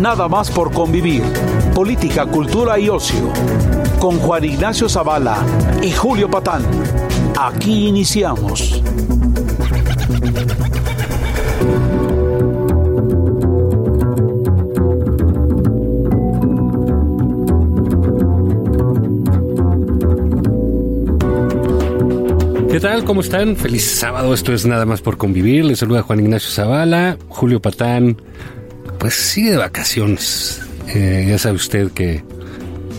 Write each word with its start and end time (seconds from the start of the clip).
Nada 0.00 0.28
más 0.28 0.50
por 0.50 0.72
convivir. 0.72 1.22
Política, 1.74 2.26
cultura 2.26 2.78
y 2.78 2.88
ocio. 2.88 3.32
Con 4.00 4.18
Juan 4.18 4.44
Ignacio 4.44 4.88
Zavala 4.88 5.38
y 5.82 5.92
Julio 5.92 6.30
Patán. 6.30 6.62
Aquí 7.38 7.88
iniciamos. 7.88 8.82
¿Qué 22.70 22.80
tal? 22.80 23.04
¿Cómo 23.04 23.20
están? 23.20 23.54
Feliz 23.56 23.84
sábado. 23.84 24.34
Esto 24.34 24.52
es 24.52 24.66
Nada 24.66 24.84
más 24.84 25.00
por 25.00 25.16
convivir. 25.16 25.64
Les 25.64 25.78
saluda 25.78 26.02
Juan 26.02 26.18
Ignacio 26.18 26.50
Zavala. 26.50 27.16
Julio 27.28 27.62
Patán, 27.62 28.16
pues 28.98 29.14
sigue 29.14 29.52
de 29.52 29.56
vacaciones. 29.56 30.60
Eh, 30.88 31.26
ya 31.28 31.38
sabe 31.38 31.56
usted 31.56 31.90
que 31.92 32.22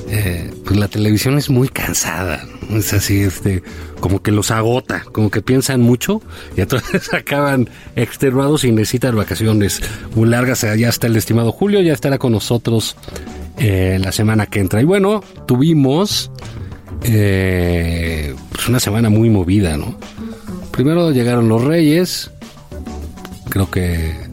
eh, 0.10 0.52
pues 0.64 0.78
la 0.78 0.88
televisión 0.88 1.38
es 1.38 1.50
muy 1.50 1.68
cansada. 1.68 2.46
Es 2.72 2.94
así, 2.94 3.22
este, 3.22 3.64
como 4.00 4.22
que 4.22 4.32
los 4.32 4.52
agota, 4.52 5.04
como 5.12 5.30
que 5.30 5.42
piensan 5.42 5.82
mucho 5.82 6.22
y 6.56 6.62
entonces 6.62 7.14
acaban 7.14 7.70
extenuados 7.96 8.64
y 8.64 8.72
necesitan 8.72 9.16
vacaciones 9.16 9.82
muy 10.16 10.30
largas. 10.30 10.66
Ya 10.78 10.90
está 10.90 11.08
el 11.08 11.16
estimado 11.16 11.52
Julio, 11.52 11.82
ya 11.82 11.94
estará 11.94 12.18
con 12.18 12.32
nosotros 12.32 12.96
eh, 13.58 13.98
la 14.02 14.12
semana 14.12 14.46
que 14.46 14.60
entra. 14.60 14.82
Y 14.82 14.86
bueno, 14.86 15.24
tuvimos 15.48 16.32
eh, 17.04 18.36
pues 18.52 18.68
una 18.68 18.80
semana 18.80 19.10
muy 19.10 19.30
movida, 19.30 19.78
¿no? 19.78 19.98
Primero 20.72 21.12
llegaron 21.12 21.48
los 21.48 21.64
reyes, 21.64 22.32
creo 23.50 23.72
que 23.72 24.25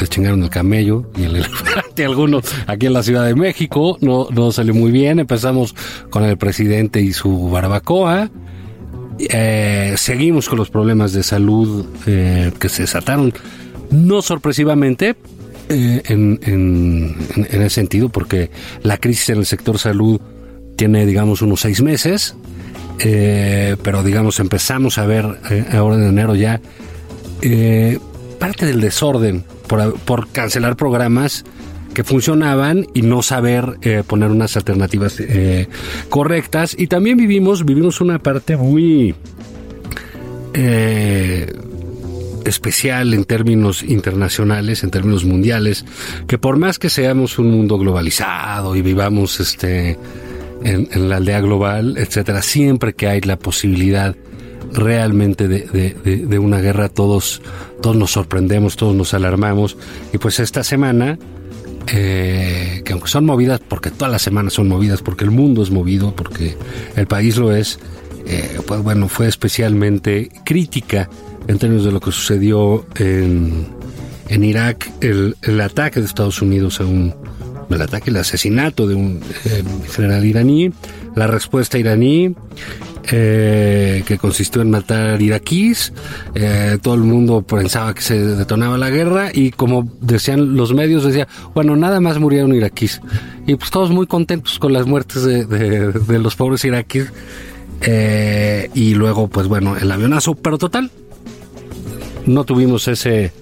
les 0.00 0.08
chingaron 0.10 0.42
el 0.42 0.50
camello 0.50 1.04
y 1.16 1.24
el 1.24 1.36
elefante 1.36 2.04
algunos 2.04 2.44
aquí 2.66 2.86
en 2.86 2.92
la 2.92 3.02
Ciudad 3.02 3.24
de 3.24 3.34
México, 3.34 3.98
no, 4.00 4.28
no 4.30 4.52
salió 4.52 4.74
muy 4.74 4.90
bien, 4.90 5.18
empezamos 5.18 5.74
con 6.10 6.24
el 6.24 6.36
presidente 6.36 7.00
y 7.00 7.12
su 7.12 7.50
barbacoa, 7.50 8.30
eh, 9.18 9.94
seguimos 9.96 10.48
con 10.48 10.58
los 10.58 10.70
problemas 10.70 11.12
de 11.12 11.22
salud 11.22 11.86
eh, 12.06 12.52
que 12.58 12.68
se 12.68 12.82
desataron, 12.82 13.32
no 13.90 14.22
sorpresivamente, 14.22 15.16
eh, 15.68 16.02
en, 16.06 16.38
en, 16.44 17.16
en, 17.36 17.62
ese 17.62 17.70
sentido, 17.70 18.08
porque 18.08 18.50
la 18.82 18.96
crisis 18.96 19.30
en 19.30 19.38
el 19.38 19.46
sector 19.46 19.78
salud 19.78 20.20
tiene, 20.76 21.04
digamos, 21.04 21.42
unos 21.42 21.60
seis 21.60 21.82
meses, 21.82 22.36
pero, 22.98 24.02
digamos, 24.02 24.40
empezamos 24.40 24.98
a 24.98 25.06
ver 25.06 25.24
ahora 25.72 25.96
en 25.96 26.08
enero 26.08 26.34
ya 26.34 26.60
parte 28.40 28.66
del 28.66 28.80
desorden 28.80 29.44
por, 29.68 30.28
cancelar 30.30 30.76
programas 30.76 31.44
que 31.94 32.04
funcionaban 32.04 32.86
y 32.94 33.02
no 33.02 33.22
saber 33.22 33.78
eh, 33.82 34.02
poner 34.06 34.30
unas 34.30 34.56
alternativas 34.56 35.20
eh, 35.20 35.68
correctas. 36.08 36.74
Y 36.78 36.86
también 36.86 37.16
vivimos, 37.16 37.64
vivimos 37.64 38.00
una 38.00 38.18
parte 38.18 38.56
muy 38.56 39.14
eh, 40.54 41.52
especial 42.44 43.14
en 43.14 43.24
términos 43.24 43.82
internacionales, 43.82 44.82
en 44.82 44.90
términos 44.90 45.24
mundiales, 45.24 45.84
que 46.26 46.38
por 46.38 46.56
más 46.56 46.78
que 46.78 46.90
seamos 46.90 47.38
un 47.38 47.50
mundo 47.50 47.78
globalizado 47.78 48.74
y 48.74 48.82
vivamos 48.82 49.40
este 49.40 49.98
en, 50.64 50.88
en 50.90 51.08
la 51.08 51.16
aldea 51.16 51.40
global, 51.40 51.96
etcétera, 51.98 52.42
siempre 52.42 52.94
que 52.94 53.06
hay 53.06 53.20
la 53.20 53.38
posibilidad 53.38 54.16
realmente 54.72 55.48
de, 55.48 55.60
de, 56.26 56.38
una 56.38 56.58
guerra, 56.60 56.88
todos, 56.88 57.42
todos 57.80 57.96
nos 57.96 58.12
sorprendemos, 58.12 58.76
todos 58.76 58.94
nos 58.94 59.14
alarmamos. 59.14 59.76
Y 60.12 60.18
pues 60.18 60.40
esta 60.40 60.64
semana, 60.64 61.18
eh, 61.92 62.82
que 62.84 62.92
aunque 62.92 63.08
son 63.08 63.24
movidas, 63.26 63.60
porque 63.66 63.90
todas 63.90 64.12
las 64.12 64.22
semanas 64.22 64.54
son 64.54 64.68
movidas, 64.68 65.02
porque 65.02 65.24
el 65.24 65.30
mundo 65.30 65.62
es 65.62 65.70
movido, 65.70 66.14
porque 66.14 66.56
el 66.96 67.06
país 67.06 67.36
lo 67.36 67.54
es, 67.54 67.78
eh, 68.26 68.60
pues 68.66 68.82
bueno, 68.82 69.08
fue 69.08 69.26
especialmente 69.26 70.30
crítica 70.44 71.08
en 71.46 71.58
términos 71.58 71.84
de 71.84 71.92
lo 71.92 72.00
que 72.00 72.12
sucedió 72.12 72.86
en, 72.96 73.68
en 74.28 74.44
Irak, 74.44 74.90
el, 75.00 75.36
el 75.42 75.60
ataque 75.60 76.00
de 76.00 76.06
Estados 76.06 76.42
Unidos 76.42 76.80
a 76.80 76.84
un 76.84 77.14
el 77.74 77.82
ataque, 77.82 78.10
el 78.10 78.16
asesinato 78.16 78.86
de 78.86 78.94
un 78.94 79.20
eh, 79.44 79.62
general 79.90 80.24
iraní, 80.24 80.72
la 81.14 81.26
respuesta 81.26 81.78
iraní, 81.78 82.34
eh, 83.10 84.02
que 84.06 84.18
consistió 84.18 84.60
en 84.60 84.70
matar 84.70 85.22
iraquíes, 85.22 85.92
eh, 86.34 86.78
todo 86.82 86.94
el 86.94 87.00
mundo 87.00 87.42
pensaba 87.42 87.94
que 87.94 88.02
se 88.02 88.18
detonaba 88.18 88.76
la 88.76 88.90
guerra 88.90 89.30
y 89.32 89.50
como 89.50 89.90
decían 90.00 90.56
los 90.56 90.74
medios, 90.74 91.04
decía, 91.04 91.26
bueno, 91.54 91.74
nada 91.76 92.00
más 92.00 92.18
murieron 92.18 92.54
iraquíes. 92.54 93.00
Y 93.46 93.56
pues 93.56 93.70
todos 93.70 93.90
muy 93.90 94.06
contentos 94.06 94.58
con 94.58 94.72
las 94.72 94.86
muertes 94.86 95.24
de, 95.24 96.18
los 96.18 96.36
pobres 96.36 96.64
iraquíes. 96.64 97.10
Eh, 97.80 98.70
y 98.74 98.94
luego, 98.94 99.28
pues 99.28 99.46
bueno, 99.46 99.76
el 99.76 99.90
avionazo, 99.90 100.34
pero 100.34 100.58
total, 100.58 100.90
no 102.26 102.44
tuvimos 102.44 102.88
ese 102.88 103.32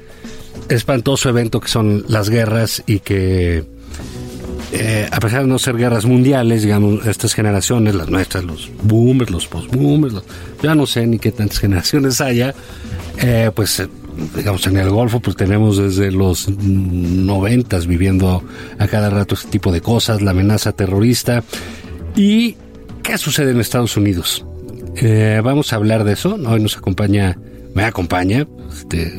espantoso 0.69 1.29
evento 1.29 1.61
que 1.61 1.69
son 1.69 2.05
las 2.09 2.29
guerras 2.29 2.83
y 2.87 3.01
que 3.01 3.65
eh, 4.79 5.09
a 5.11 5.21
pesar 5.21 5.43
de 5.43 5.49
no 5.49 5.59
ser 5.59 5.77
guerras 5.77 6.05
mundiales, 6.05 6.63
digamos, 6.63 7.07
estas 7.07 7.35
generaciones, 7.35 7.95
las 7.95 8.09
nuestras, 8.09 8.45
los 8.45 8.71
boomers, 8.83 9.31
los 9.31 9.47
post-boomers, 9.47 10.15
ya 10.63 10.75
no 10.75 10.87
sé 10.87 11.07
ni 11.07 11.19
qué 11.19 11.33
tantas 11.33 11.59
generaciones 11.61 12.21
haya, 12.21 12.55
eh, 13.19 13.51
pues 13.55 13.83
digamos 14.35 14.67
en 14.67 14.79
el 14.79 14.89
Golfo 14.89 15.21
pues 15.21 15.37
tenemos 15.37 15.77
desde 15.77 16.11
los 16.11 16.49
noventas 16.49 17.87
viviendo 17.87 18.43
a 18.79 18.89
cada 18.89 19.11
rato 19.11 19.35
este 19.35 19.49
tipo 19.49 19.73
de 19.73 19.81
cosas, 19.81 20.23
la 20.23 20.31
amenaza 20.31 20.73
terrorista 20.73 21.45
y 22.15 22.57
qué 23.03 23.19
sucede 23.19 23.51
en 23.51 23.61
Estados 23.61 23.97
Unidos. 23.97 24.45
Eh, 24.97 25.41
vamos 25.45 25.73
a 25.73 25.77
hablar 25.77 26.05
de 26.05 26.15
eso, 26.15 26.39
hoy 26.47 26.61
nos 26.61 26.77
acompaña 26.77 27.39
me 27.77 27.85
acompaña, 27.85 28.47
este, 28.73 29.13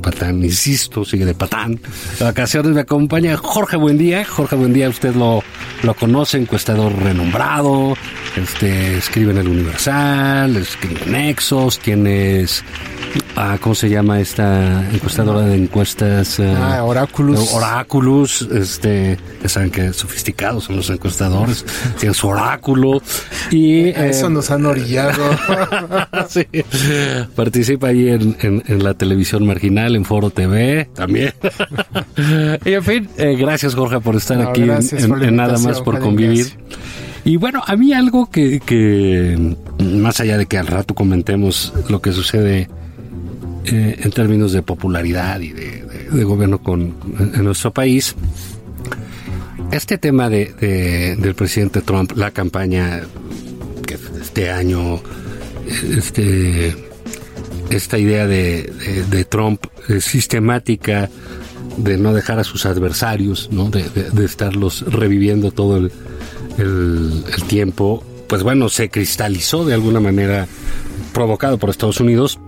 Patán, 0.00 0.44
insisto, 0.44 1.04
sigue 1.04 1.24
de 1.24 1.34
Patán. 1.34 1.80
De 2.20 2.24
vacaciones 2.24 2.70
me 2.70 2.82
acompaña 2.82 3.36
Jorge 3.36 3.76
Buendía. 3.76 4.24
Jorge 4.24 4.54
Buendía, 4.54 4.88
usted 4.88 5.16
lo, 5.16 5.42
lo 5.82 5.94
conoce, 5.94 6.38
encuestador 6.38 6.92
renombrado, 7.02 7.94
este, 8.36 8.98
escribe 8.98 9.32
en 9.32 9.38
el 9.38 9.48
Universal, 9.48 10.56
escribe 10.56 11.00
en 11.04 11.12
Nexos, 11.12 11.78
tienes, 11.78 12.62
ah, 13.34 13.58
¿cómo 13.60 13.74
se 13.74 13.88
llama 13.88 14.20
esta 14.20 14.88
encuestadora 14.90 15.46
de 15.46 15.56
encuestas? 15.56 16.38
Ah, 16.40 16.82
Oráculos. 16.84 17.54
Oráculos, 17.54 18.42
este, 18.52 19.16
ya 19.42 19.48
saben 19.48 19.70
que 19.70 19.92
sofisticados 19.92 20.64
son 20.64 20.76
los 20.76 20.90
encuestadores, 20.90 21.64
tienen 21.98 22.14
su 22.14 22.28
oráculo 22.28 23.02
y... 23.50 23.88
Eso 23.88 24.26
eh, 24.26 24.30
nos 24.30 24.50
han 24.50 24.66
orillado. 24.66 25.22
sí, 26.28 26.46
participa 27.34 27.88
ahí 27.88 28.10
en, 28.10 28.36
en, 28.40 28.62
en, 28.66 28.84
la 28.84 28.94
televisión 28.94 29.46
marginal, 29.46 29.96
en 29.96 30.04
Foro 30.04 30.30
TV 30.30 30.88
también. 30.94 31.32
y 32.64 32.72
en 32.72 32.84
fin, 32.84 33.08
eh, 33.16 33.34
gracias 33.38 33.74
Jorge 33.74 34.00
por 34.00 34.16
estar 34.16 34.36
no, 34.36 34.50
aquí 34.50 34.62
en, 34.62 35.22
en 35.22 35.36
Nada 35.36 35.58
más 35.58 35.80
por 35.80 35.98
convivir. 36.00 36.52
Y 37.26 37.38
bueno, 37.38 37.60
a 37.66 37.74
mí 37.74 37.92
algo 37.92 38.30
que, 38.30 38.60
que, 38.60 39.56
más 39.82 40.20
allá 40.20 40.38
de 40.38 40.46
que 40.46 40.58
al 40.58 40.68
rato 40.68 40.94
comentemos 40.94 41.72
lo 41.88 42.00
que 42.00 42.12
sucede 42.12 42.68
eh, 43.64 43.96
en 44.00 44.10
términos 44.12 44.52
de 44.52 44.62
popularidad 44.62 45.40
y 45.40 45.52
de, 45.52 46.22
gobierno 46.22 46.62
con, 46.62 46.94
en 47.18 47.42
nuestro 47.42 47.72
país, 47.72 48.14
este 49.72 49.98
tema 49.98 50.30
de, 50.30 50.54
de, 50.60 51.16
del 51.16 51.34
presidente 51.34 51.82
Trump, 51.82 52.12
la 52.14 52.30
campaña 52.30 53.02
que 53.84 53.98
este 54.20 54.52
año, 54.52 55.00
este 55.98 56.76
esta 57.70 57.98
idea 57.98 58.28
de, 58.28 58.72
de, 59.10 59.24
Trump 59.24 59.66
de 59.88 60.00
sistemática 60.00 61.10
de 61.76 61.98
no 61.98 62.14
dejar 62.14 62.38
a 62.38 62.44
sus 62.44 62.64
adversarios, 62.66 63.48
¿no? 63.50 63.68
de 63.68 64.24
estarlos 64.24 64.82
reviviendo 64.82 65.50
todo 65.50 65.78
el, 65.78 65.90
el, 66.58 67.24
tiempo, 67.48 68.02
pues 68.28 68.42
bueno, 68.42 68.68
se 68.68 68.88
cristalizó 68.88 69.64
de 69.64 69.74
alguna 69.74 70.00
manera 70.00 70.46
provocado 71.12 71.58
por 71.58 71.70
Estados 71.70 72.00
Unidos 72.00 72.38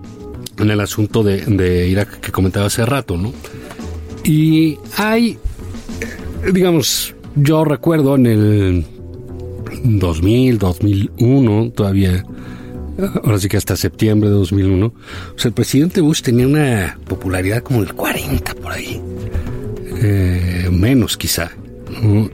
en 0.57 0.71
el 0.71 0.79
asunto 0.81 1.23
de, 1.23 1.87
Irak 1.87 2.19
que 2.19 2.31
comentaba 2.31 2.65
hace 2.65 2.85
rato, 2.85 3.17
¿no? 3.17 3.33
Y 4.23 4.77
hay, 4.97 5.37
digamos, 6.51 7.15
yo 7.35 7.63
recuerdo 7.63 8.15
en 8.15 8.25
el 8.25 8.85
2000, 9.83 10.57
2001, 10.57 11.71
todavía, 11.71 12.25
ahora 13.23 13.39
sí 13.39 13.47
que 13.47 13.57
hasta 13.57 13.77
septiembre 13.77 14.29
de 14.29 14.35
2001, 14.35 14.85
o 14.87 14.93
sea, 15.37 15.49
el 15.49 15.53
presidente 15.53 16.01
Bush 16.01 16.21
tenía 16.21 16.45
una 16.45 16.99
popularidad 17.07 17.63
como 17.63 17.81
el 17.81 17.93
40 17.93 18.53
por 18.55 18.73
ahí, 18.73 19.01
eh, 20.01 20.67
menos 20.71 21.15
quizá. 21.15 21.51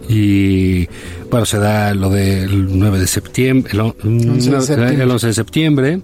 Y 0.09 0.87
bueno, 1.29 1.45
se 1.45 1.57
da 1.57 1.93
lo 1.93 2.09
del 2.09 2.77
9 2.77 2.99
de 2.99 3.07
septiembre, 3.07 3.73
el, 3.73 3.79
11 3.81 4.51
de 4.51 4.61
septiembre. 4.61 5.03
el 5.03 5.11
11 5.11 5.27
de 5.27 5.33
septiembre 5.33 6.01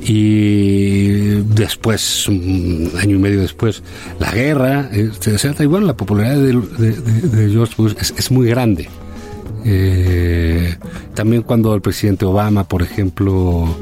y 0.00 1.08
después, 1.42 2.28
un 2.28 2.90
año 2.98 3.16
y 3.16 3.18
medio 3.18 3.40
después, 3.40 3.82
la 4.18 4.30
guerra, 4.30 4.88
este, 4.92 5.36
y 5.60 5.66
bueno, 5.66 5.86
la 5.86 5.96
popularidad 5.96 6.36
de, 6.78 7.50
George 7.50 7.74
Bush 7.76 7.94
es, 7.98 8.30
muy 8.30 8.46
grande. 8.48 8.88
Eh, 9.64 10.76
también 11.14 11.42
cuando 11.42 11.74
el 11.74 11.82
presidente 11.82 12.24
Obama, 12.24 12.64
por 12.64 12.82
ejemplo, 12.82 13.76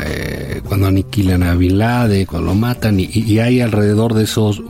eh, 0.00 0.62
cuando 0.66 0.86
aniquilan 0.86 1.42
a 1.42 1.54
Bin 1.54 1.78
Laden, 1.78 2.24
cuando 2.24 2.48
lo 2.48 2.54
matan, 2.54 2.98
y, 2.98 3.38
hay 3.38 3.60
alrededor 3.60 4.14
de 4.14 4.24
esos 4.24 4.62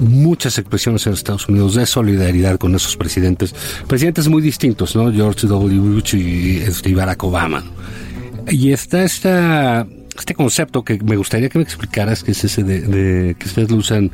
muchas 0.00 0.58
expresiones 0.58 1.06
en 1.06 1.12
Estados 1.12 1.48
Unidos 1.48 1.74
de 1.74 1.86
solidaridad 1.86 2.58
con 2.58 2.74
esos 2.74 2.96
presidentes, 2.96 3.54
presidentes 3.86 4.28
muy 4.28 4.42
distintos, 4.42 4.94
¿no? 4.94 5.12
George 5.12 5.46
W. 5.46 5.80
Bush 5.80 6.14
y, 6.14 6.58
este, 6.58 6.94
Barack 6.94 7.22
Obama. 7.24 7.64
Y 8.50 8.72
está 8.72 9.04
esta, 9.04 9.86
este 10.18 10.34
concepto 10.34 10.84
que 10.84 10.98
me 11.02 11.16
gustaría 11.16 11.48
que 11.48 11.58
me 11.58 11.64
explicaras, 11.64 12.22
que 12.22 12.32
es 12.32 12.44
ese 12.44 12.62
de, 12.62 13.36
que 13.38 13.46
ustedes 13.46 13.70
lo 13.70 13.76
usan 13.76 14.10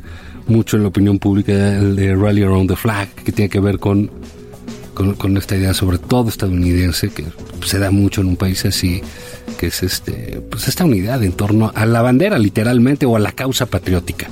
mucho 0.47 0.77
en 0.77 0.83
la 0.83 0.89
opinión 0.89 1.19
pública, 1.19 1.77
el 1.77 1.95
de 1.95 2.15
Rally 2.15 2.43
Around 2.43 2.69
the 2.69 2.75
Flag, 2.75 3.09
que 3.09 3.31
tiene 3.31 3.49
que 3.49 3.59
ver 3.59 3.79
con, 3.79 4.11
con, 4.93 5.37
esta 5.37 5.55
idea 5.55 5.73
sobre 5.73 5.97
todo 5.97 6.29
estadounidense, 6.29 7.09
que 7.09 7.25
se 7.63 7.79
da 7.79 7.91
mucho 7.91 8.21
en 8.21 8.27
un 8.27 8.35
país 8.35 8.65
así, 8.65 9.01
que 9.57 9.67
es 9.67 9.83
este, 9.83 10.41
pues 10.49 10.67
esta 10.67 10.85
unidad 10.85 11.23
en 11.23 11.31
torno 11.31 11.71
a 11.73 11.85
la 11.85 12.01
bandera, 12.01 12.37
literalmente, 12.37 13.05
o 13.05 13.15
a 13.15 13.19
la 13.19 13.31
causa 13.31 13.65
patriótica. 13.65 14.27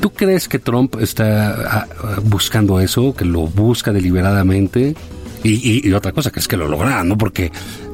¿Tú 0.00 0.10
crees 0.10 0.48
que 0.48 0.58
Trump 0.58 0.96
está 1.00 1.80
ah, 1.80 1.86
buscando 2.24 2.80
eso, 2.80 3.14
que 3.14 3.24
lo 3.24 3.46
busca 3.46 3.92
deliberadamente? 3.92 4.94
Y, 5.44 5.92
otra 5.92 6.12
cosa, 6.12 6.30
que 6.30 6.40
es 6.40 6.48
que 6.48 6.56
lo 6.56 6.66
logrará, 6.66 7.04
¿no? 7.04 7.16
Porque 7.16 7.52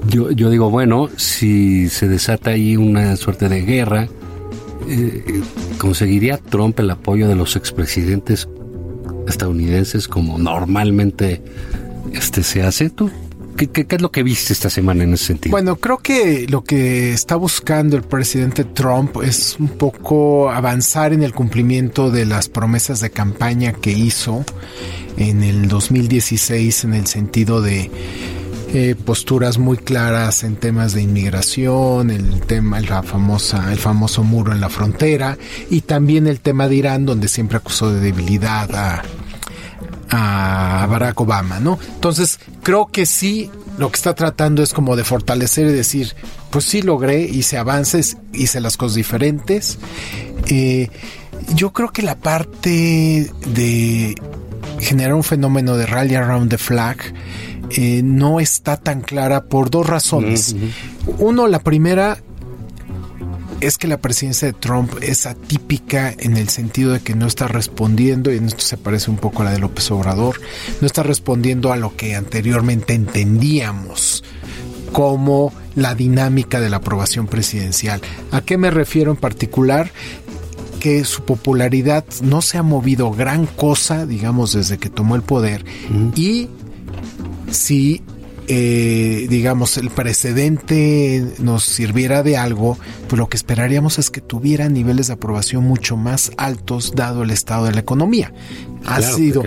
yo, 0.09 0.31
yo 0.31 0.49
digo, 0.49 0.71
bueno, 0.71 1.11
si 1.17 1.89
se 1.91 2.09
desata 2.09 2.51
ahí 2.51 2.77
una 2.77 3.17
suerte 3.17 3.49
de 3.49 3.62
guerra, 3.62 4.09
eh, 4.89 5.43
¿conseguiría 5.79 6.39
Trump 6.39 6.81
el 6.81 6.91
apoyo 6.91 7.29
de 7.29 7.35
los 7.35 7.55
expresidentes 7.56 8.49
estadounidenses 9.29 10.09
como 10.09 10.39
normalmente 10.39 11.43
este 12.12 12.43
se 12.43 12.62
hace? 12.62 12.89
¿Tú 12.91 13.11
¿Qué, 13.56 13.69
¿Qué, 13.69 13.87
es 13.89 14.03
lo 14.03 14.11
que 14.11 14.23
viste 14.23 14.53
esta 14.53 14.71
semana 14.71 15.05
en 15.05 15.15
ese 15.15 15.27
sentido? 15.27 15.53
Bueno, 15.53 15.77
creo 15.77 15.99
que 15.99 16.47
lo 16.49 16.65
que 16.65 17.12
está 17.12 17.37
buscando 17.37 17.97
el 17.97 18.03
presidente 18.03 18.65
Trump 18.65 19.17
es 19.23 19.56
un 19.59 19.69
poco 19.69 20.51
avanzar 20.51 21.12
en 21.12 21.23
el 21.23 21.33
cumplimiento 21.33 22.11
de 22.11 22.27
las 22.27 22.49
promesas 22.49 23.01
de 23.01 23.11
campaña 23.11 23.73
que 23.73 23.93
hizo 23.93 24.45
en 25.17 25.43
el 25.43 25.69
2016 25.69 26.85
en 26.85 26.95
el 26.95 27.06
sentido 27.06 27.62
de 27.62 27.91
eh, 28.73 28.97
posturas 28.97 29.59
muy 29.59 29.77
claras 29.77 30.43
en 30.43 30.56
temas 30.56 30.95
de 30.95 31.03
inmigración, 31.03 32.11
el 32.11 32.41
tema, 32.41 32.81
la 32.81 33.05
famosa, 33.05 33.71
el 33.71 33.79
famoso 33.79 34.25
muro 34.25 34.53
en 34.53 34.61
la 34.61 34.69
frontera 34.69 35.39
y 35.71 35.83
también 35.83 36.27
el 36.27 36.41
tema 36.41 36.67
de 36.67 36.75
Irán, 36.75 37.06
donde 37.06 37.29
siempre 37.29 37.59
acusó 37.59 37.93
de 37.93 38.01
debilidad 38.01 38.75
a, 38.75 39.03
a 40.11 40.87
Barack 40.89 41.21
Obama, 41.21 41.61
¿no? 41.61 41.79
Entonces, 41.95 42.39
creo 42.62 42.87
que 42.87 43.06
sí, 43.06 43.51
lo 43.79 43.91
que 43.91 43.97
está 43.97 44.15
tratando 44.15 44.62
es 44.62 44.73
como 44.73 44.97
de 44.97 45.05
fortalecer 45.05 45.67
y 45.67 45.73
decir, 45.73 46.15
pues 46.51 46.65
sí 46.65 46.83
logré, 46.83 47.23
hice 47.23 47.59
avances, 47.59 48.17
hice 48.33 48.61
las 48.61 48.77
cosas 48.77 48.97
diferentes. 48.97 49.79
Eh, 50.49 50.89
yo 51.55 51.73
creo 51.73 51.91
que 51.91 52.03
la 52.03 52.19
parte 52.19 53.31
de 53.47 54.15
generar 54.79 55.15
un 55.15 55.25
fenómeno 55.25 55.77
de 55.77 55.87
rally 55.87 56.15
around 56.15 56.51
the 56.51 56.59
flag 56.59 56.99
eh, 57.71 58.03
no 58.05 58.41
está 58.41 58.77
tan 58.77 59.01
clara 59.01 59.45
por 59.45 59.71
dos 59.71 59.87
razones. 59.87 60.55
Uno, 61.19 61.49
la 61.49 61.59
primera 61.59 62.19
es 63.66 63.78
que 63.78 63.88
la 63.88 63.99
presidencia 63.99 64.46
de 64.46 64.52
Trump 64.52 64.93
es 65.00 65.26
atípica 65.26 66.14
en 66.19 66.37
el 66.37 66.49
sentido 66.49 66.93
de 66.93 67.00
que 67.00 67.14
no 67.14 67.26
está 67.26 67.49
respondiendo, 67.49 68.32
y 68.32 68.37
en 68.37 68.46
esto 68.46 68.61
se 68.61 68.76
parece 68.76 69.11
un 69.11 69.16
poco 69.16 69.43
a 69.43 69.46
la 69.46 69.52
de 69.52 69.58
López 69.58 69.90
Obrador, 69.90 70.40
no 70.81 70.87
está 70.87 71.02
respondiendo 71.02 71.72
a 71.72 71.76
lo 71.76 71.96
que 71.96 72.14
anteriormente 72.14 72.94
entendíamos 72.94 74.22
como 74.93 75.52
la 75.75 75.94
dinámica 75.94 76.61
de 76.61 76.70
la 76.70 76.76
aprobación 76.76 77.26
presidencial. 77.26 78.00
¿A 78.31 78.43
qué 78.43 78.58
me 78.58 78.70
refiero 78.70 79.11
en 79.11 79.16
particular? 79.16 79.90
que 80.81 81.06
su 81.06 81.25
popularidad 81.25 82.05
no 82.20 82.43
se 82.43 82.58
ha 82.58 82.62
movido 82.62 83.10
gran 83.10 83.46
cosa, 83.46 84.05
digamos, 84.05 84.52
desde 84.52 84.76
que 84.76 84.90
tomó 84.90 85.17
el 85.17 85.22
poder. 85.22 85.64
Y 86.14 86.50
si 87.50 88.02
eh, 88.46 89.26
digamos, 89.31 89.79
el 89.79 89.91
precedente 89.91 91.25
nos 91.38 91.64
sirviera 91.64 92.23
de 92.23 92.37
algo, 92.37 92.79
pues 93.08 93.19
lo 93.19 93.29
que 93.29 93.37
esperaríamos 93.37 93.99
es 93.99 94.11
que 94.11 94.20
tuviera 94.20 94.69
niveles 94.69 95.06
de 95.06 95.14
aprobación 95.14 95.64
mucho 95.64 95.96
más 95.96 96.31
altos 96.37 96.93
dado 96.94 97.23
el 97.23 97.31
estado 97.31 97.64
de 97.64 97.73
la 97.73 97.81
economía. 97.81 98.32
Ha 98.85 99.00
sido 99.00 99.43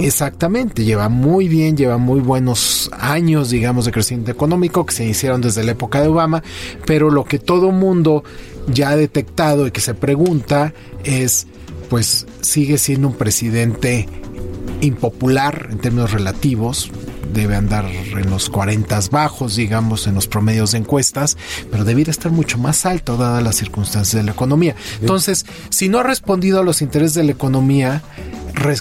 exactamente, 0.00 0.84
lleva 0.84 1.08
muy 1.08 1.48
bien, 1.48 1.74
lleva 1.74 1.96
muy 1.96 2.20
buenos 2.20 2.90
años, 2.92 3.48
digamos, 3.48 3.86
de 3.86 3.92
crecimiento 3.92 4.30
económico 4.30 4.84
que 4.84 4.92
se 4.92 5.04
iniciaron 5.04 5.40
desde 5.40 5.64
la 5.64 5.72
época 5.72 6.02
de 6.02 6.08
Obama, 6.08 6.42
pero 6.84 7.10
lo 7.10 7.24
que 7.24 7.38
todo 7.38 7.70
mundo 7.70 8.24
ya 8.66 8.90
ha 8.90 8.96
detectado 8.96 9.66
y 9.66 9.70
que 9.70 9.80
se 9.80 9.94
pregunta 9.94 10.74
es, 11.02 11.46
pues 11.88 12.26
sigue 12.42 12.76
siendo 12.76 13.08
un 13.08 13.14
presidente 13.14 14.06
impopular 14.82 15.68
en 15.70 15.78
términos 15.78 16.12
relativos, 16.12 16.90
debe 17.34 17.56
andar 17.56 17.84
en 17.84 18.30
los 18.30 18.48
40 18.48 18.98
bajos, 19.10 19.56
digamos, 19.56 20.06
en 20.06 20.14
los 20.14 20.26
promedios 20.26 20.72
de 20.72 20.78
encuestas, 20.78 21.36
pero 21.70 21.84
debiera 21.84 22.10
estar 22.10 22.32
mucho 22.32 22.56
más 22.56 22.86
alto 22.86 23.16
dadas 23.16 23.42
las 23.42 23.56
circunstancias 23.56 24.14
de 24.14 24.22
la 24.22 24.32
economía. 24.32 24.74
Entonces, 25.00 25.44
si 25.68 25.88
no 25.88 25.98
ha 25.98 26.02
respondido 26.02 26.60
a 26.60 26.64
los 26.64 26.80
intereses 26.80 27.14
de 27.14 27.24
la 27.24 27.32
economía, 27.32 28.02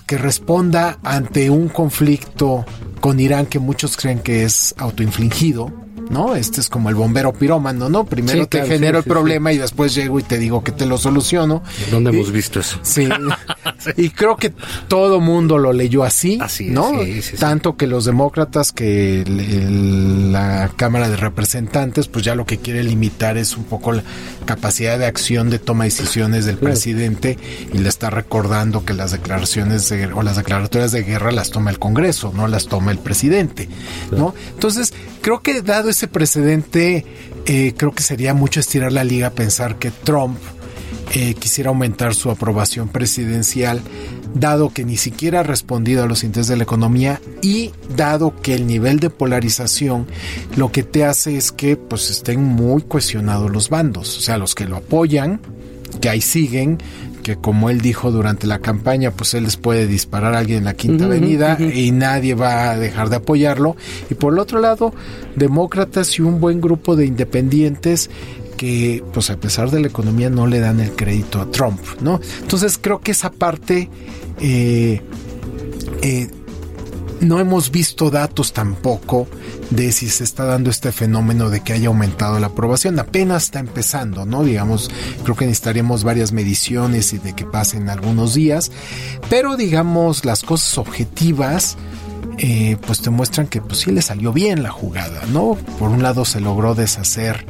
que 0.07 0.17
responda 0.17 0.99
ante 1.03 1.49
un 1.49 1.67
conflicto 1.67 2.65
con 3.01 3.19
Irán 3.19 3.47
que 3.47 3.59
muchos 3.59 3.97
creen 3.97 4.19
que 4.19 4.45
es 4.45 4.73
autoinfligido, 4.77 5.73
¿no? 6.09 6.35
Este 6.35 6.61
es 6.61 6.69
como 6.69 6.89
el 6.89 6.95
bombero 6.95 7.33
pirómano, 7.33 7.89
¿no? 7.89 8.05
Primero 8.05 8.47
te 8.47 8.65
genero 8.65 8.99
el 8.99 9.03
problema 9.03 9.51
y 9.53 9.57
después 9.57 9.93
llego 9.95 10.19
y 10.19 10.23
te 10.23 10.37
digo 10.37 10.63
que 10.63 10.71
te 10.71 10.85
lo 10.85 10.97
soluciono. 10.97 11.63
¿Dónde 11.91 12.11
hemos 12.11 12.31
visto 12.31 12.59
eso? 12.59 12.79
Sí. 12.83 13.09
y 13.97 14.11
creo 14.11 14.37
que 14.37 14.53
todo 14.87 15.19
mundo 15.19 15.57
lo 15.57 15.73
leyó 15.73 16.03
así, 16.03 16.37
así 16.41 16.69
¿no? 16.69 16.91
Tanto 17.39 17.75
que 17.75 17.87
los 17.87 18.05
demócratas 18.05 18.71
que 18.71 19.23
la 19.27 20.69
Cámara 20.75 21.09
de 21.09 21.17
Representantes, 21.17 22.07
pues 22.07 22.23
ya 22.23 22.35
lo 22.35 22.45
que 22.45 22.59
quiere 22.59 22.83
limitar 22.83 23.37
es 23.37 23.57
un 23.57 23.63
poco 23.63 23.91
la 23.93 24.03
capacidad 24.45 24.97
de 24.99 25.05
acción 25.05 25.49
de 25.49 25.59
toma 25.59 25.85
de 25.85 25.89
decisiones 25.89 26.45
del 26.45 26.57
presidente 26.57 27.37
y 27.73 27.77
le 27.77 27.89
está 27.89 28.09
recordando 28.09 28.85
que 28.85 28.93
las 28.93 29.11
declaraciones 29.11 29.91
o 30.13 30.23
las 30.23 30.37
declaratorias 30.37 30.91
de 30.91 31.03
guerra 31.03 31.31
las 31.31 31.49
toma 31.49 31.71
el 31.71 31.79
Congreso, 31.79 32.31
no 32.35 32.47
las 32.47 32.67
toma 32.67 32.91
el 32.91 32.99
presidente, 32.99 33.69
¿no? 34.11 34.33
Entonces, 34.53 34.93
creo 35.23 35.41
que 35.41 35.61
dado 35.61 35.89
ese 35.89 36.07
precedente, 36.07 37.05
eh, 37.45 37.73
creo 37.77 37.93
que 37.93 38.03
sería 38.03 38.33
mucho 38.33 38.59
estirar 38.59 38.91
la 38.91 39.05
liga 39.05 39.29
pensar 39.31 39.79
que 39.79 39.89
Trump 39.89 40.37
eh, 41.13 41.33
quisiera 41.35 41.69
aumentar 41.69 42.13
su 42.13 42.29
aprobación 42.29 42.89
presidencial, 42.89 43.81
dado 44.35 44.73
que 44.73 44.83
ni 44.83 44.97
siquiera 44.97 45.39
ha 45.39 45.43
respondido 45.43 46.03
a 46.03 46.07
los 46.07 46.25
intereses 46.25 46.49
de 46.49 46.57
la 46.57 46.63
economía 46.63 47.21
y 47.41 47.71
dado 47.95 48.35
que 48.41 48.53
el 48.53 48.67
nivel 48.67 48.99
de 48.99 49.09
polarización 49.09 50.07
lo 50.57 50.71
que 50.71 50.83
te 50.83 51.05
hace 51.05 51.37
es 51.37 51.53
que 51.53 51.77
pues 51.77 52.09
estén 52.09 52.43
muy 52.43 52.81
cuestionados 52.81 53.49
los 53.49 53.69
bandos, 53.69 54.17
o 54.17 54.21
sea, 54.21 54.37
los 54.37 54.53
que 54.55 54.65
lo 54.65 54.75
apoyan, 54.75 55.39
que 56.01 56.09
ahí 56.09 56.21
siguen, 56.21 56.79
que 57.23 57.37
como 57.37 57.69
él 57.69 57.81
dijo 57.81 58.11
durante 58.11 58.45
la 58.45 58.59
campaña, 58.59 59.11
pues 59.11 59.33
él 59.33 59.45
les 59.45 59.57
puede 59.57 59.87
disparar 59.87 60.35
a 60.35 60.39
alguien 60.39 60.59
en 60.59 60.65
la 60.65 60.75
Quinta 60.75 61.05
Avenida 61.05 61.57
y 61.59 61.91
nadie 61.91 62.35
va 62.35 62.71
a 62.71 62.77
dejar 62.77 63.09
de 63.09 63.15
apoyarlo. 63.15 63.75
Y 64.11 64.13
por 64.13 64.33
el 64.33 64.39
otro 64.39 64.59
lado, 64.59 64.93
demócratas 65.35 66.19
y 66.19 66.21
un 66.21 66.39
buen 66.39 66.61
grupo 66.61 66.95
de 66.95 67.05
independientes 67.05 68.11
que, 68.57 69.03
pues 69.13 69.29
a 69.31 69.37
pesar 69.37 69.71
de 69.71 69.79
la 69.79 69.87
economía, 69.87 70.29
no 70.29 70.45
le 70.45 70.59
dan 70.59 70.79
el 70.79 70.91
crédito 70.91 71.41
a 71.41 71.49
Trump, 71.49 71.79
¿no? 72.01 72.19
Entonces 72.41 72.77
creo 72.79 72.99
que 72.99 73.11
esa 73.11 73.31
parte... 73.31 73.89
Eh, 74.39 75.01
eh, 76.01 76.27
no 77.23 77.39
hemos 77.39 77.71
visto 77.71 78.09
datos 78.09 78.53
tampoco 78.53 79.27
de 79.69 79.91
si 79.91 80.09
se 80.09 80.23
está 80.23 80.45
dando 80.45 80.69
este 80.69 80.91
fenómeno 80.91 81.49
de 81.49 81.61
que 81.61 81.73
haya 81.73 81.87
aumentado 81.87 82.39
la 82.39 82.47
aprobación. 82.47 82.99
Apenas 82.99 83.45
está 83.45 83.59
empezando, 83.59 84.25
¿no? 84.25 84.43
Digamos, 84.43 84.89
creo 85.23 85.35
que 85.35 85.45
necesitaríamos 85.45 86.03
varias 86.03 86.31
mediciones 86.31 87.13
y 87.13 87.17
de 87.17 87.33
que 87.33 87.45
pasen 87.45 87.89
algunos 87.89 88.33
días. 88.33 88.71
Pero 89.29 89.57
digamos, 89.57 90.25
las 90.25 90.43
cosas 90.43 90.77
objetivas, 90.77 91.77
eh, 92.37 92.77
pues 92.85 93.01
te 93.01 93.09
muestran 93.09 93.47
que 93.47 93.61
pues 93.61 93.79
sí 93.81 93.91
le 93.91 94.01
salió 94.01 94.33
bien 94.33 94.63
la 94.63 94.71
jugada, 94.71 95.21
¿no? 95.31 95.55
Por 95.79 95.89
un 95.89 96.03
lado 96.03 96.25
se 96.25 96.39
logró 96.39 96.75
deshacer 96.75 97.45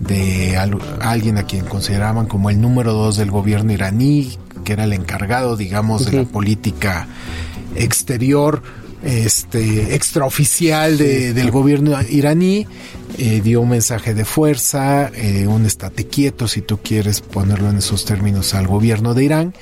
de 0.00 0.56
alguien 1.00 1.36
a 1.36 1.42
quien 1.44 1.66
consideraban 1.66 2.26
como 2.26 2.48
el 2.48 2.60
número 2.60 2.94
dos 2.94 3.16
del 3.16 3.30
gobierno 3.30 3.72
iraní, 3.72 4.38
que 4.64 4.72
era 4.72 4.84
el 4.84 4.92
encargado, 4.92 5.56
digamos, 5.56 6.06
de 6.06 6.18
la 6.18 6.24
política 6.24 7.06
exterior 7.76 8.62
este 9.02 9.94
extraoficial 9.94 10.98
de, 10.98 11.32
del 11.32 11.50
gobierno 11.50 11.96
iraní 12.08 12.66
eh, 13.18 13.40
dio 13.42 13.60
un 13.60 13.70
mensaje 13.70 14.14
de 14.14 14.24
fuerza, 14.24 15.10
eh, 15.14 15.46
un 15.46 15.66
estate 15.66 16.06
quieto 16.06 16.48
si 16.48 16.62
tú 16.62 16.78
quieres 16.78 17.20
ponerlo 17.20 17.68
en 17.68 17.78
esos 17.78 18.04
términos 18.04 18.54
al 18.54 18.66
gobierno 18.66 19.14
de 19.14 19.24
Irán 19.24 19.54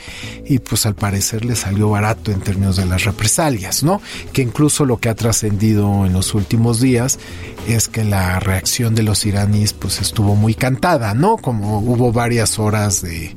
y 0.45 0.59
pues 0.59 0.87
al 0.87 0.95
parecer 0.95 1.45
le 1.45 1.57
salió 1.57 1.89
barato 1.89 2.31
en 2.31 2.41
términos 2.41 2.77
de 2.77 2.87
las 2.87 3.05
represalias, 3.05 3.83
¿no? 3.83 4.01
Que 4.33 4.43
incluso 4.43 4.85
lo 4.85 4.99
que 4.99 5.09
ha 5.09 5.15
trascendido 5.15 6.05
en 6.07 6.13
los 6.13 6.35
últimos 6.35 6.81
días 6.81 7.19
es 7.67 7.89
que 7.89 8.05
la 8.05 8.39
reacción 8.39 8.95
de 8.95 9.03
los 9.03 9.25
iraníes 9.25 9.73
pues 9.73 10.01
estuvo 10.01 10.37
muy 10.37 10.55
cantada, 10.55 11.15
¿no? 11.15 11.37
Como 11.37 11.79
hubo 11.79 12.13
varias 12.13 12.59
horas 12.59 13.03
de, 13.03 13.35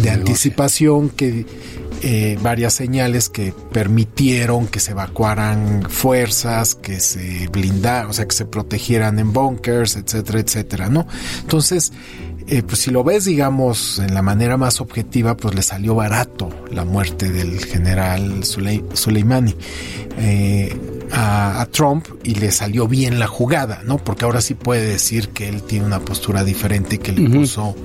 de 0.00 0.10
anticipación 0.10 1.10
que 1.10 1.44
eh, 2.04 2.36
varias 2.42 2.74
señales 2.74 3.28
que 3.28 3.54
permitieron 3.72 4.66
que 4.66 4.80
se 4.80 4.90
evacuaran 4.90 5.84
fuerzas, 5.88 6.74
que 6.74 6.98
se 6.98 7.46
blindaran, 7.48 8.10
o 8.10 8.12
sea, 8.12 8.26
que 8.26 8.34
se 8.34 8.44
protegieran 8.44 9.20
en 9.20 9.32
bunkers, 9.32 9.96
etcétera, 9.96 10.40
etcétera, 10.40 10.88
¿no? 10.88 11.06
Entonces, 11.42 11.92
eh, 12.48 12.62
pues 12.62 12.80
si 12.80 12.90
lo 12.90 13.04
ves, 13.04 13.24
digamos, 13.24 14.00
en 14.00 14.14
la 14.14 14.22
manera 14.22 14.56
más 14.56 14.80
objetiva, 14.80 15.36
pues 15.36 15.54
le 15.54 15.62
salió 15.62 15.94
barato 15.94 16.48
la 16.72 16.84
muerte 16.84 17.30
del 17.30 17.64
general 17.64 18.42
Soleimani 18.42 19.54
eh, 20.18 20.76
a, 21.12 21.66
Trump 21.70 22.06
y 22.24 22.34
le 22.34 22.50
salió 22.50 22.88
bien 22.88 23.18
la 23.20 23.28
jugada, 23.28 23.82
¿no? 23.84 23.98
Porque 23.98 24.24
ahora 24.24 24.40
sí 24.40 24.54
puede 24.54 24.86
decir 24.86 25.28
que 25.28 25.48
él 25.48 25.62
tiene 25.62 25.86
una 25.86 26.00
postura 26.00 26.42
diferente 26.42 26.96
y 26.96 26.98
que 26.98 27.12
le 27.12 27.30
puso 27.30 27.76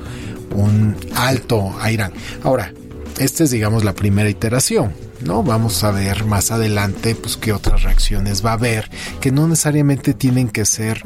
un 0.55 0.95
alto 1.15 1.75
a 1.79 1.91
Irán. 1.91 2.13
Ahora, 2.43 2.73
esta 3.19 3.43
es, 3.43 3.51
digamos, 3.51 3.83
la 3.83 3.93
primera 3.93 4.29
iteración. 4.29 4.93
¿no? 5.23 5.43
Vamos 5.43 5.83
a 5.83 5.91
ver 5.91 6.25
más 6.25 6.51
adelante 6.51 7.15
pues 7.15 7.37
qué 7.37 7.53
otras 7.53 7.83
reacciones 7.83 8.45
va 8.45 8.51
a 8.51 8.53
haber 8.53 8.89
que 9.19 9.31
no 9.31 9.47
necesariamente 9.47 10.13
tienen 10.13 10.49
que 10.49 10.65
ser 10.65 11.03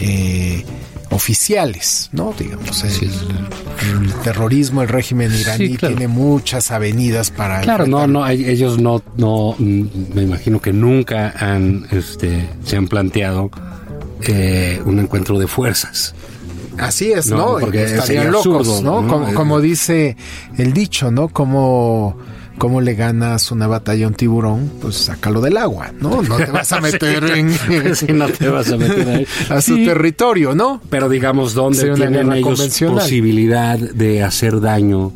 eh, 0.00 0.64
oficiales, 1.10 2.08
¿no? 2.12 2.34
Digamos, 2.38 2.84
el, 2.84 4.12
terrorismo, 4.24 4.82
el 4.82 4.88
régimen 4.88 5.32
iraní 5.34 5.76
tiene 5.76 6.08
muchas 6.08 6.70
avenidas 6.70 7.30
para... 7.30 7.60
Claro, 7.60 7.86
no, 7.86 8.06
no, 8.06 8.26
ellos 8.26 8.78
no, 8.78 9.02
no, 9.16 9.54
mm, 9.58 9.84
me 10.14 10.22
imagino 10.22 10.60
que 10.60 10.72
nunca 10.72 11.34
han, 11.38 11.86
este, 11.90 12.48
se 12.64 12.76
han 12.76 12.88
planteado 12.88 13.50
eh, 14.22 14.80
un 14.84 14.98
encuentro 15.00 15.38
de 15.38 15.46
fuerzas. 15.46 16.14
Así 16.78 17.12
es, 17.12 17.30
¿no? 17.30 17.58
Porque 17.58 17.84
estarían 17.84 18.32
locos, 18.32 18.82
¿no? 18.82 19.06
Como, 19.34 19.60
dice 19.60 20.16
el 20.56 20.72
dicho, 20.72 21.10
¿no? 21.10 21.28
Como 21.28 22.16
cómo 22.58 22.80
le 22.80 22.94
ganas 22.94 23.50
una 23.50 23.66
batalla 23.66 24.04
a 24.04 24.08
un 24.08 24.14
tiburón, 24.14 24.70
pues 24.80 24.96
sácalo 24.96 25.40
del 25.40 25.56
agua, 25.56 25.90
¿no? 25.98 26.22
No 26.22 26.36
te 26.36 26.50
vas 26.50 26.72
a 26.72 26.80
meter 26.82 27.24
en 27.24 27.48
no 28.18 28.28
te 28.28 28.48
vas 28.48 28.70
a 28.70 28.76
meter 28.76 29.26
a 29.48 29.60
su 29.60 29.76
territorio, 29.76 30.54
¿no? 30.54 30.80
Pero 30.88 31.08
digamos 31.08 31.54
dónde 31.54 31.92
tienen 31.94 32.32
ellos 32.32 32.80
posibilidad 32.86 33.78
de 33.78 34.22
hacer 34.22 34.60
daño 34.60 35.12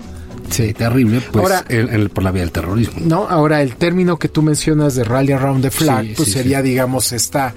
Sí, 0.51 0.73
terrible, 0.73 1.21
pues 1.33 1.43
ahora, 1.43 1.65
por 2.13 2.23
la 2.23 2.31
vía 2.31 2.43
del 2.43 2.53
terrorismo. 2.53 3.01
No, 3.05 3.27
ahora 3.29 3.63
el 3.63 3.77
término 3.77 4.19
que 4.19 4.29
tú 4.29 4.43
mencionas 4.43 4.95
de 4.95 5.05
rally 5.05 5.33
around 5.33 5.63
the 5.63 5.71
flag, 5.71 6.15
pues 6.17 6.33
sería, 6.33 6.63
digamos, 6.63 7.13
esta 7.13 7.55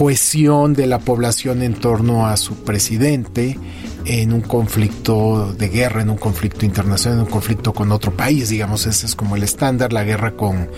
cohesión 0.00 0.72
de 0.72 0.86
la 0.86 0.98
población 0.98 1.60
en 1.60 1.74
torno 1.74 2.26
a 2.26 2.38
su 2.38 2.54
presidente 2.64 3.58
en 4.06 4.32
un 4.32 4.40
conflicto 4.40 5.52
de 5.52 5.68
guerra, 5.68 6.00
en 6.00 6.08
un 6.08 6.16
conflicto 6.16 6.64
internacional, 6.64 7.18
en 7.18 7.24
un 7.26 7.30
conflicto 7.30 7.74
con 7.74 7.92
otro 7.92 8.16
país, 8.16 8.48
digamos, 8.48 8.86
ese 8.86 9.04
es 9.04 9.14
como 9.14 9.36
el 9.36 9.42
estándar, 9.42 9.92
la 9.92 10.02
guerra 10.02 10.38
con, 10.38 10.70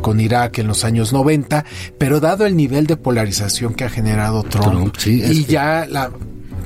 con 0.00 0.20
Irak 0.20 0.58
en 0.58 0.68
los 0.68 0.84
años 0.84 1.12
90, 1.12 1.64
pero 1.98 2.20
dado 2.20 2.46
el 2.46 2.56
nivel 2.56 2.86
de 2.86 2.96
polarización 2.96 3.74
que 3.74 3.82
ha 3.82 3.90
generado 3.90 4.44
Trump, 4.44 4.94
y 5.04 5.44
ya 5.44 5.84
la 5.90 6.12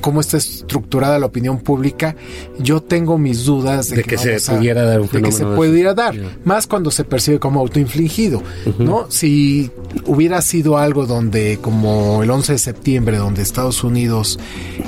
cómo 0.03 0.21
está 0.21 0.37
estructurada 0.37 1.19
la 1.19 1.27
opinión 1.27 1.61
pública, 1.61 2.15
yo 2.59 2.83
tengo 2.83 3.17
mis 3.17 3.47
dudas 3.47 3.89
de, 3.89 4.05
que, 4.05 4.19
se 4.19 4.39
pudiera 4.53 4.83
dar 4.83 5.01
un 5.01 5.09
de 5.09 5.23
que 5.23 5.33
se 5.33 5.47
pudiera 5.47 5.95
dar, 5.95 6.15
más 6.45 6.67
cuando 6.67 6.91
se 6.91 7.05
percibe 7.05 7.39
como 7.39 7.61
autoinfligido, 7.61 8.43
¿no? 8.79 9.11
Si 9.11 9.71
hubiera 10.05 10.43
sido 10.43 10.77
algo 10.77 11.07
donde, 11.07 11.59
como 11.63 12.23
el 12.23 12.31
11 12.31 12.53
de 12.53 12.59
septiembre, 12.59 13.17
donde 13.17 13.43
Estados 13.43 13.85
Unidos 13.85 14.39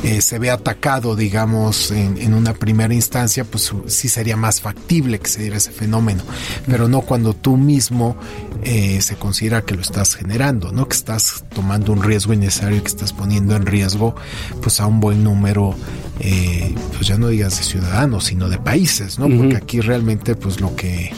eh, 0.02 0.21
se 0.21 0.38
ve 0.38 0.50
atacado, 0.50 1.16
digamos, 1.16 1.90
en, 1.90 2.35
una 2.35 2.52
primera 2.52 2.92
instancia, 2.92 3.44
pues 3.44 3.73
sí 3.87 4.09
sería 4.09 4.37
más 4.37 4.61
factible 4.61 5.21
que 5.21 5.28
se 5.28 5.42
diera 5.42 5.56
ese 5.56 5.71
fenómeno, 5.71 6.23
pero 6.66 6.88
no 6.88 7.02
cuando 7.02 7.33
tú 7.33 7.56
mismo 7.56 8.16
eh, 8.64 9.00
se 9.00 9.16
considera 9.16 9.62
que 9.62 9.75
lo 9.75 9.83
estás 9.83 10.14
generando, 10.14 10.73
¿no? 10.73 10.88
Que 10.88 10.97
estás 10.97 11.44
tomando 11.54 11.92
un 11.92 12.02
riesgo 12.02 12.33
innecesario, 12.33 12.83
que 12.83 12.88
estás 12.88 13.12
poniendo 13.12 13.54
en 13.56 13.66
riesgo, 13.66 14.14
pues 14.62 14.80
a 14.80 14.87
un 14.87 15.00
buen 15.00 15.23
número, 15.23 15.75
eh, 16.21 16.75
pues 16.94 17.06
ya 17.06 17.18
no 17.18 17.28
digas 17.28 17.59
de 17.59 17.64
ciudadanos, 17.64 18.25
sino 18.25 18.49
de 18.49 18.59
países, 18.59 19.18
¿no? 19.18 19.28
Porque 19.28 19.56
aquí 19.56 19.80
realmente, 19.80 20.35
pues 20.35 20.61
lo 20.61 20.75
que 20.75 21.12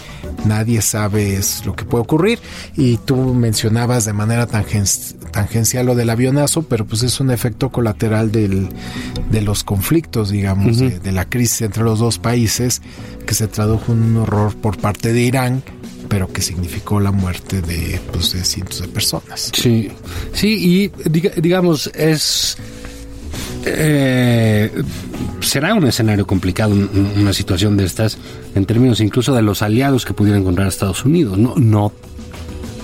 nadie 0.45 0.83
sabe 0.83 1.37
es 1.37 1.65
lo 1.65 1.75
que 1.75 1.85
puede 1.85 2.03
ocurrir. 2.03 2.39
Y 2.77 2.97
tú 2.99 3.17
mencionabas 3.35 4.05
de 4.05 4.13
manera 4.13 4.47
tangencial 4.47 5.87
lo 5.87 5.95
del 5.95 6.11
avionazo, 6.11 6.63
pero 6.63 6.87
pues 6.87 7.03
es 7.03 7.21
un 7.21 7.31
efecto 7.31 7.71
colateral 7.71 8.33
del, 8.33 8.69
de 9.31 9.41
los 9.41 9.65
conflictos, 9.65 10.31
digamos, 10.31 10.79
de, 10.79 11.13
la 11.13 11.29
crisis 11.29 11.63
entre 11.63 11.85
los 11.85 11.99
dos 11.99 12.19
países, 12.19 12.83
que 13.27 13.35
se 13.35 13.49
tradujo 13.49 13.93
en 13.93 14.03
un 14.03 14.17
horror 14.19 14.55
por 14.57 14.79
parte 14.79 15.13
de 15.13 15.23
Irán 15.23 15.63
pero 16.09 16.33
que 16.33 16.43
significó 16.43 17.01
la 17.01 17.13
muerte 17.13 17.63
de, 17.63 18.01
pues, 18.13 18.33
de 18.33 18.45
cientos 18.45 18.81
de 18.81 18.89
personas. 18.89 19.51
Sí, 19.55 19.91
sí, 20.33 20.93
y 21.09 21.41
digamos, 21.41 21.89
es 21.95 22.57
eh, 23.65 24.71
será 25.41 25.75
un 25.75 25.87
escenario 25.87 26.27
complicado, 26.27 26.75
una 27.17 27.33
situación 27.33 27.77
de 27.77 27.85
estas, 27.85 28.17
en 28.55 28.65
términos 28.65 29.01
incluso 29.01 29.35
de 29.35 29.43
los 29.43 29.61
aliados 29.63 30.05
que 30.05 30.15
pudiera 30.15 30.39
encontrar 30.39 30.69
Estados 30.69 31.05
Unidos. 31.05 31.37
No, 31.37 31.55
no, 31.57 31.93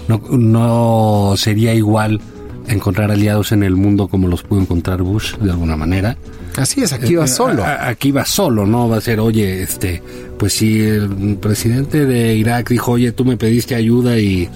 no, 0.09 1.35
sería 1.37 1.75
igual 1.75 2.21
encontrar 2.67 3.11
aliados 3.11 3.53
en 3.53 3.63
el 3.63 3.77
mundo 3.77 4.09
como 4.09 4.29
los 4.29 4.43
pudo 4.43 4.61
encontrar 4.61 5.03
Bush 5.03 5.37
de 5.37 5.51
alguna 5.51 5.77
manera. 5.77 6.17
Así 6.57 6.83
es, 6.83 6.93
aquí 6.93 7.15
va 7.15 7.25
eh, 7.25 7.29
solo. 7.29 7.65
aquí 7.65 8.13
va 8.13 8.25
solo, 8.25 8.67
¿no? 8.67 8.89
Va 8.89 8.99
a 8.99 9.01
ser, 9.01 9.21
oye, 9.21 9.63
este, 9.63 10.03
pues 10.39 10.53
si 10.55 10.81
el 10.81 11.37
presidente 11.41 12.05
de 12.05 12.35
Irak 12.35 12.69
dijo, 12.71 12.93
oye, 12.93 13.13
tú 13.13 13.25
me 13.25 13.37
pediste 13.37 13.75
ayuda 13.75 14.19
y 14.19 14.49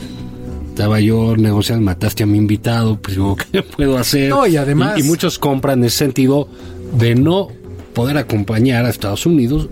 estaba 0.68 1.00
yo 1.00 1.36
negociando, 1.36 1.84
mataste 1.84 2.22
a 2.22 2.26
mi 2.26 2.38
invitado, 2.38 2.98
pues 2.98 3.16
yo, 3.16 3.36
¿qué 3.52 3.62
puedo 3.62 3.96
hacer? 3.98 4.28
No, 4.28 4.46
y 4.46 4.56
además... 4.56 4.98
Y, 4.98 5.02
muchos 5.04 5.38
compran 5.38 5.78
en 5.78 5.86
ese 5.86 5.98
sentido 5.98 6.48
de 6.98 7.14
no 7.14 7.48
poder 7.94 8.18
acompañar 8.18 8.84
a 8.84 8.90
Estados 8.90 9.24
Unidos 9.24 9.68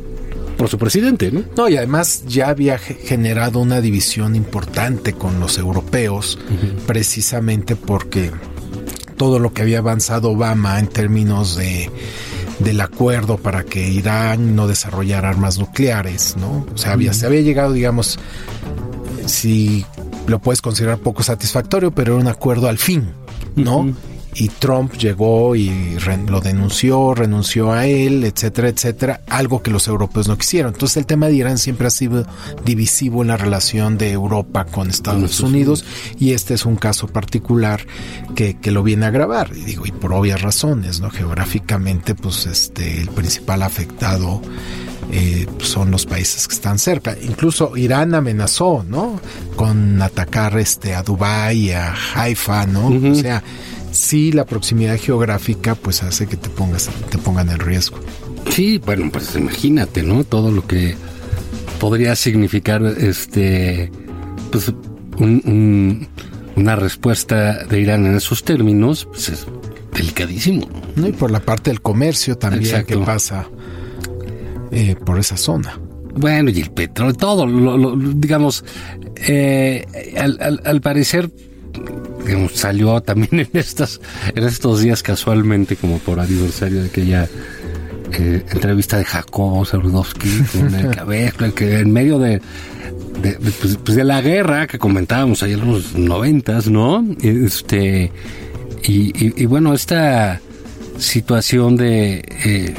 por 0.56 0.68
su 0.68 0.78
presidente, 0.78 1.30
¿no? 1.30 1.42
No, 1.56 1.68
y 1.68 1.76
además 1.76 2.24
ya 2.26 2.48
había 2.48 2.78
generado 2.78 3.58
una 3.58 3.80
división 3.80 4.34
importante 4.34 5.12
con 5.12 5.40
los 5.40 5.58
europeos, 5.58 6.38
precisamente 6.86 7.76
porque 7.76 8.30
todo 9.16 9.38
lo 9.38 9.52
que 9.52 9.62
había 9.62 9.78
avanzado 9.78 10.30
Obama 10.30 10.78
en 10.78 10.88
términos 10.88 11.56
de 11.56 11.90
del 12.58 12.80
acuerdo 12.80 13.36
para 13.36 13.64
que 13.64 13.88
Irán 13.88 14.54
no 14.54 14.68
desarrollara 14.68 15.28
armas 15.28 15.58
nucleares, 15.58 16.36
¿no? 16.36 16.64
O 16.72 16.78
sea, 16.78 16.92
había, 16.92 17.12
se 17.12 17.26
había 17.26 17.40
llegado, 17.40 17.72
digamos, 17.72 18.18
si 19.26 19.84
lo 20.26 20.38
puedes 20.38 20.62
considerar 20.62 20.98
poco 20.98 21.22
satisfactorio, 21.22 21.90
pero 21.90 22.14
era 22.14 22.22
un 22.22 22.28
acuerdo 22.28 22.68
al 22.68 22.78
fin, 22.78 23.12
¿no? 23.56 23.92
Y 24.34 24.48
Trump 24.48 24.94
llegó 24.94 25.54
y 25.54 25.96
lo 26.26 26.40
denunció, 26.40 27.14
renunció 27.14 27.72
a 27.72 27.86
él, 27.86 28.24
etcétera, 28.24 28.68
etcétera, 28.68 29.20
algo 29.28 29.62
que 29.62 29.70
los 29.70 29.86
europeos 29.86 30.28
no 30.28 30.36
quisieron. 30.36 30.72
Entonces 30.72 30.96
el 30.96 31.06
tema 31.06 31.28
de 31.28 31.34
Irán 31.34 31.58
siempre 31.58 31.86
ha 31.86 31.90
sido 31.90 32.26
divisivo 32.64 33.22
en 33.22 33.28
la 33.28 33.36
relación 33.36 33.96
de 33.98 34.10
Europa 34.10 34.64
con 34.64 34.90
Estados 34.90 35.40
Unidos 35.40 35.84
y 36.18 36.32
este 36.32 36.54
es 36.54 36.66
un 36.66 36.76
caso 36.76 37.06
particular 37.06 37.86
que, 38.34 38.58
que 38.58 38.70
lo 38.70 38.82
viene 38.82 39.06
a 39.06 39.08
agravar, 39.08 39.50
y 39.54 39.60
digo, 39.60 39.86
y 39.86 39.92
por 39.92 40.12
obvias 40.12 40.42
razones, 40.42 41.00
¿no? 41.00 41.10
Geográficamente, 41.10 42.14
pues 42.14 42.46
este, 42.46 43.00
el 43.00 43.08
principal 43.08 43.62
afectado 43.62 44.42
eh, 45.12 45.46
son 45.60 45.90
los 45.90 46.06
países 46.06 46.48
que 46.48 46.54
están 46.54 46.78
cerca. 46.78 47.16
Incluso 47.22 47.76
Irán 47.76 48.14
amenazó, 48.14 48.84
¿no? 48.88 49.20
Con 49.56 50.00
atacar 50.02 50.58
este 50.58 50.94
a 50.94 51.02
Dubái, 51.02 51.72
a 51.72 51.94
Haifa, 52.14 52.66
¿no? 52.66 52.88
O 52.88 53.14
sea, 53.14 53.42
sí 53.94 54.32
la 54.32 54.44
proximidad 54.44 54.98
geográfica 54.98 55.74
pues 55.74 56.02
hace 56.02 56.26
que 56.26 56.36
te 56.36 56.48
pongas 56.50 56.90
te 57.10 57.18
pongan 57.18 57.48
en 57.48 57.58
riesgo. 57.58 57.98
Sí, 58.50 58.78
bueno, 58.84 59.10
pues 59.10 59.34
imagínate, 59.36 60.02
¿no? 60.02 60.24
Todo 60.24 60.50
lo 60.50 60.66
que 60.66 60.94
podría 61.80 62.14
significar 62.16 62.84
este 62.84 63.90
pues 64.50 64.72
una 65.18 66.76
respuesta 66.76 67.64
de 67.64 67.80
Irán 67.80 68.06
en 68.06 68.16
esos 68.16 68.44
términos, 68.44 69.06
pues 69.06 69.28
es 69.28 69.46
delicadísimo. 69.92 70.68
¿no? 70.96 71.08
Y 71.08 71.12
por 71.12 71.30
la 71.30 71.40
parte 71.40 71.70
del 71.70 71.80
comercio 71.80 72.36
también 72.36 72.84
que 72.84 72.96
pasa 72.98 73.48
eh, 74.70 74.96
por 75.04 75.18
esa 75.18 75.36
zona. 75.36 75.78
Bueno, 76.16 76.50
y 76.50 76.60
el 76.60 76.70
petróleo, 76.70 77.14
todo, 77.14 77.46
lo, 77.46 77.96
digamos, 77.96 78.64
eh, 79.16 79.84
al, 80.16 80.80
parecer, 80.80 81.30
digamos, 82.24 82.52
salió 82.52 83.00
también 83.00 83.40
en 83.40 83.48
estas, 83.52 84.00
en 84.34 84.44
estos 84.44 84.80
días 84.80 85.02
casualmente, 85.02 85.76
como 85.76 85.98
por 85.98 86.20
aniversario 86.20 86.82
de 86.82 86.88
aquella 86.88 87.28
eh, 88.12 88.44
entrevista 88.50 88.98
de 88.98 89.04
Jacobo 89.04 89.64
Sarudowski 89.64 90.28
con 90.52 90.74
el 91.12 91.54
que 91.54 91.78
en 91.78 91.92
medio 91.92 92.18
de, 92.18 92.40
pues, 93.60 93.78
pues, 93.84 93.96
de, 93.96 94.04
la 94.04 94.20
guerra 94.20 94.66
que 94.66 94.78
comentábamos 94.78 95.42
ayer 95.42 95.58
en 95.58 95.72
los 95.72 95.94
noventas, 95.94 96.68
¿no? 96.68 97.04
Este, 97.22 98.12
y, 98.84 99.42
y, 99.42 99.46
bueno, 99.46 99.72
esta 99.74 100.40
situación 100.98 101.76
de 101.76 102.22
eh, 102.44 102.74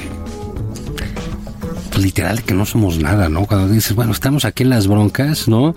literal 1.98 2.44
que 2.44 2.54
no 2.54 2.66
somos 2.66 3.00
nada, 3.00 3.30
¿no? 3.30 3.46
Cuando 3.46 3.68
dices, 3.68 3.96
bueno, 3.96 4.12
estamos 4.12 4.46
aquí 4.46 4.64
en 4.64 4.70
las 4.70 4.88
broncas, 4.88 5.48
¿no? 5.48 5.75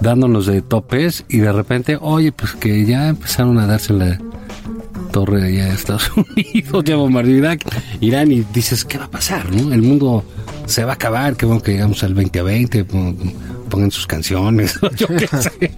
Dándonos 0.00 0.46
de 0.46 0.62
topes 0.62 1.24
y 1.28 1.38
de 1.38 1.52
repente, 1.52 1.98
oye, 2.00 2.32
pues 2.32 2.52
que 2.52 2.84
ya 2.86 3.08
empezaron 3.08 3.58
a 3.58 3.66
darse 3.66 3.92
la 3.92 4.18
torre 5.08 5.44
allá 5.44 5.66
de 5.66 5.74
Estados 5.74 6.10
Unidos, 6.36 6.84
ya 6.84 6.96
bombardeó 6.96 7.36
Irak, 7.36 7.64
Irán 8.00 8.30
y 8.30 8.44
dices, 8.52 8.84
¿qué 8.84 8.98
va 8.98 9.06
a 9.06 9.10
pasar, 9.10 9.50
no? 9.50 9.72
El 9.72 9.82
mundo 9.82 10.24
se 10.66 10.84
va 10.84 10.92
a 10.92 10.94
acabar, 10.94 11.36
qué 11.36 11.46
bueno 11.46 11.62
que 11.62 11.72
llegamos 11.72 12.02
al 12.02 12.14
2020, 12.14 12.84
pongan 12.84 13.90
sus 13.90 14.06
canciones, 14.06 14.78
yo 14.96 15.06
qué 15.08 15.26
sé. 15.26 15.72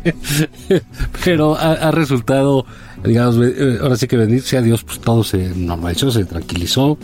Pero 1.24 1.56
ha, 1.56 1.90
resultado, 1.90 2.66
digamos, 3.04 3.36
eh, 3.42 3.78
ahora 3.80 3.96
sí 3.96 4.06
que 4.06 4.16
bendito 4.16 4.46
sea 4.46 4.62
Dios, 4.62 4.84
pues 4.84 5.00
todo 5.00 5.24
se 5.24 5.50
normalizó, 5.54 6.10
se 6.10 6.24
tranquilizó. 6.24 6.98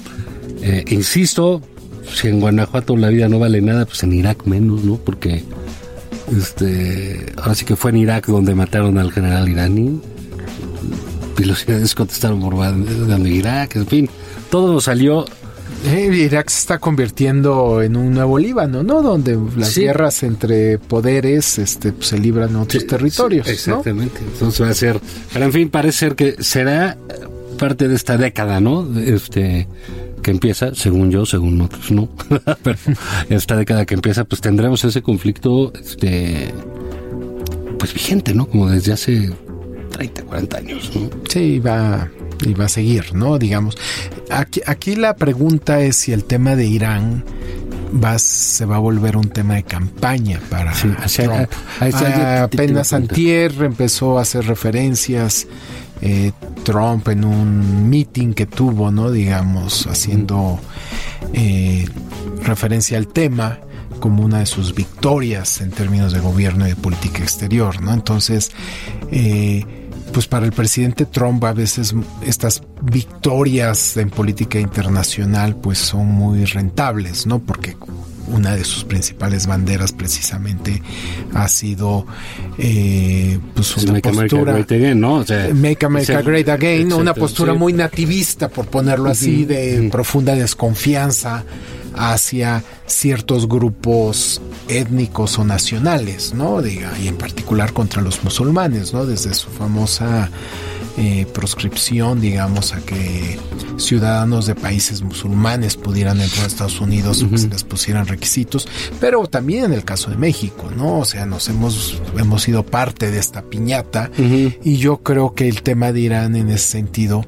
Eh, 0.62 0.84
insisto, 0.88 1.62
si 2.12 2.28
en 2.28 2.40
Guanajuato 2.40 2.96
la 2.96 3.08
vida 3.08 3.28
no 3.28 3.38
vale 3.38 3.60
nada, 3.60 3.86
pues 3.86 4.02
en 4.02 4.12
Irak 4.12 4.46
menos, 4.46 4.84
¿no? 4.84 4.96
Porque 4.96 5.44
este, 6.34 7.32
ahora 7.36 7.54
sí 7.54 7.64
que 7.64 7.76
fue 7.76 7.90
en 7.90 7.98
Irak 7.98 8.26
donde 8.26 8.54
mataron 8.54 8.98
al 8.98 9.12
general 9.12 9.48
iraní. 9.48 10.00
Y 11.38 11.44
los 11.44 11.64
iraníes 11.64 11.94
contestaron 11.94 12.40
por 12.40 12.56
dando 12.56 13.28
Irak, 13.28 13.76
en 13.76 13.86
fin, 13.86 14.10
todo 14.50 14.72
nos 14.72 14.84
salió 14.84 15.26
eh, 15.84 16.10
Irak 16.12 16.48
se 16.48 16.60
está 16.60 16.78
convirtiendo 16.78 17.82
en 17.82 17.96
un 17.96 18.12
nuevo 18.12 18.38
Líbano, 18.38 18.82
¿no? 18.82 19.02
Donde 19.02 19.38
las 19.56 19.76
guerras 19.76 20.22
entre 20.22 20.78
poderes 20.78 21.58
este, 21.58 21.92
pues, 21.92 22.08
se 22.08 22.18
libran 22.18 22.50
en 22.50 22.56
otros 22.56 22.86
territorios. 22.86 23.46
exactamente. 23.48 24.20
Entonces 24.20 24.60
va 24.66 24.70
a 24.70 24.74
ser. 24.74 25.00
Pero 25.32 25.44
en 25.44 25.52
fin, 25.52 25.70
parece 25.70 25.98
ser 25.98 26.14
que 26.16 26.42
será 26.42 26.96
parte 27.58 27.88
de 27.88 27.94
esta 27.94 28.16
década, 28.16 28.60
¿no? 28.60 28.88
Este 28.98 29.68
que 30.26 30.32
empieza, 30.32 30.74
según 30.74 31.12
yo, 31.12 31.24
según 31.24 31.60
otros 31.60 31.92
no, 31.92 32.08
pero 32.64 32.76
esta 33.28 33.56
década 33.56 33.86
que 33.86 33.94
empieza, 33.94 34.24
pues 34.24 34.40
tendremos 34.40 34.84
ese 34.84 35.00
conflicto, 35.00 35.72
este, 35.72 36.52
pues 37.78 37.94
vigente, 37.94 38.34
¿no? 38.34 38.46
Como 38.46 38.68
desde 38.68 38.92
hace 38.92 39.32
30, 39.92 40.24
40 40.24 40.56
años, 40.56 40.90
¿no? 40.96 41.10
Sí, 41.28 41.60
va, 41.60 42.10
y 42.44 42.54
va 42.54 42.64
a 42.64 42.68
seguir, 42.68 43.14
¿no? 43.14 43.38
Digamos, 43.38 43.78
aquí, 44.28 44.62
aquí 44.66 44.96
la 44.96 45.14
pregunta 45.14 45.80
es 45.80 45.94
si 45.94 46.10
el 46.10 46.24
tema 46.24 46.56
de 46.56 46.66
Irán 46.66 47.22
va, 47.94 48.18
se 48.18 48.64
va 48.64 48.76
a 48.76 48.80
volver 48.80 49.16
un 49.16 49.28
tema 49.28 49.54
de 49.54 49.62
campaña 49.62 50.40
para 50.50 50.72
Trump. 50.72 50.98
apenas 51.78 52.92
Antier 52.92 53.52
empezó 53.62 54.18
a 54.18 54.22
hacer 54.22 54.44
referencias 54.44 55.46
eh, 56.02 56.32
Trump 56.66 57.06
en 57.06 57.24
un 57.24 57.88
meeting 57.88 58.34
que 58.34 58.44
tuvo, 58.44 58.90
¿no? 58.90 59.12
Digamos, 59.12 59.86
haciendo 59.86 60.58
eh, 61.32 61.88
referencia 62.42 62.98
al 62.98 63.06
tema 63.06 63.60
como 64.00 64.24
una 64.24 64.40
de 64.40 64.46
sus 64.46 64.74
victorias 64.74 65.60
en 65.60 65.70
términos 65.70 66.12
de 66.12 66.18
gobierno 66.18 66.66
y 66.66 66.70
de 66.70 66.76
política 66.76 67.22
exterior, 67.22 67.80
¿no? 67.80 67.94
Entonces, 67.94 68.50
eh, 69.12 69.64
pues 70.12 70.26
para 70.26 70.46
el 70.46 70.52
presidente 70.52 71.04
Trump 71.06 71.44
a 71.44 71.52
veces 71.52 71.94
estas 72.24 72.62
victorias 72.82 73.96
en 73.96 74.10
política 74.10 74.58
internacional 74.58 75.56
pues 75.56 75.78
son 75.78 76.06
muy 76.06 76.44
rentables, 76.44 77.26
¿no? 77.26 77.40
Porque 77.40 77.76
una 78.28 78.56
de 78.56 78.64
sus 78.64 78.84
principales 78.84 79.46
banderas 79.46 79.92
precisamente 79.92 80.82
ha 81.34 81.48
sido 81.48 82.06
eh, 82.58 83.38
pues 83.54 83.76
una 83.76 84.00
postura 84.00 84.10
America 84.10 84.52
Great 84.52 84.72
Again, 84.72 85.00
¿no? 85.00 85.24
Make 85.54 85.86
America 85.86 86.22
Great 86.22 86.48
Again, 86.48 86.92
una 86.92 87.14
postura 87.14 87.54
muy 87.54 87.72
nativista, 87.72 88.48
por 88.48 88.66
ponerlo 88.66 89.10
así, 89.10 89.44
de 89.44 89.88
profunda 89.90 90.34
desconfianza 90.34 91.44
hacia 91.96 92.62
ciertos 92.86 93.48
grupos 93.48 94.40
étnicos 94.68 95.38
o 95.38 95.44
nacionales, 95.44 96.34
¿no? 96.34 96.62
Diga, 96.62 96.92
y 97.02 97.08
en 97.08 97.16
particular 97.16 97.72
contra 97.72 98.02
los 98.02 98.22
musulmanes, 98.22 98.92
¿no? 98.92 99.06
Desde 99.06 99.34
su 99.34 99.50
famosa 99.50 100.30
eh, 100.96 101.26
proscripción, 101.32 102.20
digamos, 102.20 102.72
a 102.72 102.80
que 102.80 103.38
ciudadanos 103.76 104.46
de 104.46 104.54
países 104.54 105.02
musulmanes 105.02 105.76
pudieran 105.76 106.20
entrar 106.20 106.44
a 106.44 106.46
Estados 106.46 106.80
Unidos 106.80 107.22
o 107.22 107.30
que 107.30 107.38
se 107.38 107.48
les 107.48 107.64
pusieran 107.64 108.06
requisitos, 108.06 108.66
pero 109.00 109.26
también 109.26 109.66
en 109.66 109.72
el 109.74 109.84
caso 109.84 110.10
de 110.10 110.16
México, 110.16 110.70
¿no? 110.74 111.00
O 111.00 111.04
sea, 111.04 111.26
nos 111.26 111.48
hemos, 111.48 112.00
hemos 112.16 112.42
sido 112.42 112.64
parte 112.64 113.10
de 113.10 113.18
esta 113.18 113.42
piñata 113.42 114.10
y 114.16 114.76
yo 114.76 114.98
creo 114.98 115.34
que 115.34 115.48
el 115.48 115.62
tema 115.62 115.92
de 115.92 116.00
Irán 116.00 116.36
en 116.36 116.48
ese 116.48 116.66
sentido, 116.66 117.24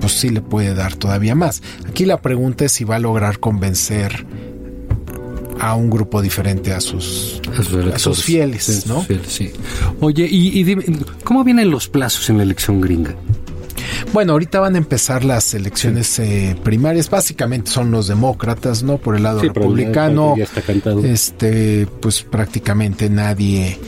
pues 0.00 0.12
sí 0.12 0.30
le 0.30 0.40
puede 0.40 0.74
dar 0.74 0.94
todavía 0.94 1.34
más. 1.34 1.62
Aquí 1.88 2.06
la 2.06 2.22
pregunta 2.22 2.64
es 2.64 2.72
si 2.72 2.84
va 2.84 2.96
a 2.96 3.00
lograr 3.00 3.38
convencer 3.38 4.26
a 5.60 5.74
un 5.74 5.90
grupo 5.90 6.22
diferente 6.22 6.72
a 6.72 6.80
sus, 6.80 7.40
a 7.94 7.98
sus, 7.98 8.24
fieles, 8.24 8.86
¿no? 8.86 9.06
sí. 9.26 9.52
Oye, 10.00 10.26
y, 10.30 10.62
dime, 10.64 10.84
¿cómo 11.22 11.44
vienen 11.44 11.70
los 11.70 11.88
plazos 11.88 12.30
en 12.30 12.38
la 12.38 12.42
elección 12.42 12.80
gringa? 12.80 13.14
Bueno, 14.12 14.32
ahorita 14.32 14.60
van 14.60 14.74
a 14.74 14.78
empezar 14.78 15.24
las 15.24 15.54
elecciones 15.54 16.18
eh, 16.18 16.56
primarias. 16.62 17.08
Básicamente 17.10 17.70
son 17.70 17.90
los 17.90 18.08
demócratas, 18.08 18.82
¿no? 18.82 18.98
Por 18.98 19.16
el 19.16 19.22
lado 19.22 19.40
republicano. 19.40 20.34
Ya 20.36 20.44
está 20.44 20.62
cantado. 20.62 21.04
Este, 21.04 21.86
pues 22.00 22.22
prácticamente 22.22 23.08
nadie 23.08 23.78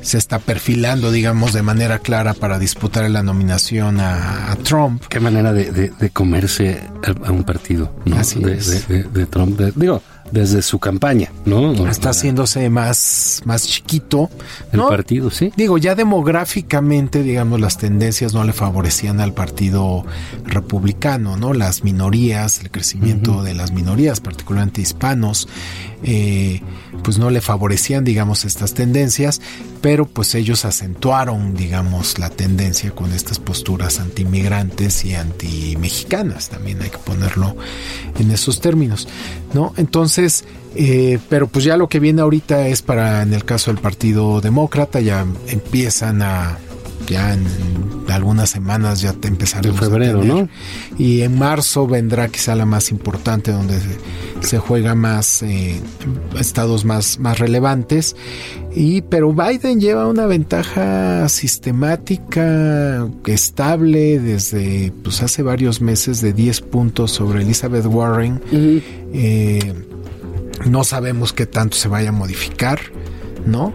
se 0.00 0.18
está 0.18 0.38
perfilando, 0.38 1.10
digamos, 1.10 1.52
de 1.52 1.62
manera 1.62 1.98
clara 1.98 2.34
para 2.34 2.58
disputar 2.58 3.08
la 3.10 3.22
nominación 3.22 4.00
a, 4.00 4.56
Trump. 4.62 5.02
Qué 5.08 5.20
manera 5.20 5.52
de, 5.52 6.10
comerse 6.12 6.80
a, 7.24 7.30
un 7.30 7.44
partido, 7.44 7.92
¿no? 8.04 8.16
Así 8.16 8.40
de, 8.40 8.54
es. 8.54 8.88
de, 8.88 9.26
Trump. 9.26 9.60
digo, 9.76 10.02
desde 10.32 10.62
su 10.62 10.78
campaña, 10.78 11.32
¿no? 11.44 11.88
Está 11.88 12.10
haciéndose 12.10 12.68
más, 12.70 13.42
más 13.44 13.66
chiquito. 13.66 14.30
El 14.72 14.80
partido, 14.80 15.30
sí. 15.30 15.52
Digo, 15.56 15.78
ya 15.78 15.94
demográficamente, 15.94 17.22
digamos, 17.22 17.60
las 17.60 17.78
tendencias 17.78 18.34
no 18.34 18.44
le 18.44 18.52
favorecían 18.52 19.20
al 19.20 19.32
partido 19.32 20.04
republicano, 20.44 21.36
¿no? 21.36 21.52
Las 21.54 21.84
minorías, 21.84 22.60
el 22.60 22.70
crecimiento 22.70 23.42
de 23.42 23.54
las 23.54 23.72
minorías, 23.72 24.20
particularmente 24.20 24.80
hispanos, 24.80 25.48
eh, 26.02 26.60
pues 27.02 27.18
no 27.18 27.30
le 27.30 27.40
favorecían, 27.40 28.04
digamos, 28.04 28.44
estas 28.44 28.74
tendencias, 28.74 29.40
pero 29.80 30.06
pues 30.06 30.34
ellos 30.34 30.64
acentuaron, 30.64 31.54
digamos, 31.54 32.18
la 32.18 32.30
tendencia 32.30 32.90
con 32.90 33.12
estas 33.12 33.38
posturas 33.38 33.98
antimigrantes 34.00 35.04
y 35.04 35.14
antimexicanas, 35.14 36.48
también 36.50 36.82
hay 36.82 36.90
que 36.90 36.98
ponerlo 36.98 37.56
en 38.18 38.30
esos 38.30 38.60
términos, 38.60 39.08
¿no? 39.54 39.72
Entonces, 39.76 40.44
eh, 40.74 41.18
pero 41.28 41.48
pues 41.48 41.64
ya 41.64 41.76
lo 41.76 41.88
que 41.88 42.00
viene 42.00 42.22
ahorita 42.22 42.68
es 42.68 42.82
para, 42.82 43.22
en 43.22 43.34
el 43.34 43.44
caso 43.44 43.72
del 43.72 43.80
Partido 43.80 44.40
Demócrata, 44.40 45.00
ya 45.00 45.26
empiezan 45.48 46.22
a 46.22 46.58
ya 47.08 47.34
en 47.34 47.44
algunas 48.08 48.50
semanas 48.50 49.00
ya 49.00 49.12
te 49.12 49.28
empezaremos 49.28 49.80
en 49.80 49.88
febrero, 49.88 50.24
¿no? 50.24 50.48
Y 50.98 51.22
en 51.22 51.38
marzo 51.38 51.86
vendrá 51.86 52.28
quizá 52.28 52.54
la 52.54 52.64
más 52.64 52.90
importante 52.90 53.52
donde 53.52 53.78
se, 54.40 54.58
juega 54.58 54.94
más 54.94 55.42
eh, 55.42 55.80
estados 56.38 56.84
más, 56.84 57.18
más 57.18 57.38
relevantes. 57.38 58.16
Y 58.74 59.02
pero 59.02 59.32
Biden 59.32 59.80
lleva 59.80 60.06
una 60.06 60.26
ventaja 60.26 61.28
sistemática 61.28 63.08
estable 63.26 64.18
desde 64.18 64.92
pues 65.02 65.22
hace 65.22 65.42
varios 65.42 65.80
meses 65.80 66.20
de 66.20 66.32
10 66.32 66.60
puntos 66.62 67.10
sobre 67.12 67.42
Elizabeth 67.42 67.86
Warren. 67.86 68.40
No 70.66 70.84
sabemos 70.84 71.32
qué 71.32 71.46
tanto 71.46 71.76
se 71.76 71.88
vaya 71.88 72.08
a 72.08 72.12
modificar, 72.12 72.80
¿no? 73.46 73.72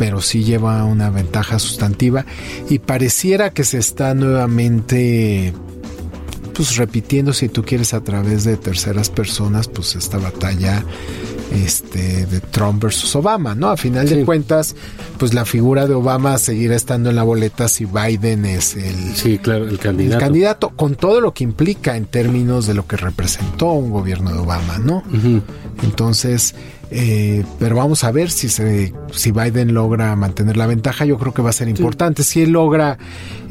Pero 0.00 0.22
sí 0.22 0.44
lleva 0.44 0.82
una 0.84 1.10
ventaja 1.10 1.58
sustantiva 1.58 2.24
y 2.70 2.78
pareciera 2.78 3.50
que 3.50 3.64
se 3.64 3.76
está 3.76 4.14
nuevamente 4.14 5.52
pues 6.54 6.76
repitiendo 6.76 7.34
si 7.34 7.50
tú 7.50 7.62
quieres 7.62 7.92
a 7.92 8.00
través 8.02 8.44
de 8.44 8.56
terceras 8.56 9.10
personas 9.10 9.68
pues 9.68 9.96
esta 9.96 10.16
batalla 10.16 10.82
este 11.52 12.24
de 12.26 12.40
Trump 12.40 12.82
versus 12.82 13.14
Obama, 13.14 13.54
¿no? 13.54 13.68
A 13.68 13.76
final 13.76 14.08
de 14.08 14.24
cuentas, 14.24 14.74
pues 15.18 15.34
la 15.34 15.44
figura 15.44 15.86
de 15.86 15.92
Obama 15.92 16.38
seguirá 16.38 16.76
estando 16.76 17.10
en 17.10 17.16
la 17.16 17.22
boleta 17.22 17.68
si 17.68 17.84
Biden 17.84 18.46
es 18.46 18.76
el 18.76 19.14
Sí, 19.16 19.38
claro, 19.38 19.68
el 19.68 19.78
candidato. 19.78 20.16
el 20.16 20.20
candidato 20.20 20.68
con 20.70 20.94
todo 20.94 21.20
lo 21.20 21.34
que 21.34 21.44
implica 21.44 21.96
en 21.96 22.06
términos 22.06 22.66
de 22.66 22.72
lo 22.72 22.86
que 22.86 22.96
representó 22.96 23.72
un 23.72 23.90
gobierno 23.90 24.32
de 24.32 24.38
Obama, 24.38 24.78
¿no? 24.78 25.02
Entonces, 25.82 26.54
eh, 26.90 27.44
pero 27.58 27.76
vamos 27.76 28.02
a 28.04 28.10
ver 28.10 28.30
si 28.30 28.48
se, 28.48 28.92
si 29.12 29.30
Biden 29.32 29.72
logra 29.74 30.14
mantener 30.16 30.56
la 30.56 30.66
ventaja. 30.66 31.04
Yo 31.04 31.18
creo 31.18 31.32
que 31.32 31.42
va 31.42 31.50
a 31.50 31.52
ser 31.52 31.68
importante. 31.68 32.22
Si 32.24 32.42
él 32.42 32.50
logra 32.50 32.98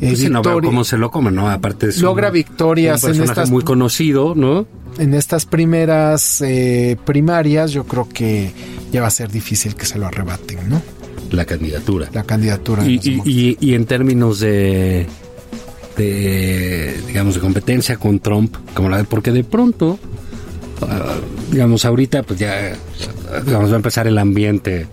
eh, 0.01 0.07
Pues 0.09 0.29
no 0.29 0.41
veo 0.41 0.61
cómo 0.61 0.83
se 0.83 0.97
lo 0.97 1.09
come, 1.11 1.31
¿no? 1.31 1.49
Aparte 1.49 1.87
es 1.89 2.01
Logra 2.01 2.27
un- 2.27 2.33
victorias 2.33 3.03
un 3.03 3.15
en 3.15 3.23
estas- 3.23 3.49
muy 3.49 3.63
conocido, 3.63 4.33
¿no? 4.35 4.65
en 4.97 5.13
estas 5.13 5.45
primeras 5.45 6.41
eh, 6.41 6.97
primarias, 7.05 7.71
yo 7.71 7.85
creo 7.85 8.09
que 8.09 8.51
ya 8.91 8.99
va 9.01 9.07
a 9.07 9.11
ser 9.11 9.31
difícil 9.31 9.75
que 9.75 9.85
se 9.85 9.97
lo 9.97 10.07
arrebaten, 10.07 10.57
¿no? 10.67 10.81
La 11.31 11.45
candidatura. 11.45 12.09
La 12.11 12.23
candidatura. 12.23 12.83
de 12.83 12.91
Y, 12.91 12.99
y, 13.03 13.21
y- 13.23 13.57
y 13.61 13.73
en 13.75 13.85
términos 13.85 14.39
de, 14.41 15.05
de, 15.95 16.99
digamos, 17.07 17.35
de 17.35 17.41
competencia 17.41 17.97
con 17.97 18.19
Trump, 18.19 18.55
como 18.73 18.89
la 18.89 18.97
de, 18.97 19.03
porque 19.03 19.31
de 19.31 19.43
pronto, 19.43 19.99
ah, 20.81 21.15
digamos, 21.51 21.85
ahorita, 21.85 22.23
pues 22.23 22.39
ya, 22.39 22.73
digamos, 23.45 23.69
va 23.69 23.73
a 23.73 23.77
empezar 23.77 24.07
el 24.07 24.17
ambiente 24.17 24.87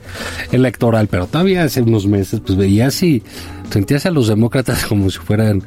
electoral, 0.53 1.09
pero 1.09 1.27
todavía 1.27 1.65
hace 1.65 1.83
unos 1.83 2.07
meses, 2.07 2.41
pues 2.45 2.57
veías 2.57 3.03
y 3.03 3.23
sentías 3.71 4.07
a 4.07 4.11
los 4.11 4.29
demócratas 4.29 4.85
como 4.89 5.11
si 5.11 5.19
fueran 5.19 5.63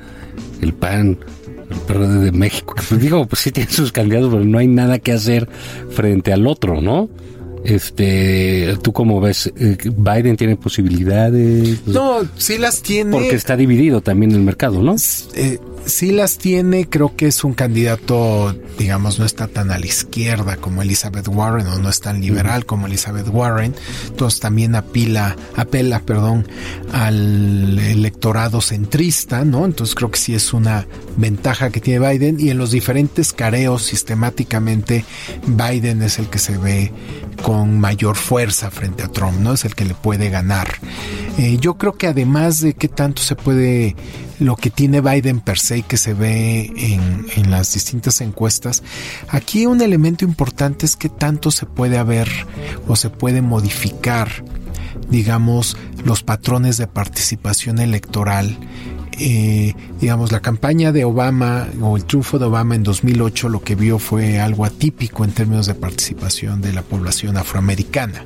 el 0.62 0.74
PAN, 0.74 1.18
el 1.70 1.78
PRD 1.78 2.20
de 2.26 2.32
México. 2.32 2.76
Pues 2.76 3.02
digo, 3.02 3.26
pues 3.28 3.42
sí 3.42 3.52
tienen 3.52 3.72
sus 3.72 3.92
candidatos, 3.92 4.32
pero 4.32 4.46
no 4.46 4.58
hay 4.58 4.68
nada 4.68 5.00
que 5.00 5.12
hacer 5.12 5.48
frente 5.92 6.34
al 6.34 6.48
otro, 6.48 6.82
¿no? 6.82 7.10
Este, 7.64 8.78
¿tú 8.82 8.94
cómo 8.94 9.20
ves? 9.20 9.52
Eh, 9.58 9.76
¿Biden 9.84 10.38
tiene 10.38 10.56
posibilidades? 10.56 11.86
No, 11.86 12.22
sí 12.38 12.58
las 12.58 12.82
tiene. 12.82 13.12
Porque 13.12 13.36
está 13.36 13.58
dividido 13.58 14.02
también 14.02 14.32
el 14.32 14.40
mercado, 14.40 14.82
¿no? 14.82 14.96
eh, 15.36 15.60
sí 15.86 16.12
las 16.12 16.38
tiene, 16.38 16.88
creo 16.88 17.16
que 17.16 17.28
es 17.28 17.44
un 17.44 17.54
candidato, 17.54 18.56
digamos, 18.78 19.20
no 19.20 19.26
está 19.26 19.48
tan 19.48 19.72
a 19.72 19.80
la 19.80 19.86
izquierda 19.86 20.58
como 20.58 20.82
Elizabeth 20.82 21.28
Warren 21.28 21.68
o 21.68 21.80
no 21.80 21.90
es 21.90 22.00
tan 22.00 22.22
liberal 22.22 22.66
como 22.66 22.88
Elizabeth 22.88 23.28
Warren, 23.28 23.76
entonces 24.08 24.40
también 24.40 24.76
apila, 24.76 25.36
apela, 25.56 26.00
perdón, 26.02 26.48
al 26.92 27.78
electorado 27.80 28.62
centrista, 28.62 29.44
¿no? 29.46 29.66
Entonces 29.66 29.96
creo 29.96 30.12
que 30.12 30.20
sí 30.20 30.36
es 30.36 30.54
una 30.54 30.88
ventaja 31.18 31.70
que 31.70 31.82
tiene 31.82 32.08
Biden 32.08 32.40
y 32.40 32.50
en 32.50 32.58
los 32.58 32.72
diferentes 32.72 33.34
careos 33.34 33.84
sistemáticamente 33.84 35.06
Biden 35.48 36.02
es 36.02 36.20
el 36.20 36.30
que 36.30 36.40
se 36.40 36.58
ve 36.58 36.92
con 37.42 37.80
mayor 37.80 38.16
fuerza 38.16 38.70
frente 38.72 39.04
a 39.04 39.08
Trump, 39.08 39.40
¿no? 39.40 39.54
Es 39.54 39.66
el 39.66 39.76
que 39.76 39.86
le 39.86 39.94
puede 39.94 40.30
ganar. 40.30 40.76
Eh, 41.38 41.58
yo 41.60 41.76
creo 41.76 41.94
que 41.94 42.08
además 42.08 42.62
de 42.62 42.74
qué 42.74 42.88
tanto 42.88 43.22
se 43.22 43.36
puede, 43.36 43.96
lo 44.40 44.56
que 44.56 44.70
tiene 44.70 45.02
Biden 45.02 45.42
per 45.42 45.60
se 45.60 45.80
y 45.80 45.84
que 45.84 45.98
se 45.98 46.14
ve 46.14 46.72
en, 46.76 47.52
las 47.52 47.74
distintas 47.74 48.22
encuestas, 48.22 48.84
aquí 49.28 49.66
un 49.66 49.82
elemento 49.82 50.26
importante 50.26 50.86
es 50.86 50.96
qué 50.96 51.10
tanto 51.10 51.52
se 51.52 51.66
puede 51.66 51.98
haber 51.98 52.30
o 52.88 52.96
se 52.96 53.10
puede 53.10 53.42
modificar, 53.42 54.30
digamos, 55.10 55.78
los 56.04 56.24
patrones 56.24 56.78
de 56.78 56.88
participación 56.88 57.80
electoral 57.80 58.58
eh, 59.20 59.76
digamos, 60.00 60.32
la 60.32 60.40
campaña 60.40 60.92
de 60.92 61.04
Obama 61.06 61.68
o 61.82 61.98
el 61.98 62.06
triunfo 62.06 62.40
de 62.40 62.46
Obama 62.46 62.76
en 62.76 62.84
2008 62.84 63.50
lo 63.50 63.62
que 63.62 63.76
vio 63.76 64.00
fue 64.00 64.40
algo 64.40 64.66
atípico 64.66 65.24
en 65.24 65.32
términos 65.32 65.68
de 65.68 65.76
participación 65.76 66.62
de 66.62 66.74
la 66.74 66.82
población 66.82 67.38
afroamericana, 67.38 68.26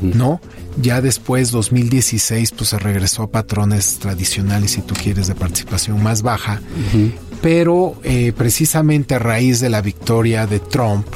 ¿no? 0.00 0.40
Ya 0.80 1.00
después, 1.00 1.50
2016, 1.50 2.52
pues 2.52 2.70
se 2.70 2.78
regresó 2.78 3.24
a 3.24 3.30
patrones 3.30 3.98
tradicionales, 3.98 4.72
si 4.72 4.82
tú 4.82 4.94
quieres, 4.94 5.26
de 5.26 5.34
participación 5.34 6.02
más 6.02 6.22
baja, 6.22 6.60
pero 7.42 7.96
eh, 8.04 8.32
precisamente 8.36 9.14
a 9.14 9.18
raíz 9.18 9.60
de 9.60 9.70
la 9.70 9.80
victoria 9.80 10.46
de 10.46 10.60
Trump, 10.60 11.06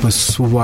pues 0.00 0.38
hubo 0.38 0.60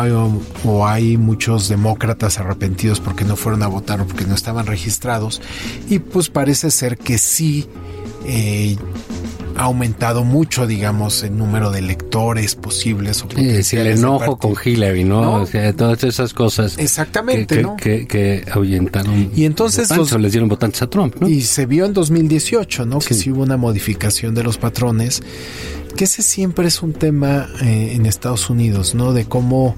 o, 0.65 0.87
hay 0.87 1.17
muchos 1.17 1.69
demócratas 1.69 2.39
arrepentidos 2.39 3.01
porque 3.01 3.25
no 3.25 3.37
fueron 3.37 3.63
a 3.63 3.67
votar 3.67 4.01
o 4.01 4.07
porque 4.07 4.25
no 4.25 4.35
estaban 4.35 4.67
registrados 4.67 5.41
y 5.89 5.99
pues 5.99 6.29
parece 6.29 6.71
ser 6.71 6.97
que 6.99 7.19
sí 7.19 7.67
eh, 8.27 8.77
ha 9.57 9.65
aumentado 9.65 10.23
mucho, 10.25 10.67
digamos, 10.67 11.23
el 11.23 11.37
número 11.39 11.71
de 11.71 11.79
electores 11.79 12.55
posibles 12.55 13.23
o 13.25 13.29
Sí, 13.35 13.63
sí, 13.63 13.77
el 13.79 13.87
enojo 13.87 14.37
con. 14.37 14.55
Hillary, 14.63 15.05
¿no? 15.05 15.23
¿No? 15.23 15.33
O 15.43 15.47
sea, 15.47 15.73
todas 15.75 16.05
esas 16.05 16.35
cosas. 16.35 16.77
Exactamente, 16.77 17.57
que, 17.57 17.63
¿no? 17.63 17.77
que, 17.77 18.07
que 18.07 18.45
ahuyentaron. 18.53 19.31
Y 19.35 19.45
entonces 19.47 19.89
votantes, 19.89 20.13
los- 20.13 20.21
les 20.21 20.33
dieron 20.33 20.49
votantes 20.51 20.83
a 20.83 20.89
Trump, 20.91 21.15
¿no? 21.21 21.27
Y 21.29 21.41
se 21.41 21.65
vio 21.65 21.87
en 21.87 21.95
2018, 21.95 22.85
¿no? 22.85 22.99
Que 22.99 23.15
sí 23.15 23.31
hubo 23.31 23.43
una 23.45 23.57
modificación 23.57 24.35
de 24.35 24.43
los 24.43 24.59
patrones, 24.59 25.23
que 25.97 26.05
ese 26.05 26.23
siempre 26.23 26.69
es 26.69 26.83
un 26.83 26.93
tema 26.93 27.49
eh, 27.63 27.93
en 27.95 28.07
Estados 28.07 28.51
Unidos, 28.51 28.95
¿no? 28.95 29.13
De 29.13 29.25
cómo 29.25 29.75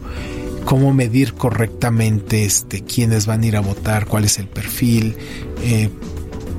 cómo 0.64 0.92
medir 0.92 1.32
correctamente 1.32 2.44
este 2.44 2.84
quiénes 2.84 3.24
van 3.24 3.42
a 3.42 3.46
ir 3.46 3.56
a 3.56 3.60
votar, 3.60 4.06
cuál 4.06 4.24
es 4.24 4.38
el 4.38 4.48
perfil, 4.48 5.16
eh, 5.62 5.88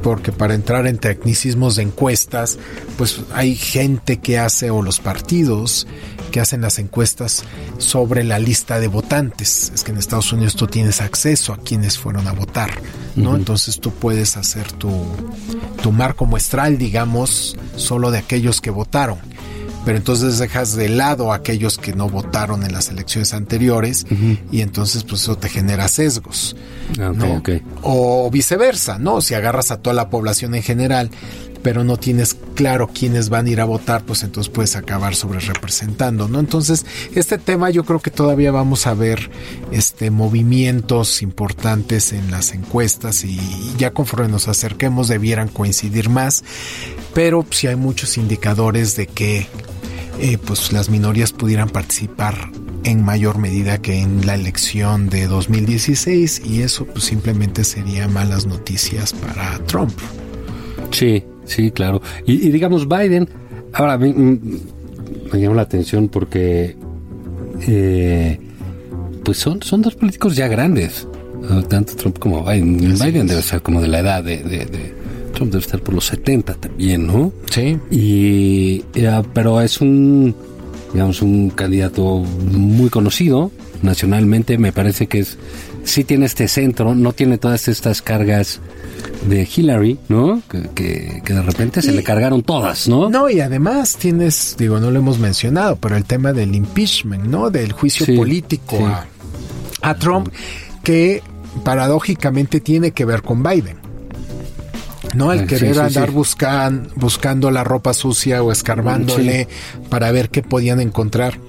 porque 0.01 0.31
para 0.31 0.55
entrar 0.55 0.87
en 0.87 0.97
tecnicismos 0.97 1.75
de 1.75 1.83
encuestas, 1.83 2.57
pues 2.97 3.21
hay 3.33 3.55
gente 3.55 4.17
que 4.17 4.39
hace 4.39 4.71
o 4.71 4.81
los 4.81 4.99
partidos 4.99 5.85
que 6.31 6.39
hacen 6.39 6.61
las 6.61 6.79
encuestas 6.79 7.43
sobre 7.77 8.23
la 8.23 8.39
lista 8.39 8.79
de 8.79 8.87
votantes. 8.87 9.71
Es 9.75 9.83
que 9.83 9.91
en 9.91 9.97
Estados 9.97 10.31
Unidos 10.31 10.55
tú 10.55 10.65
tienes 10.67 11.01
acceso 11.01 11.53
a 11.53 11.57
quienes 11.57 11.97
fueron 11.99 12.27
a 12.27 12.31
votar, 12.31 12.71
¿no? 13.15 13.35
Entonces 13.35 13.79
tú 13.79 13.91
puedes 13.91 14.37
hacer 14.37 14.71
tu, 14.71 14.89
tu 15.83 15.91
marco 15.91 16.25
muestral, 16.25 16.77
digamos, 16.77 17.57
solo 17.75 18.09
de 18.09 18.19
aquellos 18.19 18.61
que 18.61 18.71
votaron. 18.71 19.19
Pero 19.85 19.97
entonces 19.97 20.37
dejas 20.37 20.75
de 20.75 20.89
lado 20.89 21.31
a 21.31 21.37
aquellos 21.37 21.77
que 21.77 21.93
no 21.93 22.09
votaron 22.09 22.63
en 22.63 22.73
las 22.73 22.89
elecciones 22.89 23.33
anteriores 23.33 24.05
y 24.51 24.61
entonces 24.61 25.03
pues 25.03 25.23
eso 25.23 25.37
te 25.37 25.49
genera 25.49 25.87
sesgos. 25.87 26.55
Ah. 26.99 27.13
O 27.81 28.29
viceversa, 28.29 28.99
¿no? 28.99 29.21
Si 29.21 29.33
agarras 29.33 29.71
a 29.71 29.77
toda 29.77 29.93
la 29.93 30.09
población 30.09 30.55
en 30.55 30.63
general, 30.63 31.09
pero 31.63 31.83
no 31.83 31.97
tienes 31.97 32.35
claro 32.55 32.89
quiénes 32.93 33.29
van 33.29 33.45
a 33.45 33.49
ir 33.49 33.61
a 33.61 33.65
votar, 33.65 34.05
pues 34.05 34.23
entonces 34.23 34.51
puedes 34.51 34.75
acabar 34.75 35.15
sobre 35.15 35.39
representando, 35.39 36.27
¿no? 36.27 36.39
Entonces, 36.39 36.85
este 37.15 37.37
tema 37.37 37.69
yo 37.69 37.83
creo 37.83 37.99
que 37.99 38.11
todavía 38.11 38.51
vamos 38.51 38.87
a 38.87 38.93
ver 38.93 39.29
este 39.71 40.11
movimientos 40.11 41.21
importantes 41.21 42.13
en 42.13 42.31
las 42.31 42.53
encuestas 42.53 43.23
y 43.23 43.39
ya 43.77 43.91
conforme 43.91 44.27
nos 44.27 44.47
acerquemos 44.47 45.07
debieran 45.07 45.47
coincidir 45.47 46.09
más, 46.09 46.43
pero 47.13 47.45
si 47.49 47.67
hay 47.67 47.75
muchos 47.75 48.17
indicadores 48.17 48.95
de 48.95 49.07
que 49.07 49.47
eh, 50.19 50.37
pues 50.37 50.73
las 50.73 50.89
minorías 50.89 51.31
pudieran 51.31 51.69
participar 51.69 52.51
en 52.83 53.03
mayor 53.03 53.37
medida 53.37 53.81
que 53.81 53.99
en 53.99 54.25
la 54.25 54.35
elección 54.35 55.09
de 55.09 55.27
2016 55.27 56.41
y 56.45 56.61
eso 56.61 56.85
pues 56.85 57.05
simplemente 57.05 57.63
sería 57.63 58.07
malas 58.07 58.45
noticias 58.45 59.13
para 59.13 59.59
Trump. 59.65 59.93
Sí, 60.91 61.23
sí, 61.49 61.71
claro. 61.71 62.01
Y, 62.25 62.47
y 62.47 62.51
digamos, 62.51 62.88
Biden, 62.88 63.27
ahora 63.73 63.97
me, 63.97 64.13
mm, 64.13 64.39
me 65.33 65.39
llama 65.41 65.55
la 65.57 65.62
atención 65.63 66.07
porque, 66.09 66.75
eh, 67.67 68.39
pues 69.23 69.38
son, 69.38 69.62
son 69.62 69.81
dos 69.81 69.95
políticos 69.95 70.35
ya 70.35 70.47
grandes, 70.47 71.07
tanto 71.67 71.95
Trump 71.95 72.19
como 72.19 72.43
Biden. 72.43 72.91
Así 72.93 73.03
Biden 73.05 73.23
es. 73.23 73.29
debe 73.29 73.41
ser 73.41 73.62
como 73.62 73.81
de 73.81 73.88
la 73.88 73.99
edad 73.99 74.23
de, 74.23 74.38
de- 74.43 74.65
de- 74.65 74.99
Trump 75.33 75.51
debe 75.51 75.63
estar 75.63 75.79
por 75.81 75.93
los 75.93 76.05
70 76.07 76.55
también, 76.55 77.05
¿no? 77.07 77.31
Sí. 77.49 77.77
Y, 77.91 78.83
ya, 78.99 79.21
pero 79.33 79.62
es 79.62 79.79
un, 79.79 80.35
digamos, 80.91 81.21
un 81.21 81.49
candidato 81.51 82.17
muy 82.51 82.89
conocido 82.89 83.51
nacionalmente. 83.83 84.57
Me 84.57 84.71
parece 84.73 85.07
que 85.07 85.19
es, 85.19 85.38
sí 85.83 86.03
tiene 86.03 86.25
este 86.25 86.47
centro, 86.47 86.95
no 86.95 87.13
tiene 87.13 87.38
todas 87.38 87.67
estas 87.67 88.01
cargas 88.01 88.59
de 89.27 89.47
Hillary, 89.55 89.99
¿no? 90.07 90.41
Que, 90.49 90.69
que, 90.73 91.21
que 91.23 91.33
de 91.33 91.41
repente 91.41 91.81
se 91.81 91.91
le 91.91 92.03
cargaron 92.03 92.41
todas, 92.43 92.88
¿no? 92.88 93.09
No, 93.09 93.29
y 93.29 93.39
además 93.41 93.95
tienes, 93.97 94.55
digo, 94.57 94.79
no 94.79 94.91
lo 94.91 94.99
hemos 94.99 95.19
mencionado, 95.19 95.75
pero 95.75 95.95
el 95.97 96.05
tema 96.05 96.33
del 96.33 96.55
impeachment, 96.55 97.25
¿no? 97.25 97.49
Del 97.49 97.71
juicio 97.73 98.05
Sí, 98.05 98.15
político 98.15 98.77
sí. 98.77 98.83
A, 98.83 99.89
a 99.89 99.95
Trump, 99.95 100.29
que 100.83 101.21
paradójicamente 101.63 102.59
tiene 102.59 102.91
que 102.91 103.05
ver 103.05 103.21
con 103.21 103.43
Biden. 103.43 103.77
No, 105.15 105.33
el 105.33 105.39
Ah, 105.39 105.41
sí, 105.43 105.47
querer 105.47 105.73
sí, 105.73 105.79
andar 105.81 106.09
sí. 106.09 106.13
buscan, 106.13 106.88
buscando 106.95 107.49
la 107.51 107.63
ropa 107.63 107.93
sucia 107.93 108.43
o 108.43 108.51
escarbándole 108.51 109.47
para 109.89 110.12
ver 110.12 110.29
qué 110.29 110.43
podían 110.43 110.79
encontrar 110.79 111.39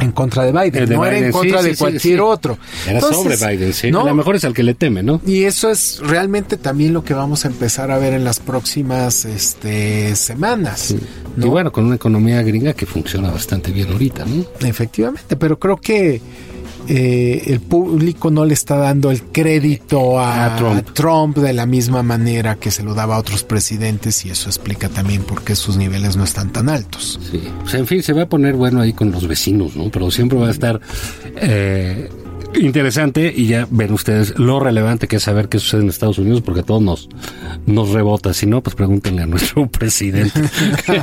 en 0.00 0.12
contra 0.12 0.44
de 0.44 0.52
Biden, 0.52 0.88
de 0.88 0.94
no 0.94 1.04
era 1.04 1.18
en 1.18 1.32
contra 1.32 1.60
sí, 1.60 1.68
de 1.68 1.74
sí, 1.74 1.78
cualquier 1.78 2.18
sí. 2.18 2.20
otro. 2.20 2.58
Era 2.86 2.94
Entonces, 2.98 3.38
sobre 3.38 3.56
Biden, 3.56 3.72
sí. 3.72 3.90
¿no? 3.90 4.00
A 4.02 4.04
lo 4.04 4.14
mejor 4.14 4.36
es 4.36 4.44
al 4.44 4.54
que 4.54 4.62
le 4.62 4.74
teme, 4.74 5.02
¿no? 5.02 5.20
Y 5.26 5.44
eso 5.44 5.70
es 5.70 6.00
realmente 6.02 6.56
también 6.56 6.92
lo 6.92 7.04
que 7.04 7.14
vamos 7.14 7.44
a 7.44 7.48
empezar 7.48 7.90
a 7.90 7.98
ver 7.98 8.12
en 8.12 8.24
las 8.24 8.40
próximas 8.40 9.24
este, 9.24 10.14
semanas. 10.16 10.94
¿no? 11.36 11.46
Y 11.46 11.48
bueno, 11.48 11.72
con 11.72 11.86
una 11.86 11.96
economía 11.96 12.42
gringa 12.42 12.72
que 12.72 12.86
funciona 12.86 13.30
bastante 13.30 13.70
bien 13.70 13.90
ahorita, 13.92 14.24
¿no? 14.24 14.44
Efectivamente, 14.66 15.36
pero 15.36 15.58
creo 15.58 15.76
que 15.76 16.20
eh, 16.92 17.44
el 17.46 17.60
público 17.60 18.32
no 18.32 18.44
le 18.44 18.52
está 18.52 18.76
dando 18.76 19.12
el 19.12 19.22
crédito 19.22 20.18
a, 20.18 20.46
A 20.46 20.56
Trump. 20.56 20.76
a 20.76 20.82
Trump 20.92 21.36
de 21.38 21.52
la 21.52 21.64
misma 21.64 22.02
manera 22.02 22.56
que 22.56 22.72
se 22.72 22.82
lo 22.82 22.94
daba 22.94 23.14
a 23.14 23.20
otros 23.20 23.44
presidentes 23.44 24.24
y 24.26 24.30
eso 24.30 24.48
explica 24.48 24.88
también 24.88 25.22
por 25.22 25.42
qué 25.42 25.54
sus 25.54 25.76
niveles 25.76 26.16
no 26.16 26.24
están 26.24 26.52
tan 26.52 26.68
altos. 26.68 27.20
Sí. 27.30 27.42
Sea, 27.66 27.78
en 27.78 27.86
fin, 27.86 28.02
se 28.02 28.12
va 28.12 28.22
a 28.22 28.28
poner 28.28 28.56
bueno 28.56 28.80
ahí 28.80 28.92
con 28.92 29.12
los 29.12 29.28
vecinos, 29.28 29.76
¿no? 29.76 29.88
Pero 29.88 30.10
siempre 30.10 30.36
va 30.36 30.48
a 30.48 30.50
estar 30.50 30.80
eh, 31.36 32.08
interesante 32.58 33.32
y 33.34 33.46
ya 33.46 33.66
ven 33.70 33.92
ustedes 33.92 34.38
lo 34.38 34.60
relevante 34.60 35.08
que 35.08 35.16
es 35.16 35.22
saber 35.22 35.48
qué 35.48 35.58
sucede 35.58 35.82
en 35.82 35.88
Estados 35.88 36.18
Unidos 36.18 36.42
porque 36.42 36.62
todo 36.62 36.80
nos, 36.80 37.08
nos 37.66 37.90
rebota. 37.90 38.34
Si 38.34 38.46
no, 38.46 38.62
pues 38.62 38.76
pregúntenle 38.76 39.22
a 39.22 39.26
nuestro 39.26 39.66
presidente 39.70 40.40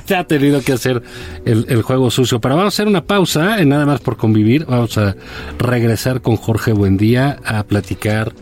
que 0.08 0.16
ha 0.16 0.26
tenido 0.26 0.62
que 0.62 0.74
hacer 0.74 1.02
el, 1.46 1.66
el 1.70 1.82
juego 1.82 2.12
sucio. 2.12 2.40
Pero 2.42 2.56
vamos 2.56 2.74
a 2.74 2.76
hacer 2.76 2.88
una 2.88 3.04
pausa 3.04 3.60
en 3.62 3.70
nada 3.70 3.86
más 3.86 4.02
por 4.02 4.18
convivir. 4.18 4.66
Vamos 4.66 4.98
a 4.98 5.16
regresar 5.58 6.22
con 6.22 6.36
Jorge 6.38 6.74
Buendía 6.74 7.40
a 7.46 7.64
platicar 7.64 8.34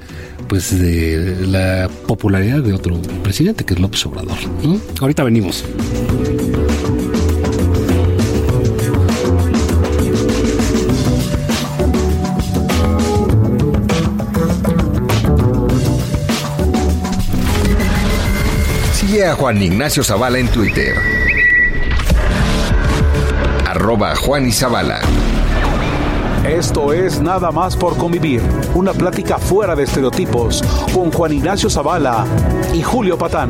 pues 0.48 0.78
de 0.78 1.48
la 1.48 1.90
popularidad 2.08 2.62
de 2.62 2.74
otro 2.74 3.02
presidente 3.24 3.66
que 3.66 3.74
es 3.74 3.80
López 3.80 4.06
Obrador. 4.06 4.38
Ahorita 5.00 5.24
venimos. 5.24 5.64
Juan 19.38 19.62
Ignacio 19.62 20.02
Zavala 20.02 20.40
en 20.40 20.48
Twitter. 20.48 20.96
Arroba 23.68 24.16
Juan. 24.16 24.50
Esto 26.48 26.94
es 26.94 27.20
Nada 27.20 27.52
más 27.52 27.76
por 27.76 27.98
convivir, 27.98 28.42
una 28.76 28.94
plática 28.94 29.38
fuera 29.38 29.76
de 29.76 29.84
estereotipos 29.84 30.64
con 30.94 31.12
Juan 31.12 31.34
Ignacio 31.34 31.70
Zavala 31.70 32.26
y 32.74 32.82
Julio 32.82 33.18
Patán. 33.18 33.50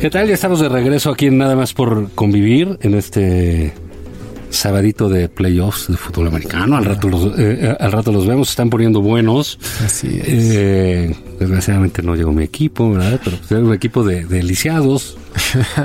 ¿Qué 0.00 0.10
tal? 0.10 0.28
Ya 0.28 0.34
estamos 0.34 0.60
de 0.60 0.68
regreso 0.68 1.10
aquí 1.10 1.26
en 1.26 1.38
Nada 1.38 1.56
más 1.56 1.74
por 1.74 2.12
convivir 2.12 2.78
en 2.82 2.94
este 2.94 3.72
sabadito 4.50 5.08
de 5.08 5.28
playoffs 5.28 5.88
de 5.88 5.96
fútbol 5.96 6.28
americano. 6.28 6.76
Al 6.76 6.84
rato 6.84 7.08
los, 7.08 7.24
eh, 7.36 7.58
eh, 7.62 7.76
al 7.80 7.90
rato 7.90 8.12
los 8.12 8.24
vemos, 8.24 8.46
se 8.46 8.52
están 8.52 8.70
poniendo 8.70 9.00
buenos. 9.00 9.58
Así 9.84 10.20
es. 10.24 10.54
Eh, 10.54 11.16
desgraciadamente 11.40 12.02
no 12.02 12.14
llegó 12.14 12.30
mi 12.30 12.44
equipo, 12.44 12.92
¿verdad? 12.92 13.20
Pero 13.24 13.38
pues, 13.38 13.50
era 13.50 13.60
un 13.60 13.74
equipo 13.74 14.04
de, 14.04 14.24
de 14.24 14.42
lisiados, 14.44 15.18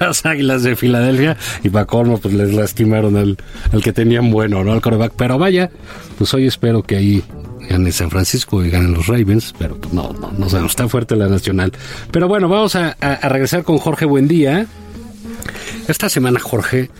las 0.00 0.26
águilas 0.26 0.62
de 0.62 0.76
Filadelfia, 0.76 1.38
y 1.64 1.70
para 1.70 1.86
colmo, 1.86 2.18
pues 2.18 2.34
les 2.34 2.52
lastimaron 2.52 3.16
al, 3.16 3.38
al 3.72 3.82
que 3.82 3.94
tenían 3.94 4.30
bueno, 4.30 4.64
¿no? 4.64 4.72
Al 4.72 4.82
coreback. 4.82 5.14
Pero 5.16 5.38
vaya, 5.38 5.70
pues 6.18 6.32
hoy 6.34 6.46
espero 6.46 6.82
que 6.82 6.96
ahí 6.96 7.24
gane 7.68 7.92
San 7.92 8.10
Francisco 8.10 8.64
y 8.64 8.70
ganen 8.70 8.94
los 8.94 9.06
Ravens, 9.06 9.54
pero 9.58 9.76
pues 9.76 9.92
no, 9.92 10.12
no, 10.12 10.32
no 10.32 10.48
sabemos, 10.48 10.72
está 10.72 10.88
fuerte 10.88 11.16
la 11.16 11.28
nacional. 11.28 11.72
Pero 12.10 12.28
bueno, 12.28 12.48
vamos 12.48 12.76
a, 12.76 12.96
regresar 13.28 13.62
con 13.64 13.78
Jorge 13.78 14.04
Buendía. 14.04 14.66
Esta 15.88 16.08
semana, 16.08 16.40
Jorge, 16.40 16.90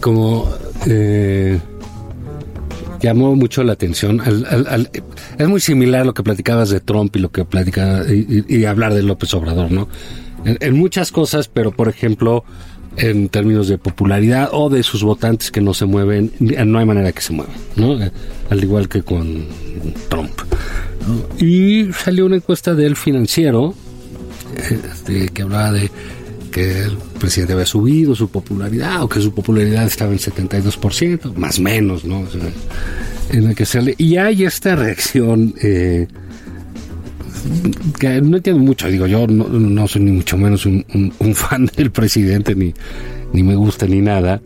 como 0.00 0.48
eh, 0.86 1.58
llamó 3.00 3.34
mucho 3.34 3.64
la 3.64 3.72
atención, 3.72 4.20
al- 4.20 4.90
es 5.38 5.48
muy 5.48 5.60
similar 5.60 6.02
a 6.02 6.04
lo 6.04 6.14
que 6.14 6.22
platicabas 6.22 6.70
de 6.70 6.80
Trump 6.80 7.16
y 7.16 7.18
lo 7.18 7.30
que 7.30 7.44
platicaba 7.44 8.04
y, 8.08 8.64
hablar 8.64 8.94
de 8.94 9.02
López 9.02 9.32
Obrador, 9.34 9.70
¿no? 9.72 9.88
En 10.44 10.76
muchas 10.76 11.12
cosas, 11.12 11.48
pero 11.48 11.70
por 11.70 11.88
ejemplo, 11.88 12.44
en 12.96 13.28
términos 13.28 13.68
de 13.68 13.78
popularidad 13.78 14.50
o 14.52 14.68
de 14.68 14.82
sus 14.82 15.02
votantes 15.02 15.50
que 15.50 15.60
no 15.60 15.74
se 15.74 15.86
mueven, 15.86 16.32
no 16.38 16.78
hay 16.78 16.86
manera 16.86 17.12
que 17.12 17.22
se 17.22 17.32
muevan, 17.32 17.54
¿no? 17.76 17.98
Al 18.50 18.62
igual 18.62 18.88
que 18.88 19.02
con 19.02 19.44
Trump. 20.08 20.32
Y 21.38 21.92
salió 21.92 22.26
una 22.26 22.36
encuesta 22.36 22.74
del 22.74 22.96
financiero 22.96 23.74
este, 24.70 25.28
que 25.30 25.42
hablaba 25.42 25.72
de 25.72 25.90
que 26.52 26.82
el 26.82 26.98
presidente 27.18 27.54
había 27.54 27.66
subido 27.66 28.14
su 28.14 28.28
popularidad 28.28 29.02
o 29.02 29.08
que 29.08 29.20
su 29.20 29.32
popularidad 29.32 29.86
estaba 29.86 30.12
en 30.12 30.18
72%, 30.18 31.34
más 31.34 31.58
o 31.58 31.62
menos, 31.62 32.04
¿no? 32.04 32.24
En 33.30 33.48
el 33.48 33.54
que 33.54 33.64
sale. 33.64 33.94
Y 33.96 34.16
hay 34.16 34.44
esta 34.44 34.76
reacción 34.76 35.54
eh, 35.62 36.06
que 37.98 38.20
no 38.20 38.36
entiendo 38.36 38.62
mucho. 38.62 38.88
Digo, 38.88 39.06
yo 39.06 39.26
no, 39.26 39.48
no 39.48 39.88
soy 39.88 40.02
ni 40.02 40.12
mucho 40.12 40.36
menos 40.36 40.66
un, 40.66 40.84
fan 41.34 41.66
del 41.76 41.90
presidente, 41.90 42.54
ni, 42.54 42.72
ni 43.32 43.42
me 43.42 43.54
gusta 43.54 43.86
ni 43.86 44.00
nada, 44.00 44.40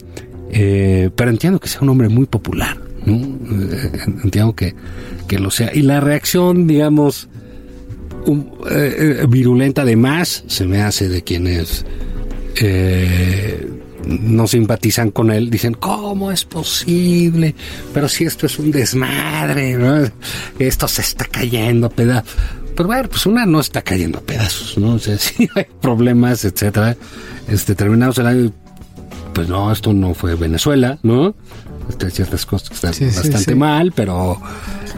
eh, 0.50 1.10
pero 1.14 1.30
entiendo 1.30 1.58
que 1.60 1.68
sea 1.68 1.80
un 1.82 1.88
hombre 1.90 2.08
muy 2.08 2.26
popular, 2.26 2.76
¿no? 3.04 3.14
Eh, 3.16 3.90
entiendo 4.24 4.54
que, 4.54 4.74
que 5.28 5.38
lo 5.38 5.50
sea. 5.50 5.74
Y 5.74 5.82
la 5.82 6.00
reacción, 6.00 6.66
digamos, 6.66 7.28
un- 8.26 8.50
eh, 8.70 9.18
eh, 9.22 9.26
virulenta 9.28 9.82
además 9.82 10.44
se 10.46 10.66
me 10.66 10.82
hace 10.82 11.08
de 11.08 11.22
quienes 11.22 11.84
no 14.06 14.46
simpatizan 14.46 15.10
con 15.10 15.30
él 15.30 15.50
dicen 15.50 15.74
cómo 15.74 16.32
es 16.32 16.44
posible 16.44 17.54
pero 17.92 18.08
si 18.08 18.24
esto 18.24 18.46
es 18.46 18.58
un 18.58 18.70
desmadre 18.70 19.76
esto 20.58 20.88
se 20.88 21.02
está 21.02 21.26
cayendo 21.26 21.88
a 21.88 21.90
pedazos 21.90 22.32
pero 22.76 22.86
bueno 22.88 23.08
pues 23.08 23.26
una 23.26 23.46
no 23.46 23.58
está 23.60 23.82
cayendo 23.82 24.18
a 24.18 24.22
pedazos 24.22 24.76
no 24.78 24.94
o 24.94 24.98
sea 24.98 25.18
sí 25.18 25.48
hay 25.54 25.66
problemas 25.80 26.44
etcétera 26.44 26.96
este 27.48 27.74
terminamos 27.74 28.18
el 28.18 28.26
año 28.26 28.52
pues 29.32 29.48
no 29.48 29.72
esto 29.72 29.92
no 29.92 30.14
fue 30.14 30.34
Venezuela 30.34 30.98
no 31.02 31.34
Este, 31.88 32.06
hay 32.06 32.12
ciertas 32.12 32.44
cosas 32.46 32.68
que 32.68 32.74
están 32.74 32.94
Sí, 32.94 33.04
bastante 33.06 33.38
sí. 33.38 33.54
mal 33.54 33.92
pero 33.92 34.40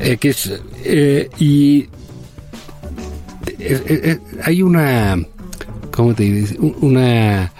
X 0.00 0.52
eh, 0.84 1.28
y 1.38 1.80
eh, 1.80 1.88
eh, 3.58 4.18
hay 4.44 4.62
una, 4.62 5.16
¿cómo 5.90 6.14
te? 6.14 6.46
Un- 6.58 6.76
Una 6.80 7.52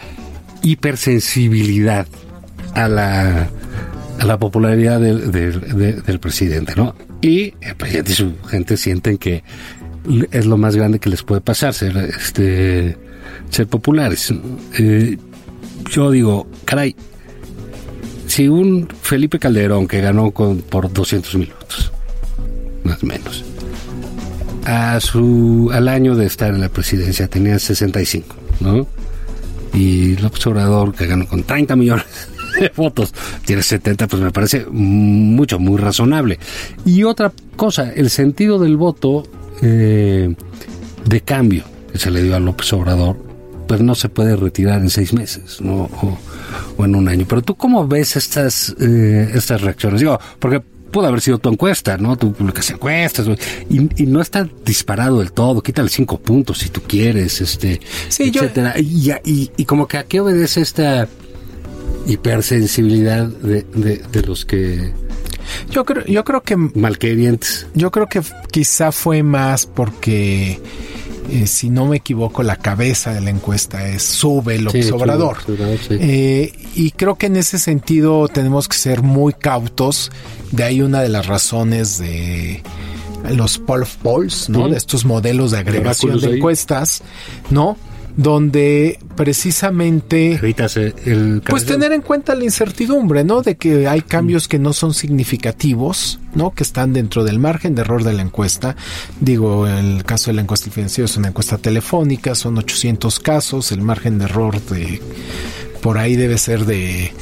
hipersensibilidad 0.62 2.06
a 2.74 2.88
la, 2.88 3.48
a 4.20 4.24
la 4.24 4.38
popularidad 4.38 5.00
del, 5.00 5.30
del- 5.32 5.60
de- 5.76 5.92
del 5.94 6.20
presidente, 6.20 6.74
¿no? 6.76 6.94
Y 7.20 7.54
el 7.60 7.74
presidente 7.76 8.12
y 8.12 8.14
su 8.14 8.32
gente 8.46 8.76
sienten 8.76 9.18
que 9.18 9.42
es 10.30 10.46
lo 10.46 10.56
más 10.56 10.76
grande 10.76 10.98
que 10.98 11.10
les 11.10 11.22
puede 11.22 11.40
pasar, 11.40 11.74
ser, 11.74 11.96
este, 11.96 12.96
ser 13.50 13.66
populares. 13.66 14.32
Eh, 14.78 15.18
yo 15.90 16.10
digo, 16.10 16.46
caray, 16.64 16.94
si 18.26 18.48
un 18.48 18.88
Felipe 19.02 19.38
Calderón 19.38 19.86
que 19.86 20.00
ganó 20.00 20.30
con, 20.30 20.58
por 20.58 20.92
200 20.92 21.34
mil 21.36 21.52
votos, 21.58 21.92
más 22.84 23.02
o 23.02 23.06
menos, 23.06 23.44
a 24.64 25.00
su 25.00 25.70
al 25.72 25.88
año 25.88 26.14
de 26.14 26.26
estar 26.26 26.52
en 26.52 26.60
la 26.60 26.68
presidencia 26.68 27.26
tenía 27.28 27.58
65, 27.58 28.36
¿no? 28.60 28.86
Y 29.72 30.16
López 30.16 30.46
Obrador, 30.46 30.94
que 30.94 31.06
ganó 31.06 31.26
con 31.26 31.42
30 31.42 31.76
millones 31.76 32.06
de 32.60 32.70
votos, 32.76 33.14
tiene 33.44 33.62
70, 33.62 34.06
pues 34.08 34.22
me 34.22 34.30
parece 34.30 34.66
mucho, 34.70 35.58
muy 35.58 35.78
razonable. 35.78 36.38
Y 36.84 37.04
otra 37.04 37.32
cosa, 37.56 37.92
el 37.92 38.10
sentido 38.10 38.58
del 38.58 38.76
voto 38.76 39.24
eh, 39.62 40.34
de 41.04 41.20
cambio 41.22 41.64
que 41.92 41.98
se 41.98 42.10
le 42.10 42.22
dio 42.22 42.36
a 42.36 42.40
López 42.40 42.72
Obrador, 42.72 43.16
pues 43.66 43.80
no 43.80 43.94
se 43.94 44.08
puede 44.08 44.36
retirar 44.36 44.80
en 44.80 44.90
seis 44.90 45.12
meses, 45.12 45.60
¿no? 45.60 45.84
O, 45.84 46.18
o 46.76 46.84
en 46.84 46.94
un 46.94 47.08
año. 47.08 47.26
Pero 47.28 47.42
tú 47.42 47.54
cómo 47.56 47.86
ves 47.86 48.16
estas, 48.16 48.74
eh, 48.80 49.30
estas 49.34 49.60
reacciones? 49.60 50.00
Digo, 50.00 50.18
porque 50.38 50.60
pudo 50.90 51.06
haber 51.06 51.20
sido 51.20 51.38
tu 51.38 51.48
encuesta, 51.48 51.96
¿no? 51.98 52.16
Tú 52.16 52.32
publicas 52.32 52.70
encuestas 52.70 53.26
y, 53.68 54.02
y, 54.02 54.06
no 54.06 54.20
está 54.20 54.48
disparado 54.64 55.18
del 55.18 55.32
todo. 55.32 55.62
Quítale 55.62 55.88
cinco 55.88 56.18
puntos 56.18 56.58
si 56.58 56.70
tú 56.70 56.82
quieres, 56.86 57.40
este, 57.40 57.80
etcétera. 58.08 58.74
Y, 58.78 59.12
y, 59.56 59.64
como 59.64 59.86
que 59.86 59.98
a 59.98 60.04
qué 60.04 60.20
obedece 60.20 60.62
esta 60.62 61.08
hipersensibilidad 62.06 63.26
de, 63.26 63.64
de, 64.10 64.22
los 64.22 64.44
que 64.44 64.92
yo 65.70 65.84
creo, 65.84 66.04
yo 66.04 66.24
creo 66.24 66.42
que 66.42 66.56
malquerientes. 66.56 67.66
Yo 67.74 67.90
creo 67.90 68.06
que 68.06 68.22
quizá 68.50 68.92
fue 68.92 69.22
más 69.22 69.66
porque 69.66 70.60
eh, 71.30 71.46
si 71.46 71.68
no 71.68 71.86
me 71.86 71.96
equivoco, 71.98 72.42
la 72.42 72.56
cabeza 72.56 73.12
de 73.12 73.20
la 73.20 73.30
encuesta 73.30 73.86
es 73.86 74.02
sube 74.02 74.56
el 74.56 74.66
observador. 74.68 75.36
Eh, 75.90 76.52
y 76.74 76.90
creo 76.92 77.16
que 77.16 77.26
en 77.26 77.36
ese 77.36 77.58
sentido 77.58 78.28
tenemos 78.28 78.66
que 78.66 78.76
ser 78.76 79.02
muy 79.02 79.34
cautos. 79.34 80.10
De 80.52 80.64
ahí 80.64 80.80
una 80.80 81.02
de 81.02 81.10
las 81.10 81.26
razones 81.26 81.98
de 81.98 82.62
los 83.30 83.58
poll 83.58 83.86
polls, 84.02 84.48
¿no? 84.48 84.68
De 84.68 84.76
estos 84.76 85.04
modelos 85.04 85.50
de 85.50 85.58
agregación 85.58 86.18
de 86.20 86.36
encuestas, 86.36 87.02
¿no? 87.50 87.76
Donde 88.16 88.98
precisamente 89.16 90.40
pues 91.48 91.64
tener 91.64 91.92
en 91.92 92.02
cuenta 92.02 92.34
la 92.34 92.44
incertidumbre, 92.44 93.24
¿no? 93.24 93.42
De 93.42 93.56
que 93.56 93.86
hay 93.86 94.02
cambios 94.02 94.48
que 94.48 94.58
no 94.58 94.72
son 94.72 94.94
significativos, 94.94 96.18
¿no? 96.34 96.52
Que 96.52 96.62
están 96.62 96.92
dentro 96.92 97.24
del 97.24 97.38
margen 97.38 97.74
de 97.74 97.82
error 97.82 98.02
de 98.02 98.12
la 98.12 98.22
encuesta. 98.22 98.76
Digo, 99.20 99.66
el 99.66 100.04
caso 100.04 100.30
de 100.30 100.34
la 100.34 100.42
encuesta 100.42 100.70
financiera 100.70 101.06
es 101.06 101.16
una 101.16 101.28
encuesta 101.28 101.58
telefónica, 101.58 102.34
son 102.34 102.58
800 102.58 103.20
casos, 103.20 103.72
el 103.72 103.82
margen 103.82 104.18
de 104.18 104.24
error 104.24 104.60
de 104.62 105.00
por 105.80 105.98
ahí 105.98 106.16
debe 106.16 106.38
ser 106.38 106.64
de 106.64 107.12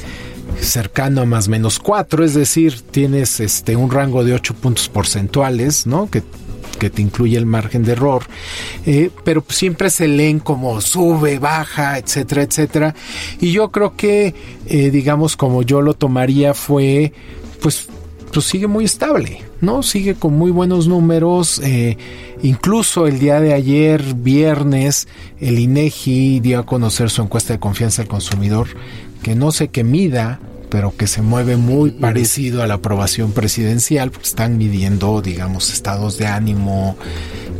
cercano 0.59 1.21
a 1.21 1.25
más 1.25 1.47
menos 1.47 1.77
4, 1.79 2.25
es 2.25 2.33
decir, 2.33 2.81
tienes 2.81 3.39
este 3.39 3.75
un 3.75 3.91
rango 3.91 4.23
de 4.23 4.33
8 4.33 4.55
puntos 4.55 4.89
porcentuales, 4.89 5.85
¿no? 5.85 6.09
Que 6.09 6.23
que 6.77 6.89
te 6.89 7.01
incluye 7.01 7.37
el 7.37 7.45
margen 7.45 7.83
de 7.83 7.93
error, 7.93 8.23
eh, 8.85 9.09
pero 9.23 9.43
siempre 9.49 9.89
se 9.89 10.07
leen 10.07 10.39
como 10.39 10.79
sube, 10.81 11.39
baja, 11.39 11.97
etcétera, 11.97 12.43
etcétera. 12.43 12.95
Y 13.39 13.51
yo 13.51 13.71
creo 13.71 13.95
que, 13.95 14.33
eh, 14.67 14.91
digamos, 14.91 15.35
como 15.35 15.63
yo 15.63 15.81
lo 15.81 15.93
tomaría 15.93 16.53
fue, 16.53 17.13
pues, 17.61 17.87
pues 18.31 18.45
sigue 18.45 18.67
muy 18.67 18.85
estable, 18.85 19.41
¿no? 19.61 19.83
Sigue 19.83 20.15
con 20.15 20.37
muy 20.37 20.51
buenos 20.51 20.87
números. 20.87 21.59
Eh, 21.63 21.97
incluso 22.43 23.07
el 23.07 23.19
día 23.19 23.39
de 23.39 23.53
ayer, 23.53 24.03
viernes, 24.15 25.07
el 25.39 25.59
INEGI 25.59 26.39
dio 26.39 26.59
a 26.59 26.65
conocer 26.65 27.09
su 27.09 27.21
encuesta 27.21 27.53
de 27.53 27.59
confianza 27.59 28.01
del 28.01 28.09
consumidor, 28.09 28.67
que 29.23 29.35
no 29.35 29.51
sé 29.51 29.69
qué 29.69 29.83
mida, 29.83 30.39
pero 30.69 30.95
que 30.95 31.07
se 31.07 31.21
mueve 31.21 31.57
muy 31.57 31.91
parecido 31.91 32.61
a 32.61 32.67
la 32.67 32.75
aprobación 32.75 33.31
presidencial, 33.31 34.11
porque 34.11 34.27
están 34.27 34.57
midiendo, 34.57 35.21
digamos, 35.21 35.71
estados 35.71 36.17
de 36.17 36.27
ánimo, 36.27 36.97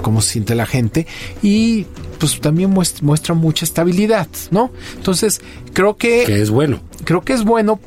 cómo 0.01 0.21
se 0.21 0.33
siente 0.33 0.55
la 0.55 0.65
gente, 0.65 1.07
y 1.41 1.85
pues 2.19 2.39
también 2.39 2.71
muestra, 2.71 3.35
mucha 3.35 3.65
estabilidad, 3.65 4.27
¿no? 4.51 4.71
Entonces, 4.95 5.41
creo 5.73 5.97
que... 5.97 6.23
Que 6.25 6.41
es 6.41 6.49
bueno. 6.49 6.81
Creo 7.03 7.21
que 7.21 7.33
es 7.33 7.43
bueno, 7.43 7.79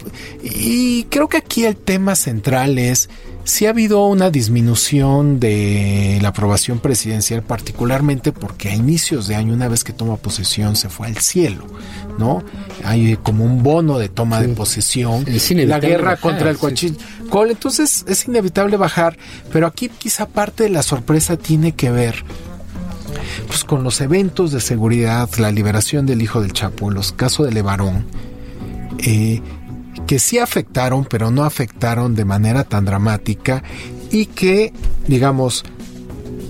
y 0.42 1.04
creo 1.04 1.28
que 1.28 1.36
aquí 1.36 1.64
el 1.64 1.76
tema 1.76 2.14
central 2.14 2.78
es 2.78 3.10
si 3.44 3.66
ha 3.66 3.70
habido 3.70 4.06
una 4.06 4.30
disminución 4.30 5.40
de 5.40 6.18
la 6.20 6.28
aprobación 6.28 6.78
presidencial, 6.78 7.42
particularmente 7.42 8.32
porque 8.32 8.68
a 8.68 8.74
inicios 8.74 9.26
de 9.26 9.34
año, 9.34 9.54
una 9.54 9.68
vez 9.68 9.84
que 9.84 9.92
toma 9.92 10.16
posesión, 10.16 10.76
se 10.76 10.88
fue 10.88 11.06
al 11.06 11.16
cielo, 11.16 11.64
¿no? 12.18 12.42
Hay 12.84 13.16
como 13.22 13.44
un 13.44 13.62
bono 13.62 13.98
de 13.98 14.08
toma 14.08 14.40
de 14.40 14.48
posesión, 14.48 15.24
la 15.66 15.80
guerra 15.80 16.16
contra 16.16 16.50
el 16.50 16.58
coachín. 16.58 16.96
Entonces 17.48 18.04
es 18.08 18.26
inevitable 18.26 18.76
bajar, 18.76 19.16
pero 19.52 19.66
aquí 19.66 19.88
quizá 19.88 20.26
parte 20.26 20.64
de 20.64 20.70
la 20.70 20.82
sorpresa 20.82 21.36
tiene 21.36 21.72
que 21.72 21.90
ver 21.90 22.24
pues 23.46 23.64
con 23.64 23.82
los 23.82 24.00
eventos 24.00 24.52
de 24.52 24.60
seguridad, 24.60 25.28
la 25.38 25.50
liberación 25.50 26.06
del 26.06 26.22
hijo 26.22 26.40
del 26.40 26.52
Chapo, 26.52 26.90
los 26.90 27.12
casos 27.12 27.46
de 27.46 27.52
Levarón, 27.52 28.06
eh, 28.98 29.40
que 30.10 30.18
sí 30.18 30.38
afectaron, 30.38 31.04
pero 31.04 31.30
no 31.30 31.44
afectaron 31.44 32.16
de 32.16 32.24
manera 32.24 32.64
tan 32.64 32.84
dramática 32.84 33.62
y 34.10 34.26
que, 34.26 34.72
digamos, 35.06 35.62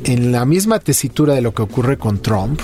en 0.04 0.32
la 0.32 0.46
misma 0.46 0.78
tesitura 0.78 1.34
de 1.34 1.42
lo 1.42 1.52
que 1.52 1.60
ocurre 1.60 1.98
con 1.98 2.22
Trump, 2.22 2.58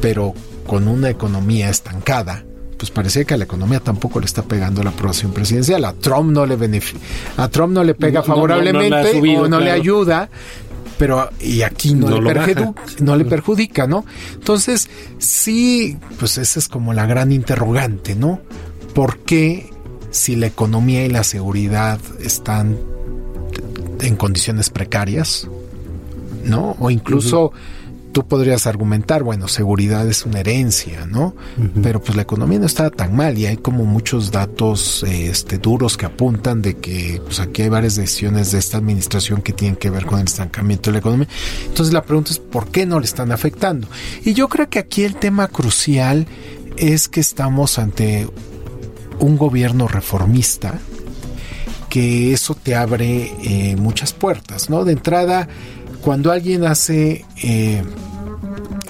pero 0.00 0.34
con 0.66 0.88
una 0.88 1.08
economía 1.08 1.70
estancada, 1.70 2.42
pues 2.76 2.90
parecía 2.90 3.22
que 3.22 3.34
a 3.34 3.36
la 3.36 3.44
economía 3.44 3.78
tampoco 3.78 4.18
le 4.18 4.26
está 4.26 4.42
pegando 4.42 4.82
la 4.82 4.90
aprobación 4.90 5.30
presidencial. 5.30 5.84
A 5.84 5.92
Trump 5.92 6.32
no 6.32 6.46
le 6.46 6.82
a 7.36 7.48
Trump 7.48 7.72
no 7.72 7.84
le 7.84 7.94
pega 7.94 8.24
favorablemente 8.24 9.38
o 9.38 9.46
no 9.46 9.60
le 9.60 9.70
ayuda, 9.70 10.28
pero 10.98 11.30
y 11.40 11.62
aquí 11.62 11.94
no, 11.94 12.20
le, 12.20 12.34
perjudica, 12.34 12.74
no 13.02 13.14
le 13.14 13.24
perjudica, 13.24 13.86
¿no? 13.86 14.04
Entonces, 14.34 14.90
sí, 15.18 15.96
pues 16.18 16.38
esa 16.38 16.58
es 16.58 16.66
como 16.66 16.92
la 16.92 17.06
gran 17.06 17.30
interrogante, 17.30 18.16
¿no? 18.16 18.40
¿Por 18.92 19.18
qué 19.18 19.75
si 20.10 20.36
la 20.36 20.46
economía 20.46 21.04
y 21.04 21.08
la 21.08 21.24
seguridad 21.24 22.00
están 22.20 22.78
en 24.00 24.16
condiciones 24.16 24.70
precarias? 24.70 25.48
¿No? 26.44 26.76
O 26.78 26.90
incluso 26.90 27.52
tú 28.16 28.26
podrías 28.26 28.66
argumentar, 28.66 29.22
bueno, 29.22 29.46
seguridad 29.46 30.08
es 30.08 30.24
una 30.24 30.40
herencia, 30.40 31.04
¿no? 31.04 31.34
Pero 31.82 32.00
pues 32.00 32.16
la 32.16 32.22
economía 32.22 32.58
no 32.58 32.64
está 32.64 32.88
tan 32.88 33.14
mal 33.14 33.36
y 33.36 33.44
hay 33.44 33.58
como 33.58 33.84
muchos 33.84 34.30
datos 34.30 35.02
este, 35.02 35.58
duros 35.58 35.98
que 35.98 36.06
apuntan 36.06 36.62
de 36.62 36.78
que 36.78 37.20
pues 37.22 37.40
aquí 37.40 37.60
hay 37.60 37.68
varias 37.68 37.96
decisiones 37.96 38.52
de 38.52 38.58
esta 38.58 38.78
administración 38.78 39.42
que 39.42 39.52
tienen 39.52 39.76
que 39.76 39.90
ver 39.90 40.06
con 40.06 40.18
el 40.18 40.24
estancamiento 40.24 40.88
de 40.88 40.92
la 40.94 40.98
economía. 41.00 41.28
Entonces 41.66 41.92
la 41.92 42.04
pregunta 42.04 42.30
es, 42.30 42.38
¿por 42.38 42.68
qué 42.68 42.86
no 42.86 43.00
le 43.00 43.04
están 43.04 43.32
afectando? 43.32 43.86
Y 44.24 44.32
yo 44.32 44.48
creo 44.48 44.70
que 44.70 44.78
aquí 44.78 45.04
el 45.04 45.16
tema 45.16 45.48
crucial 45.48 46.26
es 46.78 47.08
que 47.08 47.20
estamos 47.20 47.78
ante 47.78 48.26
un 49.20 49.36
gobierno 49.36 49.88
reformista, 49.88 50.78
que 51.88 52.32
eso 52.32 52.54
te 52.54 52.74
abre 52.74 53.32
eh, 53.42 53.76
muchas 53.76 54.12
puertas, 54.12 54.68
¿no? 54.70 54.84
De 54.84 54.92
entrada, 54.92 55.48
cuando 56.02 56.30
alguien 56.30 56.64
hace 56.64 57.24
eh, 57.42 57.82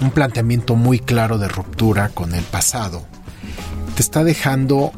un 0.01 0.11
planteamiento 0.11 0.75
muy 0.75 0.99
claro 0.99 1.37
de 1.37 1.47
ruptura 1.47 2.09
con 2.09 2.33
el 2.33 2.43
pasado, 2.43 3.05
te 3.95 4.01
está 4.01 4.23
dejando, 4.23 4.91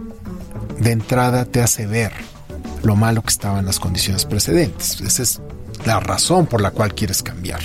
de 0.79 0.91
entrada 0.91 1.45
te 1.45 1.61
hace 1.61 1.85
ver 1.85 2.11
lo 2.83 2.95
malo 2.95 3.21
que 3.21 3.29
estaban 3.29 3.65
las 3.65 3.79
condiciones 3.79 4.25
precedentes. 4.25 4.99
Esa 5.01 5.23
es 5.23 5.41
la 5.85 5.99
razón 5.99 6.45
por 6.47 6.61
la 6.61 6.71
cual 6.71 6.93
quieres 6.93 7.23
cambiar, 7.23 7.61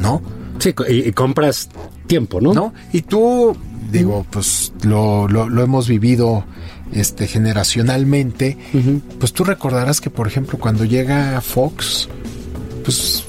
¿no? 0.00 0.22
Sí, 0.58 0.74
y, 0.88 1.12
compras 1.12 1.68
tiempo, 2.06 2.40
¿no? 2.40 2.54
¿no? 2.54 2.74
Y 2.92 3.02
tú, 3.02 3.56
digo, 3.90 4.24
pues 4.30 4.72
lo, 4.82 5.28
lo, 5.28 5.62
hemos 5.62 5.88
vivido 5.88 6.44
este 6.94 7.26
generacionalmente, 7.26 8.56
pues 9.18 9.32
tú 9.32 9.44
recordarás 9.44 10.00
que, 10.00 10.10
por 10.10 10.26
ejemplo, 10.26 10.58
cuando 10.58 10.84
llega 10.84 11.40
Fox, 11.40 12.08
pues 12.84 13.24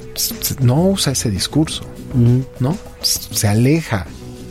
no 0.59 0.83
usa 0.83 1.13
ese 1.13 1.29
discurso, 1.29 1.83
¿no? 2.59 2.77
Se 3.01 3.47
aleja 3.47 4.05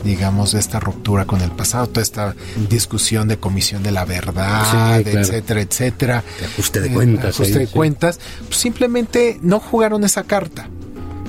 digamos, 0.05 0.51
de 0.51 0.59
esta 0.59 0.79
ruptura 0.79 1.25
con 1.25 1.41
el 1.41 1.51
pasado, 1.51 1.87
toda 1.87 2.03
esta 2.03 2.35
discusión 2.69 3.27
de 3.27 3.37
comisión 3.37 3.81
de 3.81 3.91
la 3.91 4.05
verdad, 4.05 4.99
etcétera, 4.99 5.61
etcétera. 5.61 6.23
De 6.39 6.45
ajuste 6.45 6.79
de 6.79 6.91
cuentas. 6.91 7.35
ajuste 7.35 7.59
de 7.59 7.67
cuentas. 7.67 8.19
Pues 8.47 8.59
simplemente 8.59 9.39
no 9.41 9.59
jugaron 9.59 10.03
esa 10.03 10.23
carta, 10.23 10.69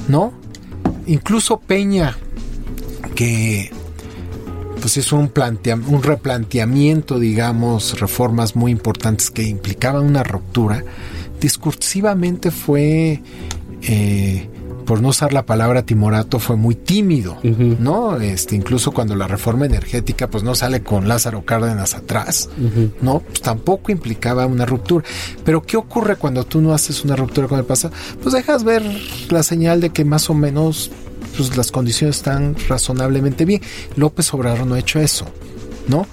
¿no? 0.09 0.35
Incluso 1.07 1.59
Peña, 1.59 2.19
que 3.15 3.73
pues 4.87 4.99
es 4.99 5.11
un, 5.11 5.33
un 5.89 6.03
replanteamiento, 6.05 7.19
digamos, 7.19 7.99
reformas 7.99 8.55
muy 8.55 8.71
importantes 8.71 9.33
que 9.33 9.43
implicaban 9.43 10.07
una 10.07 10.23
ruptura, 10.23 10.85
discursivamente 11.41 12.53
fue 12.53 13.21
eh, 13.83 14.49
por 14.87 15.03
no 15.03 15.09
usar 15.09 15.33
la 15.33 15.45
palabra 15.45 15.83
timorato, 15.83 16.39
fue 16.39 16.55
muy 16.55 16.77
tímido, 16.77 17.37
¿no? 17.43 18.17
Este, 18.21 18.55
incluso 18.55 18.93
cuando 18.93 19.17
la 19.17 19.27
reforma 19.27 19.67
energética, 19.67 20.31
pues 20.31 20.45
no 20.45 20.55
sale 20.55 20.85
con 20.85 21.09
Lázaro 21.09 21.45
Cárdenas 21.45 21.97
atrás, 21.97 22.49
¿no? 23.03 23.19
Pues 23.19 23.41
tampoco 23.41 23.91
implicaba 23.91 24.47
una 24.47 24.67
ruptura. 24.67 25.05
Pero 25.45 25.63
¿qué 25.63 25.77
ocurre 25.77 26.15
cuando 26.15 26.45
tú 26.45 26.61
no 26.61 26.73
haces 26.73 27.05
una 27.05 27.17
ruptura 27.17 27.49
con 27.49 27.59
el 27.59 27.65
pasado? 27.65 27.93
Pues 28.23 28.33
dejas 28.33 28.63
ver 28.63 28.85
la 29.31 29.43
señal 29.43 29.81
de 29.81 29.91
que 29.91 30.05
más 30.05 30.31
o 30.31 30.35
menos 30.35 30.93
pues, 31.37 31.57
las 31.57 31.71
condiciones 31.71 32.17
están 32.17 32.57
razonablemente 32.69 33.45
bien. 33.45 33.61
López 33.97 34.33
Obrador 34.35 34.67
no 34.67 34.75
ha 34.75 34.79
hecho 34.79 35.01
eso, 35.01 35.27
¿no? 35.89 36.07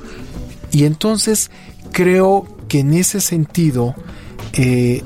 Y 0.71 0.85
entonces 0.85 1.51
creo 1.91 2.47
que 2.67 2.79
en 2.79 2.93
ese 2.93 3.21
sentido, 3.21 3.95
eh, 4.53 5.03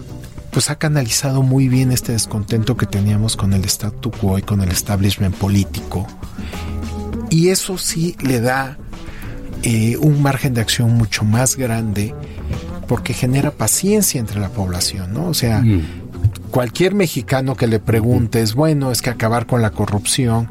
pues 0.51 0.70
ha 0.70 0.78
canalizado 0.78 1.43
muy 1.43 1.68
bien 1.68 1.91
este 1.91 2.13
descontento 2.13 2.78
que 2.78 2.86
teníamos 2.86 3.36
con 3.36 3.53
el 3.53 3.65
statu 3.65 4.11
quo 4.11 4.39
y 4.39 4.41
con 4.41 4.61
el 4.61 4.70
establishment 4.70 5.36
político. 5.36 6.07
Y 7.30 7.49
eso 7.49 7.78
sí 7.78 8.15
le 8.22 8.39
da 8.39 8.78
eh, 9.63 9.97
un 9.97 10.22
margen 10.22 10.53
de 10.53 10.61
acción 10.61 10.93
mucho 10.93 11.26
más 11.26 11.57
grande 11.57 12.15
porque 12.88 13.13
genera 13.13 13.51
paciencia 13.51 14.20
entre 14.20 14.39
la 14.39 14.49
población, 14.49 15.13
¿no? 15.13 15.28
O 15.28 15.34
sea, 15.34 15.61
cualquier 16.58 16.95
mexicano 16.95 17.55
que 17.55 17.68
le 17.68 17.78
preguntes, 17.78 18.55
bueno, 18.55 18.91
es 18.91 19.03
que 19.03 19.12
acabar 19.12 19.45
con 19.45 19.62
la 19.62 19.70
corrupción, 19.70 20.49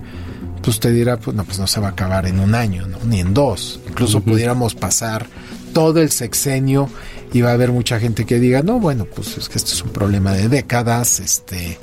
pues 0.62 0.78
te 0.78 0.92
dirá, 0.92 1.16
pues 1.16 1.34
no, 1.36 1.42
pues 1.42 1.59
no 1.59 1.66
se 1.66 1.80
va 1.80 1.88
a 1.88 1.90
acabar 1.90 2.26
en 2.26 2.38
un 2.38 2.54
año, 2.54 2.86
¿no? 2.86 2.98
ni 3.04 3.18
en 3.18 3.34
dos. 3.34 3.80
Incluso 3.88 4.20
pudiéramos 4.20 4.76
pasar 4.76 5.26
todo 5.72 6.00
el 6.00 6.12
sexenio 6.12 6.88
y 7.32 7.40
va 7.40 7.50
a 7.50 7.54
haber 7.54 7.72
mucha 7.72 7.98
gente 7.98 8.24
que 8.24 8.38
diga, 8.38 8.62
no, 8.62 8.78
bueno, 8.78 9.04
pues 9.04 9.36
es 9.36 9.48
que 9.48 9.59
esto 9.59 9.72
es 9.72 9.82
un 9.82 9.90
problema 9.90 10.32
de 10.32 10.48
décadas, 10.48 11.18
este, 11.18 11.76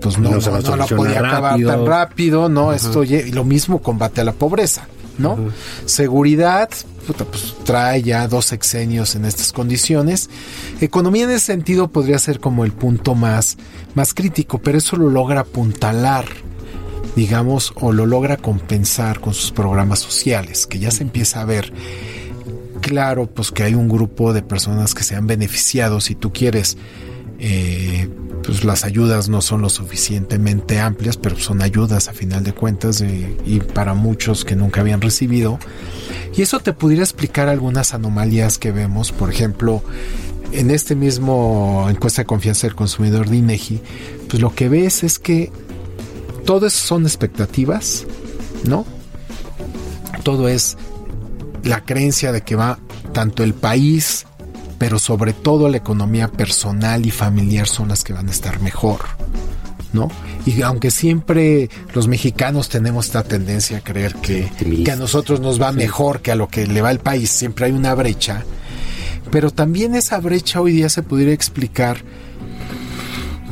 pues 0.00 0.18
no, 0.18 0.30
no, 0.30 0.60
no, 0.60 0.76
la 0.76 0.86
podía 0.86 1.18
acabar 1.18 1.60
tan 1.60 1.84
rápido, 1.84 2.48
¿no? 2.48 2.72
Esto 2.72 3.02
y 3.02 3.32
lo 3.32 3.42
mismo 3.42 3.82
combate 3.82 4.20
a 4.20 4.24
la 4.24 4.34
pobreza, 4.34 4.86
¿no? 5.18 5.36
Seguridad, 5.84 6.70
puta, 7.06 7.24
pues 7.24 7.54
trae 7.64 8.02
ya 8.02 8.26
dos 8.28 8.46
sexenios 8.46 9.14
en 9.14 9.24
estas 9.24 9.52
condiciones. 9.52 10.30
Economía 10.80 11.24
en 11.24 11.30
ese 11.30 11.46
sentido 11.46 11.88
podría 11.88 12.18
ser 12.18 12.40
como 12.40 12.64
el 12.64 12.72
punto 12.72 13.14
más, 13.14 13.58
más 13.94 14.14
crítico, 14.14 14.58
pero 14.58 14.78
eso 14.78 14.96
lo 14.96 15.10
logra 15.10 15.40
apuntalar 15.40 16.26
digamos, 17.16 17.72
o 17.74 17.90
lo 17.90 18.06
logra 18.06 18.36
compensar 18.36 19.18
con 19.18 19.34
sus 19.34 19.50
programas 19.50 19.98
sociales, 19.98 20.68
que 20.68 20.78
ya 20.78 20.92
se 20.92 21.02
empieza 21.02 21.40
a 21.40 21.44
ver 21.44 21.72
claro, 22.80 23.26
pues 23.26 23.50
que 23.50 23.62
hay 23.62 23.74
un 23.74 23.88
grupo 23.88 24.32
de 24.32 24.42
personas 24.42 24.94
que 24.94 25.02
se 25.02 25.14
han 25.14 25.26
beneficiado, 25.26 26.00
si 26.00 26.14
tú 26.14 26.32
quieres, 26.32 26.76
eh, 27.38 28.08
pues 28.42 28.64
las 28.64 28.84
ayudas 28.84 29.28
no 29.28 29.42
son 29.42 29.62
lo 29.62 29.68
suficientemente 29.68 30.80
amplias, 30.80 31.16
pero 31.16 31.38
son 31.38 31.62
ayudas 31.62 32.08
a 32.08 32.12
final 32.12 32.42
de 32.44 32.52
cuentas 32.52 33.02
y 33.46 33.60
para 33.60 33.94
muchos 33.94 34.44
que 34.44 34.56
nunca 34.56 34.80
habían 34.80 35.00
recibido. 35.00 35.58
Y 36.36 36.42
eso 36.42 36.60
te 36.60 36.72
pudiera 36.72 37.02
explicar 37.02 37.48
algunas 37.48 37.94
anomalías 37.94 38.58
que 38.58 38.72
vemos, 38.72 39.12
por 39.12 39.30
ejemplo, 39.30 39.82
en 40.52 40.70
este 40.70 40.94
mismo 40.94 41.86
encuesta 41.90 42.22
de 42.22 42.26
confianza 42.26 42.66
del 42.66 42.76
consumidor 42.76 43.28
de 43.28 43.36
INEGI, 43.36 43.80
pues 44.28 44.40
lo 44.40 44.54
que 44.54 44.68
ves 44.68 45.04
es 45.04 45.18
que 45.18 45.52
todo 46.44 46.70
son 46.70 47.04
expectativas, 47.04 48.06
¿no? 48.64 48.86
Todo 50.22 50.48
es 50.48 50.76
la 51.64 51.84
creencia 51.84 52.32
de 52.32 52.42
que 52.42 52.56
va 52.56 52.78
tanto 53.12 53.42
el 53.42 53.54
país, 53.54 54.26
pero 54.78 54.98
sobre 54.98 55.32
todo 55.32 55.68
la 55.68 55.76
economía 55.76 56.28
personal 56.28 57.04
y 57.04 57.10
familiar 57.10 57.66
son 57.66 57.88
las 57.88 58.04
que 58.04 58.12
van 58.12 58.28
a 58.28 58.30
estar 58.30 58.60
mejor, 58.60 59.00
¿no? 59.92 60.08
Y 60.46 60.62
aunque 60.62 60.90
siempre 60.90 61.68
los 61.94 62.08
mexicanos 62.08 62.68
tenemos 62.68 63.06
esta 63.06 63.24
tendencia 63.24 63.78
a 63.78 63.80
creer 63.80 64.14
que, 64.14 64.50
que 64.84 64.90
a 64.90 64.96
nosotros 64.96 65.40
nos 65.40 65.60
va 65.60 65.72
mejor 65.72 66.22
que 66.22 66.32
a 66.32 66.36
lo 66.36 66.48
que 66.48 66.66
le 66.66 66.80
va 66.80 66.90
al 66.90 67.00
país, 67.00 67.30
siempre 67.30 67.66
hay 67.66 67.72
una 67.72 67.94
brecha, 67.94 68.44
pero 69.30 69.50
también 69.50 69.94
esa 69.94 70.20
brecha 70.20 70.60
hoy 70.60 70.72
día 70.72 70.88
se 70.88 71.02
pudiera 71.02 71.32
explicar 71.32 72.02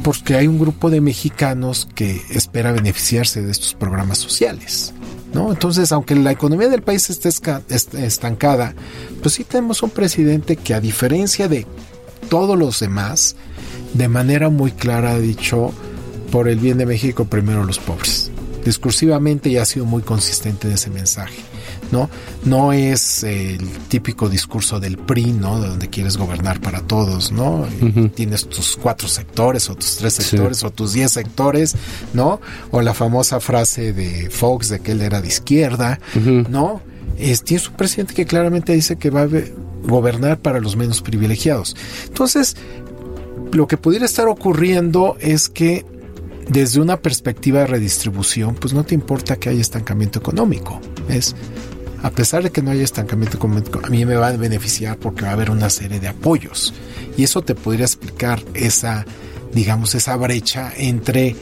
porque 0.02 0.36
hay 0.36 0.46
un 0.46 0.58
grupo 0.58 0.88
de 0.88 1.00
mexicanos 1.00 1.88
que 1.94 2.22
espera 2.30 2.70
beneficiarse 2.70 3.42
de 3.42 3.50
estos 3.50 3.74
programas 3.74 4.18
sociales. 4.18 4.94
¿No? 5.36 5.52
Entonces, 5.52 5.92
aunque 5.92 6.14
la 6.16 6.32
economía 6.32 6.70
del 6.70 6.80
país 6.80 7.10
esté 7.10 7.28
estancada, 8.04 8.74
pues 9.22 9.34
sí 9.34 9.44
tenemos 9.44 9.82
un 9.82 9.90
presidente 9.90 10.56
que 10.56 10.72
a 10.72 10.80
diferencia 10.80 11.46
de 11.46 11.66
todos 12.30 12.58
los 12.58 12.80
demás, 12.80 13.36
de 13.92 14.08
manera 14.08 14.48
muy 14.48 14.72
clara 14.72 15.10
ha 15.10 15.18
dicho, 15.18 15.74
por 16.32 16.48
el 16.48 16.58
bien 16.58 16.78
de 16.78 16.86
México, 16.86 17.26
primero 17.26 17.64
los 17.64 17.78
pobres. 17.78 18.30
Discursivamente 18.64 19.50
ya 19.50 19.60
ha 19.60 19.66
sido 19.66 19.84
muy 19.84 20.00
consistente 20.00 20.68
en 20.68 20.74
ese 20.74 20.88
mensaje. 20.88 21.36
¿No? 21.90 22.10
No 22.44 22.72
es 22.72 23.22
el 23.24 23.60
típico 23.88 24.28
discurso 24.28 24.80
del 24.80 24.98
PRI, 24.98 25.32
¿no? 25.32 25.60
De 25.60 25.68
donde 25.68 25.88
quieres 25.88 26.16
gobernar 26.16 26.60
para 26.60 26.80
todos, 26.80 27.32
¿no? 27.32 27.66
Tienes 28.14 28.48
tus 28.48 28.76
cuatro 28.76 29.08
sectores 29.08 29.68
o 29.70 29.74
tus 29.74 29.96
tres 29.96 30.14
sectores 30.14 30.64
o 30.64 30.70
tus 30.70 30.92
diez 30.92 31.12
sectores, 31.12 31.74
¿no? 32.12 32.40
O 32.70 32.80
la 32.80 32.94
famosa 32.94 33.40
frase 33.40 33.92
de 33.92 34.30
Fox 34.30 34.68
de 34.68 34.80
que 34.80 34.92
él 34.92 35.02
era 35.02 35.20
de 35.20 35.28
izquierda, 35.28 36.00
¿no? 36.48 36.82
Es, 37.18 37.42
tienes 37.42 37.68
un 37.68 37.76
presidente 37.76 38.14
que 38.14 38.26
claramente 38.26 38.72
dice 38.72 38.96
que 38.96 39.10
va 39.10 39.22
a 39.22 39.28
gobernar 39.84 40.38
para 40.38 40.60
los 40.60 40.76
menos 40.76 41.00
privilegiados. 41.00 41.76
Entonces, 42.06 42.56
lo 43.52 43.66
que 43.66 43.76
pudiera 43.76 44.04
estar 44.04 44.28
ocurriendo 44.28 45.16
es 45.20 45.48
que 45.48 45.84
desde 46.48 46.80
una 46.80 47.00
perspectiva 47.00 47.60
de 47.60 47.66
redistribución, 47.66 48.54
pues 48.54 48.72
no 48.72 48.84
te 48.84 48.94
importa 48.94 49.36
que 49.36 49.48
haya 49.48 49.60
estancamiento 49.60 50.18
económico. 50.18 50.80
Es 51.08 51.34
a 52.02 52.10
pesar 52.10 52.42
de 52.42 52.50
que 52.50 52.62
no 52.62 52.70
haya 52.70 52.82
estancamiento 52.82 53.36
económico, 53.36 53.80
a 53.82 53.88
mí 53.88 54.04
me 54.04 54.16
va 54.16 54.28
a 54.28 54.36
beneficiar 54.36 54.96
porque 54.98 55.22
va 55.22 55.30
a 55.30 55.32
haber 55.32 55.50
una 55.50 55.70
serie 55.70 56.00
de 56.00 56.08
apoyos. 56.08 56.74
Y 57.16 57.24
eso 57.24 57.42
te 57.42 57.54
podría 57.54 57.84
explicar 57.84 58.42
esa, 58.54 59.04
digamos, 59.52 59.94
esa 59.94 60.16
brecha 60.16 60.72
entre, 60.76 61.34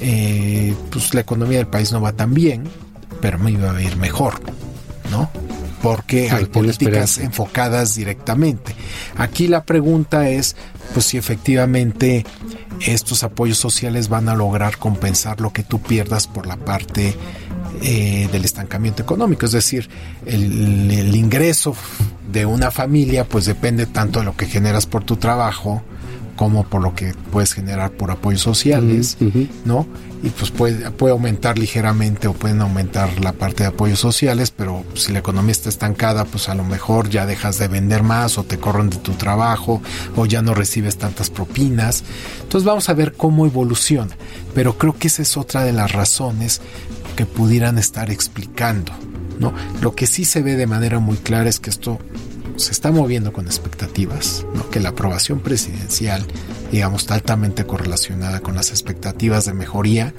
eh, 0.00 0.74
pues 0.90 1.14
la 1.14 1.20
economía 1.20 1.58
del 1.58 1.66
país 1.66 1.92
no 1.92 2.00
va 2.00 2.12
tan 2.12 2.34
bien, 2.34 2.64
pero 3.20 3.38
me 3.38 3.52
iba 3.52 3.74
a 3.74 3.82
ir 3.82 3.96
mejor, 3.96 4.34
¿no? 5.10 5.30
Porque 5.82 6.30
hay 6.30 6.46
políticas 6.46 7.18
enfocadas 7.18 7.94
directamente. 7.94 8.74
Aquí 9.16 9.48
la 9.48 9.64
pregunta 9.64 10.30
es, 10.30 10.56
pues 10.94 11.06
si 11.06 11.18
efectivamente 11.18 12.24
estos 12.80 13.22
apoyos 13.22 13.58
sociales 13.58 14.08
van 14.08 14.28
a 14.28 14.34
lograr 14.34 14.78
compensar 14.78 15.40
lo 15.40 15.52
que 15.52 15.62
tú 15.62 15.80
pierdas 15.80 16.26
por 16.26 16.46
la 16.46 16.56
parte 16.56 17.14
eh, 17.82 18.28
del 18.30 18.44
estancamiento 18.44 19.02
económico, 19.02 19.46
es 19.46 19.52
decir, 19.52 19.88
el, 20.26 21.14
ingreso 21.14 21.74
de 22.30 22.46
una 22.46 22.70
familia 22.70 23.24
pues 23.24 23.46
depende 23.46 23.86
tanto 23.86 24.20
de 24.20 24.24
lo 24.24 24.36
que 24.36 24.46
generas 24.46 24.86
por 24.86 25.04
tu 25.04 25.16
trabajo 25.16 25.82
como 26.36 26.64
por 26.64 26.82
lo 26.82 26.94
que 26.94 27.14
puedes 27.30 27.52
generar 27.52 27.92
por 27.92 28.10
apoyos 28.10 28.40
sociales, 28.42 29.16
¿no? 29.64 29.86
Y 30.22 30.30
pues 30.30 30.50
puede, 30.50 30.90
puede 30.90 31.12
aumentar 31.12 31.58
ligeramente 31.58 32.28
o 32.28 32.32
pueden 32.32 32.60
aumentar 32.60 33.20
la 33.20 33.32
parte 33.32 33.62
de 33.62 33.68
apoyos 33.68 34.00
sociales, 34.00 34.50
pero 34.50 34.84
si 34.94 35.12
la 35.12 35.18
economía 35.20 35.52
está 35.52 35.68
estancada, 35.68 36.24
pues 36.24 36.48
a 36.48 36.54
lo 36.54 36.64
mejor 36.64 37.08
ya 37.10 37.26
dejas 37.26 37.58
de 37.58 37.68
vender 37.68 38.02
más 38.02 38.38
o 38.38 38.44
te 38.44 38.58
corren 38.58 38.90
de 38.90 38.96
tu 38.96 39.12
trabajo 39.12 39.82
o 40.16 40.26
ya 40.26 40.42
no 40.42 40.54
recibes 40.54 40.96
tantas 40.96 41.30
propinas. 41.30 42.02
Entonces 42.42 42.64
vamos 42.64 42.88
a 42.88 42.94
ver 42.94 43.12
cómo 43.12 43.46
evoluciona, 43.46 44.16
pero 44.54 44.78
creo 44.78 44.96
que 44.96 45.08
esa 45.08 45.22
es 45.22 45.36
otra 45.36 45.62
de 45.62 45.72
las 45.72 45.92
razones 45.92 46.62
que 47.14 47.26
pudieran 47.26 47.78
estar 47.78 48.10
explicando. 48.10 48.92
¿no? 49.38 49.52
Lo 49.80 49.94
que 49.94 50.06
sí 50.06 50.24
se 50.24 50.42
ve 50.42 50.56
de 50.56 50.66
manera 50.66 50.98
muy 50.98 51.16
clara 51.16 51.48
es 51.48 51.60
que 51.60 51.70
esto 51.70 51.98
se 52.56 52.72
está 52.72 52.92
moviendo 52.92 53.32
con 53.32 53.46
expectativas, 53.46 54.46
¿no? 54.54 54.68
que 54.70 54.80
la 54.80 54.90
aprobación 54.90 55.40
presidencial, 55.40 56.24
digamos, 56.70 57.02
está 57.02 57.14
altamente 57.14 57.66
correlacionada 57.66 58.40
con 58.40 58.54
las 58.54 58.70
expectativas 58.70 59.44
de 59.44 59.54
mejoría 59.54 60.14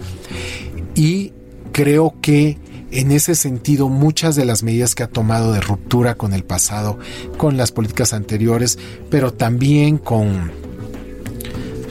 y 0.95 1.33
creo 1.71 2.15
que 2.21 2.57
en 2.91 3.11
ese 3.11 3.35
sentido 3.35 3.89
muchas 3.89 4.35
de 4.35 4.45
las 4.45 4.63
medidas 4.63 4.95
que 4.95 5.03
ha 5.03 5.07
tomado 5.07 5.51
de 5.51 5.59
ruptura 5.59 6.15
con 6.15 6.33
el 6.33 6.43
pasado, 6.43 6.97
con 7.37 7.57
las 7.57 7.71
políticas 7.71 8.13
anteriores, 8.13 8.77
pero 9.09 9.33
también 9.33 9.97
con 9.97 10.51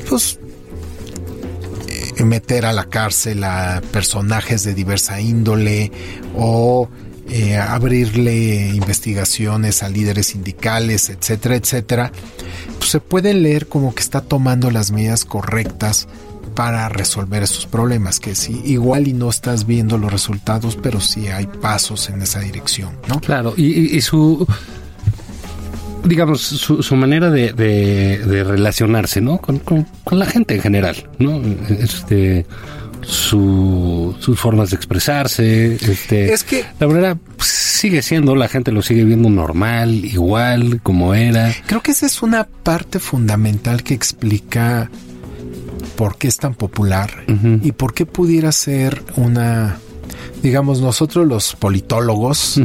pues 0.09 0.39
meter 2.25 2.67
a 2.67 2.73
la 2.73 2.85
cárcel 2.85 3.45
a 3.45 3.83
personajes 3.93 4.65
de 4.65 4.75
diversa 4.75 5.21
índole 5.21 5.93
o 6.37 6.89
eh, 7.31 7.57
abrirle 7.57 8.69
investigaciones 8.75 9.83
a 9.83 9.89
líderes 9.89 10.27
sindicales, 10.27 11.09
etcétera, 11.09 11.57
etcétera, 11.57 12.13
pues 12.79 12.91
se 12.91 13.01
puede 13.01 13.33
leer 13.33 13.67
como 13.67 13.95
que 13.95 14.03
está 14.03 14.21
tomando 14.21 14.71
las 14.71 14.91
medidas 14.91 15.25
correctas 15.25 16.07
para 16.55 16.89
resolver 16.89 17.43
esos 17.43 17.67
problemas, 17.67 18.21
que 18.21 18.35
sí, 18.35 18.61
igual 18.65 19.09
y 19.09 19.13
no 19.13 19.31
estás 19.31 19.67
viendo 19.67 19.99
los 19.99 20.13
resultados, 20.13 20.77
pero 20.81 21.01
sí 21.01 21.27
hay 21.29 21.47
pasos 21.47 22.09
en 22.11 22.23
esa 22.23 22.41
dirección, 22.41 22.93
¿no? 23.09 23.21
Claro, 23.21 23.55
y 23.57 24.01
su 24.03 24.47
digamos, 26.05 26.43
su, 26.43 26.83
su 26.83 26.97
manera 26.97 27.31
de, 27.31 27.53
de, 27.53 28.45
relacionarse, 28.45 29.21
¿no? 29.21 29.39
Con, 29.39 29.59
con, 29.59 30.19
la 30.19 30.27
gente 30.27 30.55
en 30.55 30.61
general, 30.61 31.09
¿no? 31.19 31.41
Este, 31.69 32.47
su, 33.01 34.15
sus 34.21 34.39
formas 34.39 34.71
de 34.71 34.77
expresarse, 34.77 35.75
este, 35.75 36.33
es 36.33 36.45
que 36.45 36.65
la 36.79 36.87
verdad 36.87 37.17
pues, 37.37 37.49
sigue 37.49 38.03
siendo, 38.03 38.35
la 38.37 38.49
gente 38.49 38.73
lo 38.73 38.83
sigue 38.83 39.05
viendo 39.05 39.29
normal, 39.31 40.05
igual, 40.05 40.81
como 40.83 41.15
era. 41.15 41.53
Creo 41.67 41.83
que 41.83 41.93
esa 41.93 42.07
es 42.07 42.23
una 42.23 42.45
parte 42.45 42.99
fundamental 42.99 43.83
que 43.83 43.95
explica 43.95 44.91
por 45.97 46.17
qué 46.19 46.29
es 46.29 46.37
tan 46.39 46.55
popular 46.55 47.25
y 47.63 47.73
por 47.73 47.95
qué 47.95 48.07
pudiera 48.07 48.53
ser 48.53 49.03
una 49.17 49.79
digamos, 50.45 50.81
nosotros 50.81 51.27
los 51.27 51.57
politólogos, 51.57 52.61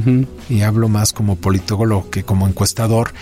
y 0.50 0.62
hablo 0.62 0.90
más 0.90 1.14
como 1.14 1.36
politólogo 1.38 2.10
que 2.12 2.22
como 2.24 2.46
encuestador, 2.48 3.14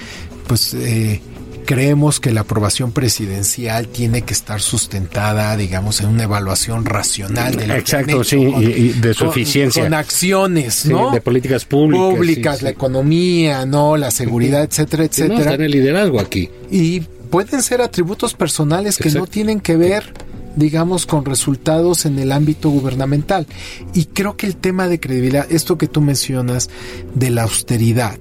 pues 0.48 0.74
eh, 0.74 1.22
creemos 1.66 2.20
que 2.20 2.32
la 2.32 2.42
aprobación 2.42 2.92
presidencial 2.92 3.88
tiene 3.88 4.24
que 4.24 4.34
estar 4.34 4.60
sustentada, 4.62 5.56
digamos, 5.58 6.02
en 6.02 6.08
una 6.08 6.24
evaluación 6.24 6.86
racional 6.86 7.56
de 7.56 7.68
lo 7.68 7.76
Exacto, 7.76 8.24
sí, 8.24 8.38
y, 8.38 8.66
y 8.66 8.90
de 8.94 9.14
su 9.14 9.26
con- 9.26 9.30
eficiencia. 9.30 9.84
Con 9.84 9.94
acciones, 9.94 10.74
Sí, 10.74 10.90
¿no? 10.90 11.12
de 11.12 11.22
políticas 11.22 11.66
públicas. 11.66 12.16
Públicas, 12.16 12.54
sí, 12.56 12.60
sí. 12.60 12.64
la 12.66 12.70
economía, 12.72 13.66
¿no? 13.66 13.96
La 13.96 14.10
seguridad, 14.12 14.64
etcétera, 14.64 15.04
Sí, 15.12 15.22
no, 15.22 15.26
está 15.28 15.36
etcétera. 15.36 15.56
en 15.56 15.62
el 15.62 15.72
liderazgo 15.72 16.20
aquí. 16.20 16.50
Y 16.72 17.02
pueden 17.30 17.62
ser 17.62 17.82
atributos 17.82 18.34
personales 18.34 18.98
que 18.98 19.12
no 19.12 19.28
tienen 19.28 19.60
que 19.60 19.76
ver, 19.76 20.14
digamos, 20.58 21.06
con 21.06 21.24
resultados 21.24 22.06
en 22.06 22.20
el 22.20 22.32
ámbito 22.32 22.70
gubernamental. 22.70 23.48
Y 23.94 24.06
creo 24.06 24.36
que 24.36 24.48
el 24.48 24.58
tema 24.58 24.88
de 24.88 25.00
credibilidad, 25.00 25.46
esto 25.50 25.78
que 25.78 25.88
tú 25.88 26.02
mencionas 26.02 26.70
de 27.14 27.30
la 27.30 27.44
austeridad, 27.44 28.20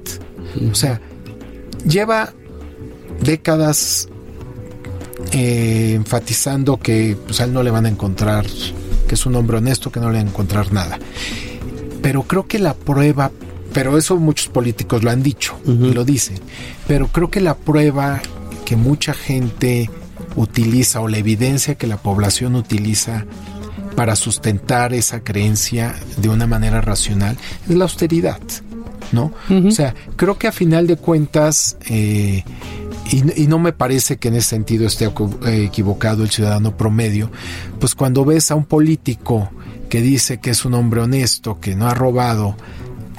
o 0.71 0.75
sea, 0.75 1.01
lleva 1.89 2.33
décadas 3.21 4.09
eh, 5.33 5.95
enfatizando 5.97 6.79
que 6.79 7.17
pues, 7.27 7.41
a 7.41 7.45
él 7.45 7.53
no 7.53 7.63
le 7.63 7.71
van 7.71 7.87
a 7.87 7.89
encontrar, 7.89 8.47
que 9.09 9.15
es 9.15 9.27
un 9.27 9.35
hombre 9.35 9.57
honesto, 9.57 9.91
que 9.91 9.99
no 9.99 10.11
le 10.11 10.19
van 10.19 10.27
a 10.27 10.31
encontrar 10.31 10.73
nada. 10.73 10.99
Pero 12.03 12.23
creo 12.25 12.47
que 12.47 12.59
la 12.59 12.75
prueba, 12.75 13.33
pero 13.73 13.97
eso 13.97 14.17
muchos 14.17 14.49
políticos 14.49 15.03
lo 15.03 15.11
han 15.11 15.23
dicho 15.23 15.59
y 15.67 15.93
lo 15.93 16.05
dicen, 16.05 16.39
pero 16.87 17.09
creo 17.09 17.31
que 17.31 17.41
la 17.41 17.57
prueba 17.57 18.21
que 18.67 18.77
mucha 18.77 19.15
gente 19.15 19.91
utiliza 20.37 21.01
o 21.01 21.09
la 21.09 21.19
evidencia 21.19 21.75
que 21.77 21.87
la 21.87 21.97
población 21.97 22.55
utiliza 22.55 23.25
para 23.97 24.15
sustentar 24.17 24.93
esa 24.93 25.21
creencia 25.21 25.95
de 26.19 26.29
una 26.29 26.47
manera 26.47 26.81
racional 26.83 27.37
es 27.69 27.75
la 27.75 27.85
austeridad, 27.85 28.41
¿no? 29.13 29.33
O 29.69 29.71
sea, 29.71 29.95
creo 30.17 30.39
que 30.39 30.49
a 30.49 30.53
final 30.53 30.87
de 30.87 30.97
cuentas, 30.97 31.79
eh, 31.89 32.45
y, 33.11 33.43
y 33.43 33.47
no 33.47 33.59
me 33.59 33.73
parece 33.73 34.19
que 34.19 34.29
en 34.29 34.35
ese 34.35 34.51
sentido 34.51 34.87
esté 34.87 35.09
equ- 35.09 35.47
equivocado 35.49 36.23
el 36.25 36.31
ciudadano 36.31 36.77
promedio, 36.77 37.31
pues 37.81 37.95
cuando 37.95 38.25
ves 38.25 38.51
a 38.51 38.55
un 38.55 38.65
político 38.67 39.51
que 39.89 40.03
dice 40.03 40.41
que 40.41 40.51
es 40.51 40.65
un 40.65 40.75
hombre 40.75 41.01
honesto, 41.01 41.59
que 41.61 41.75
no 41.75 41.87
ha 41.89 41.95
robado, 41.95 42.57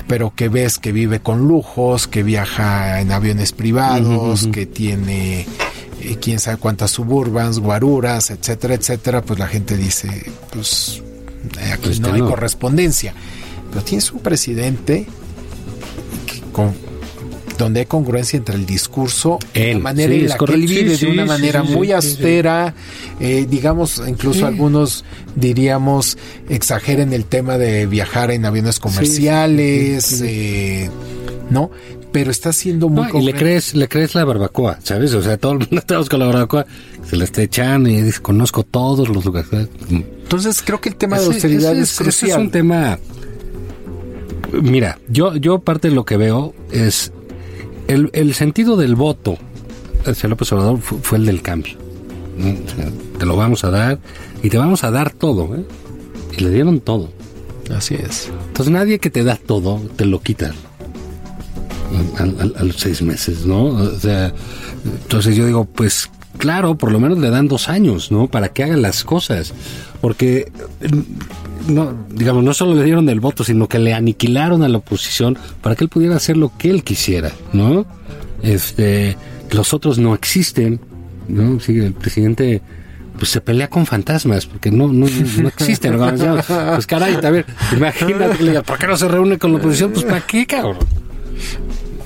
pero 0.08 0.34
que 0.36 0.48
ves 0.50 0.78
que 0.78 0.92
vive 0.92 1.22
con 1.22 1.48
lujos, 1.48 2.08
que 2.08 2.22
viaja 2.24 3.02
en 3.02 3.12
aviones 3.12 3.52
privados, 3.52 4.48
que 4.52 4.66
tiene 4.66 5.48
eh, 6.12 6.18
quién 6.22 6.40
sabe 6.40 6.58
cuántas 6.58 6.92
suburbans, 6.92 7.60
guaruras, 7.60 8.32
etcétera, 8.32 8.76
etcétera, 8.76 9.22
pues 9.22 9.40
la 9.40 9.48
gente 9.48 9.76
dice, 9.78 10.08
pues 10.52 11.02
eh, 11.60 11.72
aquí 11.72 11.84
Pues 11.86 12.00
no 12.00 12.14
hay 12.14 12.22
no. 12.22 12.30
correspondencia. 12.30 13.14
Pero 13.72 13.84
tienes 13.84 14.12
un 14.12 14.20
presidente 14.20 15.06
que 16.26 16.42
con, 16.52 16.74
donde 17.58 17.82
hay 17.82 17.86
congruencia 17.86 18.38
entre 18.38 18.56
el 18.56 18.66
discurso 18.66 19.40
y 19.54 19.74
la 19.74 19.80
manera 19.80 20.14
sí, 20.14 20.20
en 20.20 20.30
la 20.30 20.38
que 20.38 20.54
él 20.54 20.68
vive 20.68 20.96
sí, 20.96 21.06
de 21.06 21.12
una 21.12 21.24
sí, 21.24 21.28
manera 21.28 21.62
sí, 21.62 21.68
sí, 21.68 21.74
muy 21.76 21.88
sí, 21.88 21.92
sí. 21.92 21.96
austera, 21.96 22.74
eh, 23.20 23.46
digamos, 23.50 24.02
incluso 24.08 24.46
algunos 24.46 25.04
diríamos 25.36 26.18
exageren 26.50 27.14
el 27.14 27.26
tema 27.26 27.58
de 27.58 27.86
viajar 27.88 28.32
en 28.32 28.46
aviones 28.46 28.80
comerciales, 28.80 30.22
eh, 30.22 30.90
¿no? 31.50 31.72
Pero 32.12 32.32
está 32.32 32.54
siendo 32.54 32.88
muy 32.90 33.12
No, 33.12 33.20
y 33.20 33.26
le 33.26 33.34
crees, 33.34 33.76
le 33.76 33.88
crees 33.88 34.16
la 34.16 34.24
barbacoa, 34.26 34.80
¿sabes? 34.82 35.14
O 35.14 35.22
sea, 35.22 35.38
todo 35.38 35.54
el 35.54 35.60
mundo 35.60 35.76
estamos 35.80 36.10
con 36.10 36.20
la 36.20 36.26
barbacoa, 36.28 36.66
se 37.08 37.16
la 37.18 37.26
está 37.26 37.42
echando 37.44 37.90
y 37.90 38.02
dice, 38.02 38.22
conozco 38.22 38.64
todos 38.64 39.10
los 39.10 39.26
lugares. 39.26 39.50
Entonces 39.90 40.62
creo 40.66 40.80
que 40.82 40.90
el 40.90 40.96
tema 40.96 41.18
de 41.18 41.24
Ese- 41.24 41.34
austeridad 41.34 41.74
ese 41.74 41.82
es, 41.82 41.96
crucial. 41.98 42.30
es 42.32 42.38
un 42.38 42.52
tema. 42.52 42.98
Mira, 44.54 45.00
yo, 45.10 45.36
yo 45.36 45.60
parte 45.60 45.90
de 45.90 45.96
lo 45.96 46.06
que 46.06 46.18
veo 46.18 46.54
es 46.72 47.12
el, 47.88 48.10
el 48.14 48.34
sentido 48.34 48.78
del 48.78 48.96
voto 48.96 49.38
hacia 50.06 50.30
López 50.30 50.52
Obrador 50.54 50.80
fu- 50.80 51.00
fue, 51.02 51.18
el 51.18 51.26
del 51.26 51.42
cambio. 51.42 51.74
¿no? 52.38 52.50
O 52.52 52.76
sea, 52.76 52.90
te 53.20 53.26
lo 53.26 53.36
vamos 53.36 53.64
a 53.66 53.70
dar 53.72 54.00
y 54.42 54.50
te 54.50 54.58
vamos 54.58 54.84
a 54.86 54.92
dar 54.92 55.12
todo, 55.12 55.54
¿eh? 55.56 55.66
Y 56.38 56.42
le 56.44 56.52
dieron 56.52 56.80
todo. 56.80 57.12
Así 57.76 57.96
es. 57.96 58.32
Entonces 58.48 58.72
nadie 58.72 59.00
que 59.00 59.10
te 59.10 59.24
da 59.26 59.36
todo 59.36 59.82
te 59.98 60.06
lo 60.06 60.22
quita 60.22 60.54
a, 62.18 62.22
a- 62.24 62.62
a 62.62 62.64
los 62.64 62.76
seis 62.78 63.02
meses, 63.02 63.46
¿no? 63.46 63.66
O 63.66 64.00
sea, 64.00 64.34
entonces 64.86 65.36
yo 65.36 65.46
digo, 65.46 65.66
pues 65.66 66.10
claro, 66.38 66.76
por 66.78 66.92
lo 66.92 67.00
menos 67.00 67.18
le 67.18 67.30
dan 67.30 67.48
dos 67.48 67.68
años, 67.70 68.12
¿no? 68.12 68.28
Para 68.28 68.50
que 68.50 68.64
haga 68.64 68.78
las 68.78 69.04
cosas. 69.04 69.54
Porque, 70.02 70.52
mm, 71.68 71.74
no, 71.74 71.94
digamos, 72.10 72.44
no 72.44 72.54
solo 72.54 72.76
le 72.76 72.84
dieron 72.84 73.10
el 73.10 73.20
voto, 73.20 73.44
sino 73.44 73.68
que 73.68 73.80
le 73.80 73.94
aniquilaron 73.94 74.64
a 74.64 74.70
la 74.70 74.78
oposición 74.78 75.38
para 75.62 75.76
que 75.76 75.84
él 75.86 75.90
pudiera 75.90 76.16
hacer 76.16 76.38
lo 76.38 76.56
que 76.58 76.70
él 76.70 76.84
quisiera, 76.84 77.32
¿no? 77.54 77.86
Este, 78.44 79.18
los 79.52 79.74
otros 79.74 79.98
no 79.98 80.14
existen, 80.14 80.80
¿no? 81.28 81.60
Sí, 81.60 81.78
el 81.80 81.94
presidente 81.94 82.62
pues 83.18 83.32
se 83.32 83.42
pelea 83.42 83.68
con 83.68 83.88
fantasmas 83.88 84.46
porque 84.46 84.70
no 84.70 84.94
no, 84.94 85.08
no 85.42 85.48
existen 85.48 85.98
¿no? 85.98 86.38
pues 86.76 86.86
caray 86.86 87.20
también 87.20 87.46
imagínate 87.76 88.62
¿por 88.62 88.78
qué 88.78 88.86
no 88.86 88.96
se 88.96 89.08
reúne 89.08 89.40
con 89.40 89.54
la 89.54 89.58
oposición? 89.58 89.92
pues 89.92 90.06
¿para 90.06 90.22
qué 90.22 90.46
cabrón? 90.46 90.78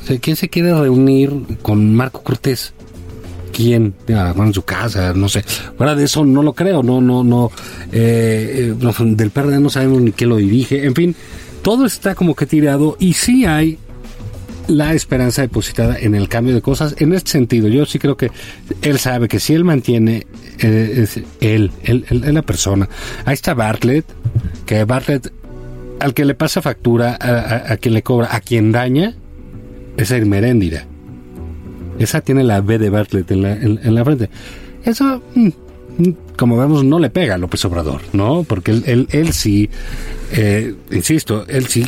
O 0.03 0.07
sea, 0.07 0.17
¿quién 0.19 0.35
se 0.35 0.49
quiere 0.49 0.73
reunir 0.73 1.31
con 1.61 1.93
Marco 1.93 2.21
Cortés? 2.23 2.73
¿Quién? 3.53 3.93
Ah, 4.13 4.33
en 4.37 4.53
su 4.53 4.63
casa, 4.63 5.13
no 5.13 5.27
sé. 5.29 5.43
Fuera 5.77 5.93
de 5.93 6.05
eso 6.05 6.23
no 6.25 6.41
lo 6.41 6.53
creo, 6.53 6.81
no, 6.83 7.01
no, 7.01 7.23
no. 7.23 7.51
eh, 7.91 8.73
eh, 8.81 9.05
del 9.15 9.29
PRD 9.29 9.59
no 9.59 9.69
sabemos 9.69 10.01
ni 10.01 10.11
quién 10.11 10.29
lo 10.29 10.37
dirige. 10.37 10.85
En 10.85 10.95
fin, 10.95 11.15
todo 11.61 11.85
está 11.85 12.15
como 12.15 12.33
que 12.35 12.45
tirado 12.45 12.95
y 12.99 13.13
sí 13.13 13.45
hay 13.45 13.77
la 14.67 14.93
esperanza 14.93 15.41
depositada 15.41 15.97
en 15.99 16.15
el 16.15 16.29
cambio 16.29 16.53
de 16.55 16.61
cosas. 16.61 16.95
En 16.99 17.11
este 17.13 17.31
sentido, 17.31 17.67
yo 17.67 17.85
sí 17.85 17.99
creo 17.99 18.15
que 18.15 18.31
él 18.81 18.97
sabe 18.99 19.27
que 19.27 19.39
si 19.39 19.53
él 19.53 19.65
mantiene, 19.65 20.25
eh, 20.59 20.99
es 21.03 21.17
él, 21.41 21.71
él, 21.83 22.05
él, 22.09 22.23
él 22.25 22.33
la 22.33 22.41
persona. 22.43 22.87
Ahí 23.25 23.33
está 23.33 23.53
Bartlett, 23.53 24.05
que 24.65 24.85
Bartlett, 24.85 25.31
al 25.99 26.13
que 26.13 26.23
le 26.23 26.35
pasa 26.35 26.61
factura, 26.61 27.17
a, 27.19 27.27
a- 27.29 27.73
a 27.73 27.77
quien 27.77 27.93
le 27.95 28.01
cobra, 28.01 28.29
a 28.33 28.39
quien 28.39 28.71
daña, 28.71 29.15
es 29.97 30.11
a 30.11 30.17
Irmeréndira. 30.17 30.85
Esa 31.99 32.21
tiene 32.21 32.43
la 32.43 32.61
B 32.61 32.77
de 32.79 32.89
Bartlett 32.89 33.29
en 33.31 33.41
la, 33.41 33.53
en- 33.53 33.95
la 33.95 34.03
frente. 34.03 34.29
Eso, 34.83 35.21
mm, 35.35 35.47
mm, 35.97 36.09
como 36.37 36.57
vemos, 36.57 36.83
no 36.83 36.97
le 36.99 37.09
pega 37.09 37.35
a 37.35 37.37
López 37.37 37.63
Obrador, 37.65 38.01
¿no? 38.13 38.43
Porque 38.43 38.71
él, 38.71 38.83
él, 38.87 39.07
él 39.11 39.33
sí, 39.33 39.69
eh, 40.31 40.73
insisto, 40.91 41.45
él 41.47 41.67
sí 41.67 41.85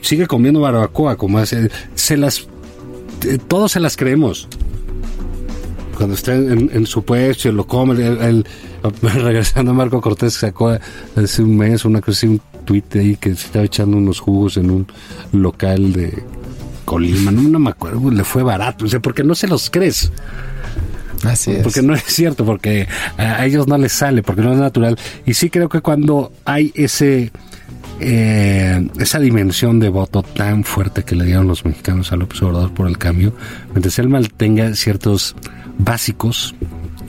sigue 0.00 0.26
comiendo 0.26 0.60
barbacoa, 0.60 1.16
como 1.16 1.38
hace. 1.38 1.70
Se 1.94 2.16
las. 2.16 2.46
eh, 3.28 3.38
todos 3.46 3.72
se 3.72 3.80
las 3.80 3.96
creemos. 3.96 4.48
Cuando 5.96 6.14
está 6.14 6.34
en, 6.34 6.86
su 6.86 7.02
puesto 7.04 7.48
y 7.48 7.52
lo 7.52 7.66
come, 7.66 7.94
el- 8.06 8.46
regresando 9.02 9.72
a 9.72 9.74
Marco 9.74 10.00
Cortés 10.00 10.34
sacó 10.34 10.76
hace 11.16 11.42
un 11.42 11.56
mes 11.56 11.84
una 11.84 12.00
cosa 12.00 12.26
un 12.26 12.40
tuit 12.64 12.94
ahí 12.96 13.16
que 13.16 13.34
se 13.34 13.46
estaba 13.46 13.64
echando 13.64 13.96
unos 13.96 14.20
jugos 14.20 14.56
en 14.58 14.70
un 14.70 14.86
local 15.32 15.92
de 15.92 16.22
Colima, 16.86 17.30
no, 17.30 17.42
no 17.42 17.58
me 17.58 17.70
acuerdo, 17.70 18.10
le 18.10 18.24
fue 18.24 18.42
barato, 18.42 18.86
o 18.86 18.88
sea, 18.88 19.00
porque 19.00 19.22
no 19.22 19.34
se 19.34 19.46
los 19.46 19.68
crees. 19.68 20.10
Así 21.24 21.50
es. 21.50 21.62
Porque 21.62 21.82
no 21.82 21.94
es 21.94 22.04
cierto, 22.04 22.46
porque 22.46 22.88
a 23.18 23.44
ellos 23.44 23.66
no 23.66 23.76
les 23.76 23.92
sale, 23.92 24.22
porque 24.22 24.40
no 24.40 24.52
es 24.52 24.58
natural. 24.58 24.98
Y 25.26 25.34
sí 25.34 25.50
creo 25.50 25.68
que 25.68 25.80
cuando 25.80 26.32
hay 26.44 26.72
ese 26.74 27.32
eh, 27.98 28.88
esa 28.98 29.18
dimensión 29.18 29.80
de 29.80 29.88
voto 29.88 30.22
tan 30.22 30.64
fuerte 30.64 31.02
que 31.02 31.16
le 31.16 31.24
dieron 31.24 31.46
los 31.48 31.64
mexicanos 31.64 32.12
a 32.12 32.16
López 32.16 32.42
Obrador 32.42 32.72
por 32.72 32.88
el 32.88 32.98
cambio, 32.98 33.34
mientras 33.72 33.98
él 33.98 34.08
mantenga 34.08 34.74
ciertos 34.74 35.34
básicos, 35.78 36.54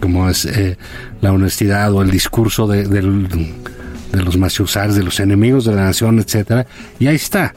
como 0.02 0.30
es 0.30 0.46
eh, 0.46 0.78
la 1.22 1.34
honestidad 1.34 1.94
o 1.94 2.02
el 2.02 2.10
discurso 2.10 2.68
de, 2.68 2.88
de 2.88 3.02
los 3.02 4.38
maciusares, 4.38 4.96
de 4.96 5.04
los 5.04 5.20
enemigos 5.20 5.66
de 5.66 5.76
la 5.76 5.84
nación, 5.84 6.20
etcétera, 6.20 6.66
y 7.00 7.08
ahí 7.08 7.16
está. 7.16 7.54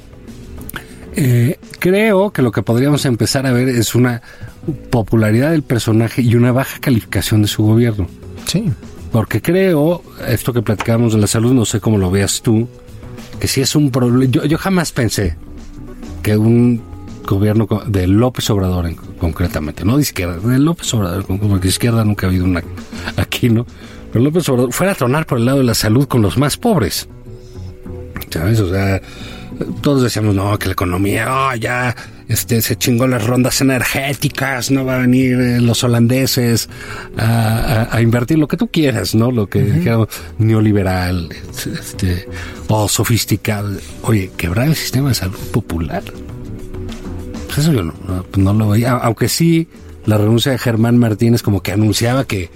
Eh, 1.17 1.59
creo 1.79 2.31
que 2.31 2.43
lo 2.43 2.53
que 2.53 2.63
podríamos 2.63 3.05
empezar 3.05 3.47
a 3.47 3.53
ver 3.53 3.69
es 3.69 3.95
una 3.95 4.23
popularidad 4.91 5.51
del 5.51 5.63
personaje 5.63 6.23
y 6.23 6.35
una 6.37 6.53
baja 6.53 6.79
calificación 6.81 7.43
de 7.43 7.49
su 7.49 7.63
gobierno. 7.65 8.07
Sí. 8.47 8.71
Porque 9.13 9.43
creo, 9.43 10.03
esto 10.29 10.53
que 10.53 10.63
platicábamos 10.63 11.15
de 11.15 11.21
la 11.21 11.27
salud, 11.27 11.53
no 11.53 11.65
sé 11.65 11.81
cómo 11.81 11.99
lo 11.99 12.11
veas 12.11 12.43
tú, 12.43 12.69
que 13.41 13.49
si 13.49 13.61
es 13.61 13.75
un 13.75 13.91
problema. 13.91 14.31
Yo, 14.31 14.45
yo 14.45 14.57
jamás 14.59 14.93
pensé 14.93 15.37
que 16.23 16.37
un 16.37 16.81
gobierno 17.27 17.67
de 17.87 18.07
López 18.07 18.49
Obrador, 18.51 18.87
en- 18.87 18.95
concretamente, 18.95 19.85
no 19.85 19.97
de 19.97 20.03
izquierda, 20.03 20.37
de 20.39 20.59
López 20.59 20.93
Obrador, 20.95 21.25
como 21.27 21.41
como 21.41 21.61
que 21.61 21.69
izquierda 21.69 22.05
nunca 22.05 22.27
ha 22.27 22.31
habido 22.31 22.45
una 22.45 22.63
aquí, 23.17 23.49
¿no? 23.49 23.67
Pero 24.13 24.25
López 24.25 24.49
Obrador 24.49 24.73
fuera 24.73 24.93
a 24.93 24.95
tronar 24.95 25.27
por 25.27 25.39
el 25.39 25.45
lado 25.45 25.59
de 25.59 25.65
la 25.65 25.75
salud 25.75 26.07
con 26.07 26.23
los 26.23 26.39
más 26.39 26.57
pobres. 26.57 27.09
¿Sabes? 28.31 28.61
O 28.61 28.69
sea, 28.71 29.01
todos 29.83 30.03
decíamos, 30.03 30.35
no, 30.35 30.59
que 30.59 30.67
la 30.67 30.73
economía, 30.73 31.27
oh, 31.51 31.55
ya, 31.55 31.95
este, 32.29 32.61
se 32.63 32.77
chingó 32.77 33.07
las 33.07 33.25
rondas 33.27 33.61
energéticas, 33.61 34.71
no 34.71 34.85
va 34.85 34.97
a 34.97 34.99
venir 34.99 35.41
eh, 35.41 35.61
los 35.61 35.83
holandeses 35.85 36.69
a, 37.17 37.87
a- 37.91 37.97
a 37.97 38.01
invertir 38.03 38.39
lo 38.39 38.49
que 38.49 38.57
tú 38.57 38.69
quieras, 38.69 39.15
¿no? 39.15 39.31
Lo 39.31 39.49
que 39.49 39.63
dijéramos, 39.63 40.09
neoliberal, 40.39 41.29
este, 41.51 42.27
o 42.69 42.89
sofisticado. 42.89 43.71
Oye, 44.03 44.31
quebrar 44.37 44.69
el 44.69 44.77
sistema 44.77 45.09
de 45.11 45.15
salud 45.15 45.39
popular. 45.53 46.03
Pues 47.47 47.59
eso 47.59 47.73
yo 47.73 47.83
no, 47.83 47.95
no, 48.07 48.23
pues 48.23 48.39
no 48.45 48.53
lo 48.55 48.69
veía, 48.71 48.93
aunque 48.93 49.29
sí 49.29 49.69
la 50.07 50.17
renuncia 50.19 50.53
de 50.53 50.59
Germán 50.59 50.99
Martínez 50.99 51.43
como 51.43 51.63
que 51.63 51.73
anunciaba 51.73 52.25
que, 52.25 52.49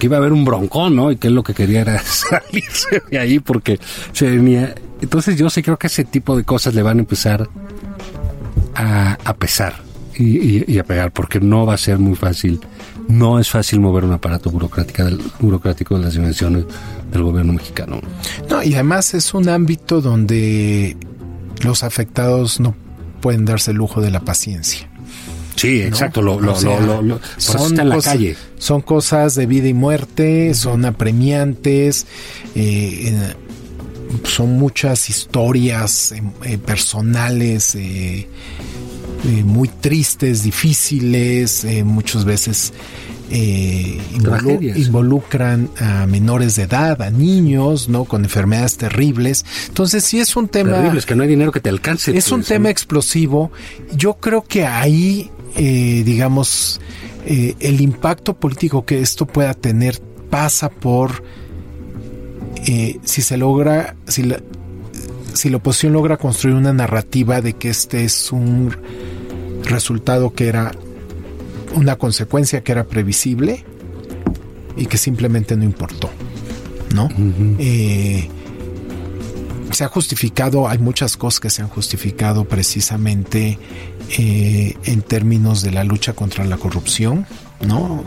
que 0.00 0.06
iba 0.06 0.16
a 0.16 0.18
haber 0.18 0.32
un 0.32 0.44
broncón, 0.44 0.96
¿no? 0.96 1.12
Y 1.12 1.16
que 1.16 1.28
él 1.28 1.34
lo 1.36 1.44
que 1.44 1.54
quería 1.54 1.82
era 1.82 1.98
salirse 2.04 3.02
de 3.08 3.18
ahí 3.20 3.38
porque 3.38 3.78
se 4.12 4.28
venía. 4.28 4.74
Entonces 5.00 5.36
yo 5.36 5.48
sí 5.48 5.62
creo 5.62 5.78
que 5.78 5.86
ese 5.86 6.04
tipo 6.04 6.36
de 6.36 6.42
cosas 6.42 6.74
le 6.74 6.82
van 6.82 6.96
a 6.98 7.00
empezar 7.00 7.48
a, 8.74 9.16
a 9.24 9.34
pesar 9.36 9.74
y, 10.16 10.72
y- 10.72 10.78
a 10.78 10.84
pegar 10.84 11.12
porque 11.12 11.40
no 11.40 11.64
va 11.66 11.74
a 11.74 11.78
ser 11.78 11.98
muy 11.98 12.16
fácil. 12.16 12.60
No 13.08 13.38
es 13.40 13.48
fácil 13.50 13.80
mover 13.80 14.04
un 14.04 14.12
aparato 14.12 14.50
burocrático, 14.50 15.02
burocrático 15.40 15.96
de 15.98 16.04
las 16.04 16.14
dimensiones 16.14 16.64
del 17.10 17.22
gobierno 17.22 17.52
mexicano. 17.54 18.00
No, 18.48 18.62
y 18.62 18.74
además 18.74 19.14
es 19.14 19.34
un 19.34 19.48
ámbito 19.48 20.00
donde 20.00 20.96
los 21.64 21.82
afectados 21.82 22.60
no 22.60 22.74
pueden 23.20 23.44
darse 23.44 23.72
el 23.72 23.78
lujo 23.78 24.00
de 24.00 24.10
la 24.10 24.20
paciencia. 24.20 24.88
Sí, 25.60 25.80
¿no? 25.80 25.86
exacto. 25.88 26.22
Lo, 26.22 26.40
lo, 26.40 26.52
O 26.52 26.56
sea, 26.56 26.80
lo, 26.80 27.02
lo- 27.02 27.20
en 27.68 27.88
la 27.88 27.98
calle. 28.00 28.36
Son 28.58 28.80
cosas 28.80 29.34
de 29.34 29.46
vida 29.46 29.68
y 29.68 29.74
muerte, 29.74 30.54
son 30.54 30.84
apremiantes, 30.84 32.06
eh, 32.54 33.12
eh, 33.12 33.34
son 34.24 34.58
muchas 34.58 35.10
historias 35.10 36.12
eh, 36.12 36.22
eh, 36.44 36.58
personales, 36.58 37.74
eh, 37.74 38.26
muy 39.44 39.68
tristes, 39.68 40.42
difíciles, 40.42 41.66
muchas 41.84 42.24
veces 42.24 42.72
eh, 43.30 43.98
involu- 44.14 44.76
involucran 44.76 45.68
a 45.78 46.06
menores 46.06 46.56
de 46.56 46.62
edad, 46.62 47.00
a 47.02 47.10
niños, 47.10 47.88
¿no? 47.88 48.04
Con 48.06 48.24
enfermedades 48.24 48.76
terribles. 48.78 49.44
Entonces 49.68 50.04
sí 50.04 50.18
es 50.18 50.34
un 50.36 50.48
tema... 50.48 50.72
Terrible, 50.72 50.98
es 50.98 51.06
que 51.06 51.14
no 51.14 51.22
hay 51.22 51.28
dinero 51.28 51.52
que 51.52 51.60
te 51.60 51.68
alcance. 51.68 52.16
Es 52.16 52.32
un 52.32 52.40
pues, 52.40 52.48
tema 52.48 52.64
¿no? 52.64 52.68
explosivo. 52.70 53.52
Yo 53.94 54.14
creo 54.14 54.42
que 54.42 54.64
ahí, 54.66 55.30
eh, 55.56 56.02
digamos, 56.04 56.80
eh, 57.26 57.54
el 57.60 57.80
impacto 57.80 58.34
político 58.34 58.84
que 58.84 59.00
esto 59.00 59.26
pueda 59.26 59.54
tener 59.54 60.00
pasa 60.30 60.70
por 60.70 61.22
eh, 62.66 62.98
si 63.04 63.22
se 63.22 63.36
logra, 63.36 63.96
si 64.06 64.22
la, 64.22 64.40
si 65.34 65.50
la 65.50 65.58
oposición 65.58 65.92
logra 65.92 66.16
construir 66.16 66.56
una 66.56 66.72
narrativa 66.72 67.40
de 67.40 67.54
que 67.54 67.70
este 67.70 68.04
es 68.04 68.32
un 68.32 68.74
resultado 69.64 70.32
que 70.32 70.48
era 70.48 70.72
una 71.74 71.96
consecuencia 71.96 72.62
que 72.62 72.72
era 72.72 72.84
previsible 72.84 73.64
y 74.76 74.86
que 74.86 74.98
simplemente 74.98 75.56
no 75.56 75.64
importó, 75.64 76.10
¿no? 76.94 77.08
Eh, 77.58 78.28
se 79.80 79.84
ha 79.84 79.88
justificado, 79.88 80.68
hay 80.68 80.76
muchas 80.76 81.16
cosas 81.16 81.40
que 81.40 81.48
se 81.48 81.62
han 81.62 81.68
justificado 81.68 82.44
precisamente 82.44 83.58
eh, 84.18 84.76
en 84.84 85.00
términos 85.00 85.62
de 85.62 85.70
la 85.70 85.84
lucha 85.84 86.12
contra 86.12 86.44
la 86.44 86.58
corrupción, 86.58 87.24
¿no? 87.66 88.04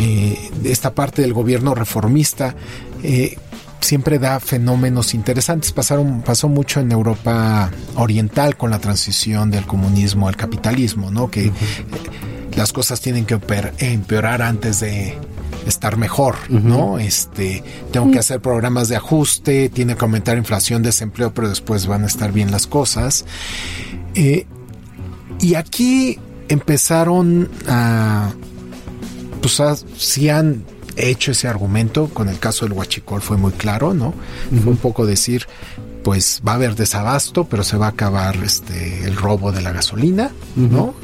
Eh, 0.00 0.50
esta 0.64 0.96
parte 0.96 1.22
del 1.22 1.32
gobierno 1.32 1.76
reformista 1.76 2.56
eh, 3.04 3.36
siempre 3.78 4.18
da 4.18 4.40
fenómenos 4.40 5.14
interesantes. 5.14 5.70
Pasaron, 5.70 6.22
pasó 6.22 6.48
mucho 6.48 6.80
en 6.80 6.90
Europa 6.90 7.70
Oriental 7.94 8.56
con 8.56 8.70
la 8.70 8.80
transición 8.80 9.52
del 9.52 9.64
comunismo 9.64 10.26
al 10.26 10.36
capitalismo, 10.36 11.12
¿no? 11.12 11.30
Que 11.30 11.52
las 12.56 12.72
cosas 12.72 13.00
tienen 13.00 13.24
que 13.24 13.36
oper- 13.36 13.72
empeorar 13.78 14.42
antes 14.42 14.80
de 14.80 15.16
estar 15.66 15.96
mejor, 15.96 16.34
¿no? 16.50 16.98
Este, 16.98 17.62
tengo 17.92 18.10
que 18.10 18.18
hacer 18.18 18.40
programas 18.40 18.88
de 18.88 18.96
ajuste, 18.96 19.68
tiene 19.68 19.94
que 19.96 20.04
aumentar 20.04 20.36
inflación, 20.36 20.82
desempleo, 20.82 21.32
pero 21.32 21.48
después 21.48 21.86
van 21.86 22.02
a 22.04 22.06
estar 22.06 22.32
bien 22.32 22.50
las 22.50 22.66
cosas. 22.66 23.24
Eh, 24.14 24.46
y 25.40 25.54
aquí 25.54 26.18
empezaron 26.48 27.48
a, 27.68 28.32
pues 29.40 29.60
a- 29.60 29.76
sí 29.96 30.28
han 30.28 30.64
hecho 30.96 31.30
ese 31.32 31.48
argumento, 31.48 32.08
con 32.12 32.28
el 32.28 32.38
caso 32.38 32.64
del 32.66 32.74
Huachicol 32.74 33.22
fue 33.22 33.36
muy 33.38 33.52
claro, 33.52 33.94
¿no? 33.94 34.12
Fue 34.62 34.72
un 34.72 34.76
poco 34.78 35.06
decir, 35.06 35.46
pues 36.04 36.42
va 36.46 36.52
a 36.52 36.54
haber 36.56 36.74
desabasto, 36.74 37.44
pero 37.44 37.62
se 37.64 37.76
va 37.76 37.86
a 37.86 37.90
acabar 37.90 38.36
este 38.44 39.04
el 39.04 39.16
robo 39.16 39.52
de 39.52 39.62
la 39.62 39.72
gasolina, 39.72 40.30
¿no? 40.56 40.94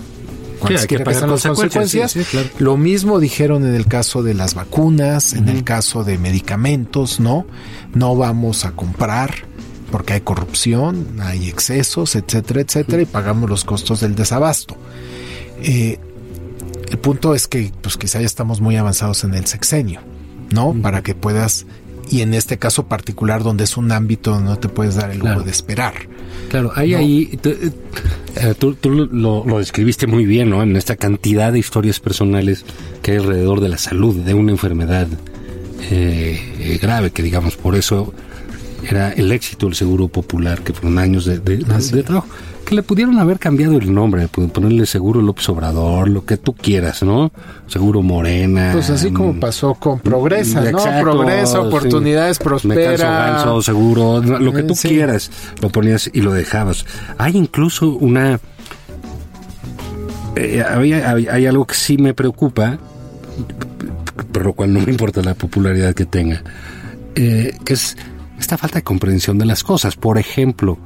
Se 0.78 0.86
que 0.86 0.98
pagar 1.00 1.20
sean 1.20 1.30
las 1.30 1.42
consecuencias, 1.42 2.12
consecuencias. 2.12 2.12
sí, 2.12 2.24
sí, 2.24 2.30
claro. 2.30 2.48
Lo 2.58 2.76
mismo 2.76 3.20
dijeron 3.20 3.64
en 3.66 3.74
el 3.74 3.86
caso 3.86 4.22
de 4.22 4.34
las 4.34 4.54
vacunas, 4.54 5.34
en 5.34 5.48
el 5.48 5.64
caso 5.64 6.04
de 6.04 6.18
medicamentos, 6.18 7.20
¿no? 7.20 7.46
No 7.94 8.16
vamos 8.16 8.64
a 8.64 8.72
comprar 8.72 9.48
porque 9.90 10.14
hay 10.14 10.20
corrupción, 10.20 11.18
hay 11.20 11.48
excesos, 11.48 12.14
etcétera, 12.14 12.60
etcétera, 12.60 13.02
y 13.02 13.06
pagamos 13.06 13.48
los 13.48 13.64
costos 13.64 14.00
del 14.00 14.14
desabasto. 14.14 14.76
Eh, 15.62 15.98
el 16.90 16.98
punto 16.98 17.34
es 17.34 17.48
que, 17.48 17.72
pues 17.80 17.96
quizá 17.96 18.20
ya 18.20 18.26
estamos 18.26 18.60
muy 18.60 18.76
avanzados 18.76 19.24
en 19.24 19.34
el 19.34 19.46
sexenio, 19.46 20.00
¿no? 20.50 20.74
Para 20.80 21.02
que 21.02 21.14
puedas, 21.14 21.66
y 22.10 22.20
en 22.22 22.34
este 22.34 22.58
caso 22.58 22.86
particular, 22.86 23.42
donde 23.42 23.64
es 23.64 23.76
un 23.76 23.92
ámbito 23.92 24.30
donde 24.32 24.50
no 24.50 24.58
te 24.58 24.68
puedes 24.68 24.94
dar 24.96 25.10
el 25.10 25.18
lujo 25.18 25.26
Claro. 25.28 25.42
de 25.42 25.50
esperar. 25.50 25.94
Claro, 26.50 26.72
hay 26.74 26.92
No. 26.92 26.98
ahí, 26.98 27.38
tú, 27.42 27.50
eh, 27.50 28.54
tú- 28.58 28.74
tú 28.74 28.90
lo, 28.90 29.44
lo 29.44 29.58
describiste 29.58 30.06
muy 30.06 30.24
bien, 30.24 30.48
¿no? 30.50 30.62
En 30.62 30.76
esta 30.76 30.96
cantidad 30.96 31.52
de 31.52 31.58
historias 31.58 32.00
personales 32.00 32.64
que 33.02 33.12
hay 33.12 33.16
alrededor 33.18 33.60
de 33.60 33.68
la 33.68 33.78
salud, 33.78 34.16
de 34.16 34.34
una 34.34 34.52
enfermedad 34.52 35.06
eh, 35.90 36.54
eh, 36.58 36.78
grave, 36.80 37.10
que 37.10 37.22
digamos, 37.22 37.56
por 37.56 37.74
eso 37.76 38.12
era 38.88 39.12
el 39.12 39.30
éxito 39.32 39.66
del 39.66 39.74
seguro 39.74 40.08
popular, 40.08 40.62
que 40.62 40.72
fueron 40.72 40.98
años 40.98 41.24
de, 41.24 41.38
de- 41.38 41.58
de- 41.58 41.64
de 41.92 42.02
trabajo. 42.02 42.28
Que 42.68 42.74
le 42.74 42.82
pudieron 42.82 43.18
haber 43.18 43.38
cambiado 43.38 43.78
el 43.78 43.94
nombre, 43.94 44.28
pu- 44.28 44.50
ponerle 44.52 44.84
seguro 44.84 45.22
López 45.22 45.48
Obrador, 45.48 46.06
lo 46.10 46.26
que 46.26 46.36
tú 46.36 46.54
quieras, 46.54 47.02
¿no? 47.02 47.32
Seguro 47.66 48.02
Morena. 48.02 48.70
Pues 48.74 48.90
así 48.90 49.10
como 49.10 49.32
mm, 49.32 49.40
pasó 49.40 49.72
con 49.72 50.00
Progresa, 50.00 50.60
¿no? 50.60 50.68
Exacto, 50.68 51.00
Progresa, 51.10 51.52
sí. 51.62 51.66
oportunidades, 51.66 52.38
Me 52.40 52.44
prospera. 52.44 52.96
ganso, 52.96 53.62
seguro, 53.62 54.20
lo 54.20 54.52
que 54.52 54.64
tú 54.64 54.74
Sí. 54.74 54.88
quieras, 54.88 55.30
lo 55.62 55.70
ponías 55.70 56.10
y 56.12 56.20
lo 56.20 56.34
dejabas. 56.34 56.84
Hay 57.16 57.38
incluso 57.38 57.88
una... 57.88 58.38
eh, 60.36 60.62
hay, 60.68 60.92
hay 60.92 61.46
algo 61.46 61.66
que 61.66 61.74
sí 61.74 61.96
me 61.96 62.12
preocupa, 62.12 62.78
pero 64.30 64.44
lo 64.44 64.52
cual 64.52 64.74
no 64.74 64.80
me 64.80 64.90
importa 64.90 65.22
la 65.22 65.32
popularidad 65.34 65.94
que 65.94 66.04
tenga, 66.04 66.42
eh, 67.14 67.56
que 67.64 67.72
es 67.72 67.96
esta 68.38 68.58
falta 68.58 68.78
de 68.80 68.82
comprensión 68.82 69.38
de 69.38 69.46
las 69.46 69.64
cosas. 69.64 69.96
Por 69.96 70.18
ejemplo, 70.18 70.76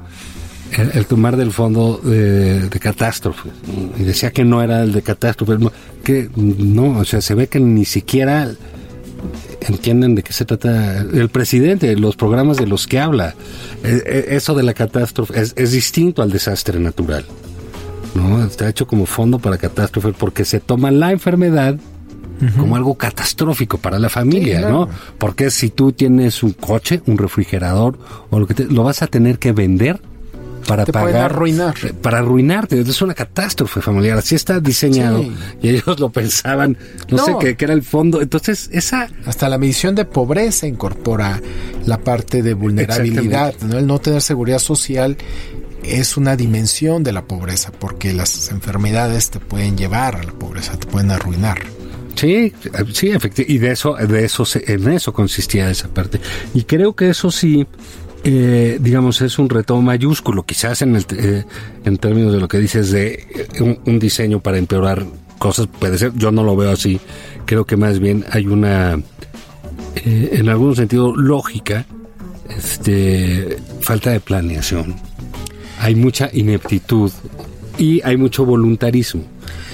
el, 0.77 0.91
el 0.93 1.05
tomar 1.05 1.37
del 1.37 1.51
fondo 1.51 1.99
de, 2.03 2.69
de 2.69 2.79
catástrofes. 2.79 3.51
Y 3.99 4.03
decía 4.03 4.31
que 4.31 4.43
no 4.43 4.61
era 4.61 4.83
el 4.83 4.91
de 4.91 5.01
catástrofes, 5.01 5.59
no, 5.59 5.71
que 6.03 6.29
no, 6.35 6.99
o 6.99 7.05
sea, 7.05 7.21
se 7.21 7.35
ve 7.35 7.47
que 7.47 7.59
ni 7.59 7.85
siquiera 7.85 8.49
entienden 9.67 10.15
de 10.15 10.23
qué 10.23 10.33
se 10.33 10.45
trata 10.45 10.97
el 10.99 11.29
presidente, 11.29 11.95
los 11.95 12.15
programas 12.15 12.57
de 12.57 12.67
los 12.67 12.87
que 12.87 12.99
habla. 12.99 13.35
Eh, 13.83 14.01
eh, 14.05 14.25
Eso 14.31 14.53
de 14.55 14.63
la 14.63 14.73
catástrofe 14.73 15.39
es, 15.41 15.53
es 15.55 15.71
distinto 15.71 16.21
al 16.21 16.31
desastre 16.31 16.79
natural. 16.79 17.25
¿no? 18.15 18.43
Está 18.45 18.67
hecho 18.69 18.85
como 18.85 19.05
fondo 19.05 19.39
para 19.39 19.57
catástrofe 19.57 20.11
porque 20.13 20.45
se 20.45 20.59
toma 20.59 20.91
la 20.91 21.11
enfermedad 21.11 21.77
como 22.59 22.75
algo 22.75 22.95
catastrófico 22.95 23.77
para 23.77 23.99
la 23.99 24.09
familia, 24.09 24.55
Sí, 24.57 24.61
claro. 24.63 24.79
¿no? 24.87 24.89
Porque 25.17 25.49
si 25.49 25.69
tú 25.69 25.93
tienes 25.93 26.43
un 26.43 26.51
coche, 26.51 27.01
un 27.05 27.17
refrigerador 27.17 27.97
o 28.31 28.39
lo 28.39 28.47
que 28.47 28.53
te, 28.53 28.65
lo 28.65 28.83
vas 28.83 29.01
a 29.01 29.07
tener 29.07 29.39
que 29.39 29.53
vender 29.53 30.01
para 30.67 30.85
Te 30.85 30.91
pagar 30.93 31.31
arruinar. 31.31 31.73
eh, 31.83 31.93
para 31.93 32.19
arruinarte, 32.19 32.79
es 32.79 33.01
una 33.01 33.13
catástrofe 33.13 33.81
familiar, 33.81 34.17
así 34.17 34.35
está 34.35 34.59
diseñado 34.59 35.21
Sí. 35.23 35.31
y 35.61 35.69
ellos 35.69 35.99
lo 35.99 36.09
pensaban, 36.09 36.77
no, 37.09 37.17
No. 37.17 37.25
sé 37.25 37.33
qué 37.39 37.55
que 37.55 37.65
era 37.65 37.73
el 37.73 37.83
fondo, 37.83 38.21
entonces 38.21 38.69
esa 38.71 39.07
Hasta 39.25 39.49
la 39.49 39.57
medición 39.57 39.95
de 39.95 40.05
pobreza 40.05 40.67
incorpora 40.67 41.41
la 41.85 41.97
parte 41.99 42.41
de 42.43 42.53
vulnerabilidad, 42.53 43.53
¿no? 43.61 43.77
El 43.77 43.87
no 43.87 43.99
tener 43.99 44.21
seguridad 44.21 44.59
social 44.59 45.17
es 45.83 46.15
una 46.17 46.35
dimensión 46.37 47.03
de 47.03 47.11
la 47.11 47.23
pobreza, 47.25 47.71
porque 47.77 48.13
las 48.13 48.49
enfermedades 48.51 49.29
te 49.29 49.39
pueden 49.39 49.75
llevar 49.77 50.15
a 50.15 50.23
la 50.23 50.31
pobreza, 50.31 50.77
te 50.77 50.87
pueden 50.87 51.11
arruinar. 51.11 51.57
Sí, 52.15 52.53
sí, 52.93 53.09
efectivamente. 53.09 53.45
Y 53.47 53.57
de 53.57 53.71
eso, 53.71 53.95
de 53.95 54.23
eso, 54.23 54.45
se- 54.45 54.63
en 54.71 54.87
eso 54.91 55.11
consistía 55.11 55.69
esa 55.69 55.87
parte. 55.87 56.21
Y 56.53 56.63
creo 56.63 56.95
que 56.95 57.09
eso 57.09 57.31
sí, 57.31 57.65
eh, 58.23 58.77
digamos, 58.81 59.21
es 59.21 59.37
un 59.37 59.49
reto 59.49 59.81
mayúsculo, 59.81 60.43
quizás 60.43 60.81
en 60.81 60.95
el, 60.95 61.05
eh, 61.17 61.43
en 61.83 61.97
términos 61.97 62.33
de 62.33 62.39
lo 62.39 62.47
que 62.47 62.57
dices 62.57 62.91
de 62.91 63.13
eh, 63.13 63.61
un, 63.61 63.79
un 63.85 63.99
diseño 63.99 64.39
para 64.39 64.57
empeorar 64.57 65.05
cosas, 65.43 65.67
puede 65.67 65.97
ser. 65.97 66.13
Yo 66.15 66.31
no 66.31 66.43
lo 66.43 66.55
veo 66.55 66.71
así. 66.71 67.01
Creo 67.45 67.65
que 67.65 67.75
más 67.75 67.99
bien 67.99 68.23
hay 68.31 68.47
una, 68.47 68.97
eh, 69.95 70.29
en 70.33 70.47
algún 70.47 70.73
sentido, 70.75 71.13
lógica, 71.15 71.85
este, 72.49 73.57
falta 73.81 74.11
de 74.11 74.21
planeación. 74.21 74.95
Hay 75.79 75.95
mucha 75.95 76.29
ineptitud 76.31 77.11
y 77.77 78.01
hay 78.03 78.15
mucho 78.15 78.45
voluntarismo. 78.45 79.23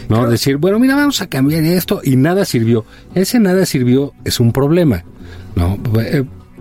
¿no? 0.08 0.28
Decir, 0.28 0.58
bueno, 0.58 0.80
mira, 0.80 0.96
vamos 0.96 1.22
a 1.22 1.28
cambiar 1.28 1.64
esto 1.64 2.02
y 2.04 2.16
nada 2.16 2.46
sirvió. 2.46 2.84
Ese 3.14 3.40
nada 3.40 3.64
sirvió 3.68 4.14
es 4.26 4.40
un 4.40 4.52
problema, 4.52 5.04
¿no? 5.56 5.78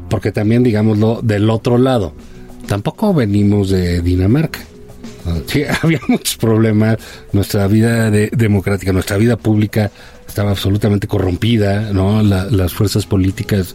Porque 0.09 0.33
también, 0.33 0.63
digámoslo, 0.63 1.21
del 1.23 1.51
otro 1.51 1.79
lado, 1.79 2.13
tampoco 2.67 3.13
venimos 3.15 3.71
de 3.71 4.01
Dinamarca. 4.03 4.61
Sí, 5.47 5.63
había 5.83 6.01
muchos 6.09 6.37
problemas. 6.39 6.97
Nuestra 7.33 7.67
vida 7.67 8.11
de- 8.11 8.31
democrática, 8.35 8.93
nuestra 8.95 9.19
vida 9.19 9.37
pública 9.37 9.91
estaba 10.27 10.51
absolutamente 10.53 11.07
corrompida, 11.07 11.93
¿no? 11.93 12.23
La- 12.23 12.47
las 12.47 12.73
fuerzas 12.73 13.05
políticas 13.05 13.75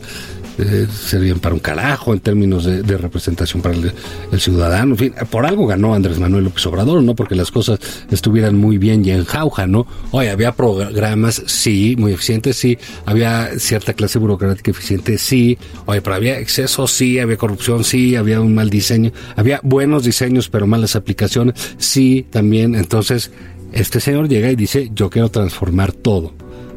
eh, 0.58 0.88
servían 0.92 1.40
para 1.40 1.56
un 1.56 1.60
carajo 1.60 2.14
en 2.14 2.20
términos 2.20 2.66
de, 2.66 2.98
representación 2.98 3.62
para 3.62 3.76
el, 3.76 3.92
el 4.32 4.40
ciudadano. 4.40 4.94
En 4.94 4.98
fin, 4.98 5.14
por 5.30 5.46
algo 5.46 5.66
ganó 5.66 5.94
Andrés 5.94 6.20
Manuel 6.20 6.46
López 6.46 6.66
Obrador, 6.68 7.02
¿no? 7.02 7.16
Porque 7.16 7.36
las 7.36 7.52
cosas 7.52 7.80
estuvieran 8.12 8.56
muy 8.58 8.78
bien 8.78 9.04
y 9.04 9.12
en 9.12 9.26
jauja, 9.26 9.68
¿no? 9.68 9.88
Oye, 10.12 10.30
había 10.30 10.52
programas, 10.54 11.42
sí, 11.48 11.96
muy 11.98 12.14
eficientes, 12.14 12.56
sí. 12.56 12.78
Había 13.06 13.58
cierta 13.58 13.94
clase 13.94 14.20
burocrática 14.20 14.72
eficiente, 14.72 15.18
sí. 15.18 15.58
Oye, 15.86 16.02
pero 16.02 16.16
había 16.16 16.40
exceso, 16.40 16.88
sí. 16.88 17.20
Había 17.20 17.38
corrupción, 17.38 17.84
sí. 17.84 18.16
Había 18.16 18.40
un 18.40 18.54
mal 18.54 18.70
diseño. 18.70 19.12
Había 19.36 19.60
buenos 19.64 20.04
diseños, 20.04 20.50
pero 20.50 20.68
malas 20.68 20.96
aplicaciones, 20.96 21.56
sí, 21.78 22.28
también. 22.30 22.76
Entonces, 22.76 23.32
este 23.72 24.00
señor 24.00 24.30
llega 24.30 24.52
y 24.52 24.56
dice, 24.56 24.92
yo 24.94 25.10
quiero 25.10 25.30
transformar 25.30 25.92
todo. 25.92 26.34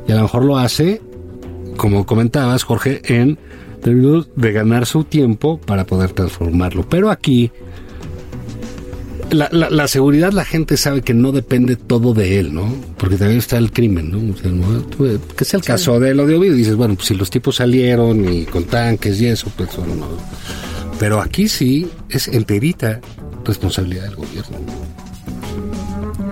Y 0.08 0.12
a 0.12 0.16
lo 0.16 0.22
mejor 0.22 0.44
lo 0.44 0.58
hace, 0.58 1.00
como 1.76 2.06
comentabas, 2.06 2.64
Jorge, 2.64 3.02
en 3.04 3.38
de 3.95 4.53
ganar 4.53 4.87
su 4.87 5.05
tiempo 5.05 5.59
para 5.61 5.87
poder 5.87 6.11
transformarlo. 6.11 6.89
Pero 6.89 7.11
aquí, 7.11 7.51
la, 9.30 9.49
la- 9.53 9.70
la 9.70 9.89
seguridad, 9.89 10.32
la 10.32 10.45
gente 10.45 10.76
sabe 10.76 11.03
que 11.03 11.14
no 11.14 11.32
depende 11.32 11.76
todo 11.76 12.14
de 12.14 12.39
él, 12.39 12.55
¿no? 12.55 12.72
Porque 12.97 13.16
también 13.16 13.39
está 13.39 13.59
el 13.59 13.72
crimen, 13.72 14.11
¿no? 14.11 14.32
O 14.32 14.37
sea, 14.37 14.51
¿no? 14.51 14.80
Tú, 14.82 15.05
Que 15.37 15.45
es 15.45 15.55
el 15.55 15.62
caso 15.62 15.99
de 16.01 16.14
lo 16.14 16.26
de 16.26 16.37
Ovidio. 16.37 16.55
Dices, 16.55 16.76
bueno, 16.76 16.95
pues 16.95 17.09
si 17.09 17.14
los 17.14 17.30
tipos 17.30 17.57
salieron 17.57 18.32
y 18.32 18.45
con 18.45 18.64
tanques 18.64 19.20
y 19.20 19.26
eso, 19.26 19.51
pues 19.57 19.76
bueno, 19.76 19.95
no. 19.97 20.07
Pero 20.99 21.20
aquí 21.20 21.49
sí 21.49 21.89
es 22.09 22.28
enterita 22.28 23.01
responsabilidad 23.45 24.05
del 24.05 24.16
gobierno. 24.16 24.59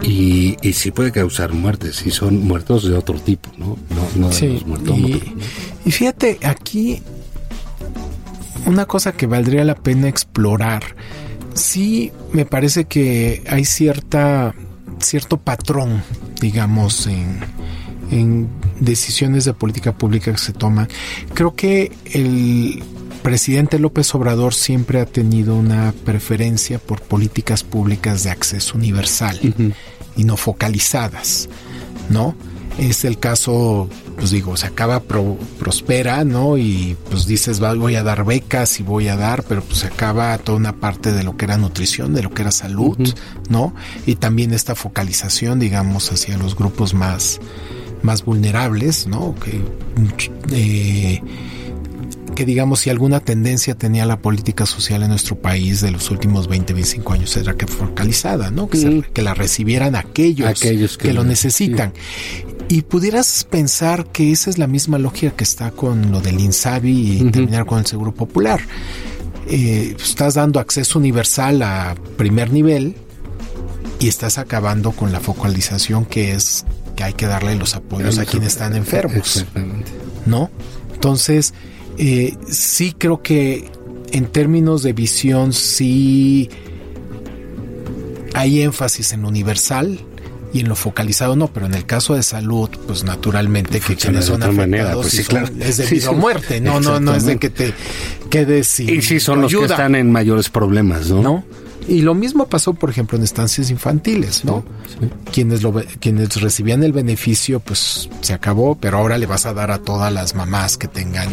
Y, 0.02 0.56
y 0.62 0.72
sí 0.74 0.90
puede 0.90 1.12
causar 1.12 1.52
muertes, 1.54 2.04
y 2.06 2.10
son 2.10 2.38
muertos 2.46 2.84
de 2.88 2.94
otro 2.94 3.14
tipo, 3.18 3.48
¿no? 3.56 3.78
No, 3.90 4.06
no 4.16 4.28
de 4.28 4.34
Sí, 4.34 4.48
los 4.48 4.66
muertómetros, 4.66 5.22
y, 5.84 5.88
y 5.88 5.92
fíjate, 5.92 6.38
aquí 6.42 7.00
una 8.66 8.86
cosa 8.86 9.12
que 9.12 9.26
valdría 9.26 9.64
la 9.64 9.74
pena 9.74 10.08
explorar, 10.08 10.82
sí 11.54 12.12
me 12.32 12.44
parece 12.44 12.84
que 12.84 13.42
hay 13.48 13.64
cierta 13.64 14.54
cierto 15.00 15.36
patrón, 15.36 16.02
digamos, 16.40 17.06
en, 17.06 17.40
en 18.10 18.48
decisiones 18.80 19.44
de 19.44 19.54
política 19.54 19.92
pública 19.96 20.32
que 20.32 20.38
se 20.38 20.52
toman. 20.52 20.88
Creo 21.34 21.54
que 21.54 21.92
el 22.12 22.82
presidente 23.22 23.78
López 23.78 24.14
Obrador 24.14 24.54
siempre 24.54 25.00
ha 25.00 25.06
tenido 25.06 25.56
una 25.56 25.94
preferencia 26.04 26.78
por 26.78 27.00
políticas 27.00 27.62
públicas 27.62 28.24
de 28.24 28.30
acceso 28.30 28.76
universal 28.76 29.38
y 30.16 30.24
no 30.24 30.36
focalizadas, 30.36 31.48
¿no? 32.10 32.34
Es 32.78 33.04
el 33.04 33.18
caso, 33.20 33.88
pues 34.16 34.30
digo, 34.32 34.56
se 34.56 34.66
acaba 34.66 35.00
pro- 35.00 35.38
prospera, 35.60 36.24
¿no? 36.24 36.58
Y 36.58 36.96
pues 37.08 37.26
dices, 37.26 37.62
"Va, 37.62 37.72
voy 37.74 37.94
a 37.94 38.02
dar 38.02 38.24
becas 38.24 38.80
y 38.80 38.82
voy 38.82 39.06
a 39.08 39.16
dar, 39.16 39.44
pero 39.44 39.62
pues 39.62 39.78
se 39.78 39.86
acaba 39.86 40.36
toda 40.38 40.58
una 40.58 40.74
parte 40.80 41.12
de 41.12 41.22
lo 41.22 41.36
que 41.36 41.44
era 41.44 41.56
nutrición, 41.56 42.14
de 42.14 42.22
lo 42.22 42.30
que 42.30 42.42
era 42.42 42.50
salud, 42.50 42.98
¿no? 43.48 43.74
Y 44.06 44.16
también 44.16 44.52
esta 44.52 44.74
focalización, 44.74 45.60
digamos, 45.60 46.10
hacia 46.10 46.36
los 46.36 46.56
grupos 46.56 46.94
más, 46.94 47.40
más 48.02 48.24
vulnerables, 48.24 49.06
¿no? 49.06 49.36
Que, 49.36 49.60
eh, 50.52 51.22
que 52.34 52.44
digamos 52.44 52.80
si 52.80 52.90
alguna 52.90 53.20
tendencia 53.20 53.76
tenía 53.76 54.04
la 54.06 54.18
política 54.18 54.66
social 54.66 55.04
en 55.04 55.10
nuestro 55.10 55.36
país 55.36 55.80
de 55.80 55.92
los 55.92 56.10
últimos 56.10 56.48
20, 56.48 56.72
25 56.72 57.12
años 57.12 57.36
era 57.36 57.54
que 57.54 57.68
focalizada, 57.68 58.50
¿no? 58.50 58.68
Que, 58.68 58.78
se- 58.78 59.02
que 59.12 59.22
la 59.22 59.34
recibieran 59.34 59.94
aquellos, 59.94 60.48
Aquellos 60.48 60.98
que 60.98 61.08
que, 61.08 61.14
lo 61.14 61.22
necesitan. 61.22 61.92
Y 62.68 62.82
pudieras 62.82 63.44
pensar 63.48 64.06
que 64.06 64.32
esa 64.32 64.50
es 64.50 64.58
la 64.58 64.66
misma 64.66 64.98
lógica 64.98 65.36
que 65.36 65.44
está 65.44 65.70
con 65.70 66.10
lo 66.10 66.20
del 66.20 66.40
INSABI 66.40 67.18
y 67.18 67.30
terminar 67.30 67.66
con 67.66 67.78
el 67.78 67.86
Seguro 67.86 68.12
Popular. 68.12 68.60
Eh, 69.48 69.94
estás 70.02 70.34
dando 70.34 70.58
acceso 70.58 70.98
universal 70.98 71.62
a 71.62 71.94
primer 72.16 72.50
nivel 72.50 72.96
y 74.00 74.08
estás 74.08 74.38
acabando 74.38 74.92
con 74.92 75.12
la 75.12 75.20
focalización 75.20 76.06
que 76.06 76.32
es 76.32 76.64
que 76.96 77.04
hay 77.04 77.12
que 77.12 77.26
darle 77.26 77.56
los 77.56 77.74
apoyos 77.74 78.18
a 78.18 78.24
quienes 78.24 78.54
están 78.54 78.74
enfermos. 78.74 79.16
Exactamente. 79.16 79.92
¿no? 80.26 80.50
Entonces, 80.94 81.52
eh, 81.98 82.36
sí 82.48 82.94
creo 82.96 83.22
que 83.22 83.70
en 84.12 84.26
términos 84.26 84.82
de 84.82 84.92
visión, 84.92 85.52
sí 85.52 86.48
hay 88.32 88.62
énfasis 88.62 89.12
en 89.12 89.24
universal 89.24 89.98
y 90.54 90.60
en 90.60 90.68
lo 90.68 90.76
focalizado 90.76 91.36
no, 91.36 91.48
pero 91.48 91.66
en 91.66 91.74
el 91.74 91.84
caso 91.84 92.14
de 92.14 92.22
salud, 92.22 92.70
pues 92.86 93.04
naturalmente 93.04 93.80
que 93.80 93.96
quienes 93.96 94.20
de 94.24 94.26
son 94.28 94.36
otra 94.36 94.48
afectados 94.48 94.56
manera, 94.70 94.94
pues 94.94 95.08
sí, 95.10 95.16
son- 95.18 95.26
claro. 95.26 95.48
es 95.60 95.76
de 95.76 95.86
Sí, 95.86 95.94
vida 95.96 96.10
o 96.10 96.14
sí. 96.14 96.18
muerte, 96.20 96.60
no, 96.62 96.80
no, 96.80 97.00
no 97.00 97.14
es 97.14 97.26
de 97.26 97.36
que 97.38 97.50
te 97.50 97.74
quedes 98.30 98.66
sin 98.68 98.88
Y 98.88 99.02
sí, 99.02 99.20
son 99.20 99.42
los 99.42 99.52
que 99.52 99.64
están 99.64 99.94
en 99.96 100.10
mayores 100.10 100.48
problemas, 100.48 101.10
¿no? 101.10 101.20
¿no? 101.22 101.44
Y 101.86 102.00
lo 102.00 102.14
mismo 102.14 102.46
pasó, 102.46 102.72
por 102.72 102.88
ejemplo, 102.88 103.18
en 103.18 103.24
estancias 103.24 103.68
infantiles, 103.70 104.42
¿no? 104.46 104.64
Sí. 104.88 105.06
Quienes, 105.32 105.62
lo, 105.62 105.74
quienes 106.00 106.40
recibían 106.40 106.82
el 106.82 106.92
beneficio, 106.94 107.60
pues 107.60 108.08
se 108.22 108.32
acabó, 108.32 108.76
pero 108.80 108.96
ahora 108.96 109.18
le 109.18 109.26
vas 109.26 109.44
a 109.44 109.52
dar 109.52 109.70
a 109.70 109.76
todas 109.78 110.10
las 110.10 110.34
mamás 110.34 110.78
que 110.78 110.88
tengan 110.88 111.28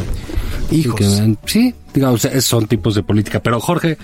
hijos. 0.69 0.95
Que 0.95 1.05
dan- 1.07 1.37
sí, 1.45 1.73
digamos, 1.93 2.27
son 2.41 2.67
tipos 2.67 2.95
de 2.95 3.03
política. 3.03 3.39
Pero 3.39 3.61
Jorge, 3.61 3.97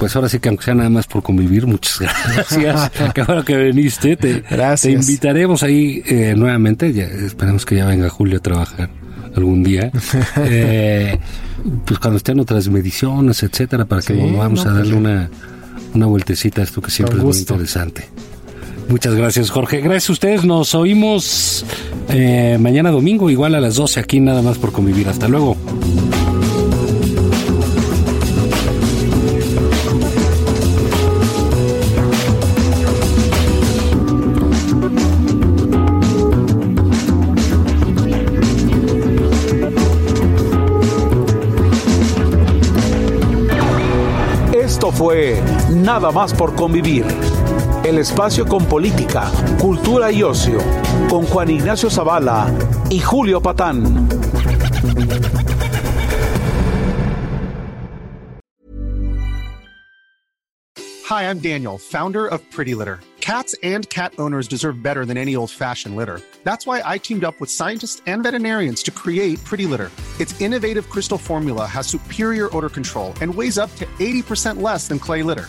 pues 0.00 0.16
ahora 0.16 0.30
sí 0.30 0.38
que 0.40 0.48
aunque 0.48 0.64
sea 0.64 0.74
nada 0.74 0.88
más 0.88 1.06
por 1.06 1.22
convivir, 1.22 1.66
muchas 1.66 2.00
gracias. 2.00 2.90
Qué 3.14 3.22
bueno 3.22 3.44
que 3.44 3.54
viniste. 3.54 4.16
Te, 4.16 4.40
Gracias. 4.40 4.80
te 4.80 4.92
invitaremos 4.92 5.62
ahí 5.62 6.02
eh, 6.06 6.32
nuevamente. 6.34 6.90
Ya, 6.94 7.04
esperemos 7.04 7.66
que 7.66 7.76
ya 7.76 7.84
venga 7.84 8.08
Julio 8.08 8.38
a 8.38 8.40
trabajar 8.40 8.88
algún 9.36 9.62
día. 9.62 9.92
Eh, 10.38 11.18
pues 11.84 12.00
cuando 12.00 12.16
estén 12.16 12.40
otras 12.40 12.68
mediciones, 12.68 13.42
etcétera, 13.42 13.84
para 13.84 14.00
que 14.00 14.14
Sí, 14.14 14.18
volvamos 14.18 14.64
no, 14.64 14.70
a 14.70 14.74
darle 14.74 14.92
pues, 14.92 15.00
una, 15.00 15.30
una 15.92 16.06
vueltecita 16.06 16.62
a 16.62 16.64
esto 16.64 16.80
que 16.80 16.90
siempre 16.90 17.18
es 17.18 17.24
muy 17.24 17.36
interesante. 17.36 18.08
Muchas 18.88 19.14
gracias, 19.14 19.50
Jorge. 19.50 19.82
Gracias 19.82 20.08
a 20.08 20.12
ustedes. 20.14 20.44
Nos 20.44 20.74
oímos 20.74 21.66
eh, 22.08 22.56
mañana 22.58 22.90
domingo, 22.90 23.28
igual 23.28 23.54
a 23.54 23.60
las 23.60 23.74
12 23.74 24.00
aquí, 24.00 24.18
nada 24.20 24.40
más 24.40 24.56
por 24.56 24.72
convivir. 24.72 25.08
Hasta 25.10 25.28
luego. 25.28 25.58
Nada 45.92 46.12
más 46.12 46.32
por 46.32 46.54
convivir. 46.54 47.04
El 47.82 47.98
espacio 47.98 48.46
con 48.46 48.64
política, 48.64 49.28
cultura 49.60 50.12
y 50.12 50.22
ocio, 50.22 50.60
con 51.08 51.26
Juan 51.26 51.50
Ignacio 51.50 51.90
Zavala 51.90 52.46
y 52.90 53.00
Julio 53.00 53.42
Patán. 53.42 54.08
Hi, 61.08 61.24
I'm 61.24 61.40
Daniel, 61.40 61.76
founder 61.76 62.28
of 62.28 62.40
Pretty 62.52 62.76
Litter. 62.76 63.00
Cats 63.20 63.56
and 63.64 63.88
cat 63.90 64.12
owners 64.20 64.46
deserve 64.46 64.84
better 64.84 65.04
than 65.04 65.16
any 65.16 65.34
old 65.34 65.50
fashioned 65.50 65.96
litter. 65.96 66.20
That's 66.44 66.68
why 66.68 66.82
I 66.84 66.98
teamed 66.98 67.24
up 67.24 67.40
with 67.40 67.50
scientists 67.50 68.00
and 68.06 68.22
veterinarians 68.22 68.84
to 68.84 68.92
create 68.92 69.44
Pretty 69.44 69.66
Litter. 69.66 69.90
Its 70.20 70.40
innovative 70.40 70.88
crystal 70.88 71.18
formula 71.18 71.66
has 71.66 71.88
superior 71.88 72.48
odor 72.56 72.68
control 72.68 73.12
and 73.20 73.34
weighs 73.34 73.58
up 73.58 73.74
to 73.74 73.86
80% 73.98 74.62
less 74.62 74.86
than 74.86 75.00
clay 75.00 75.24
litter. 75.24 75.48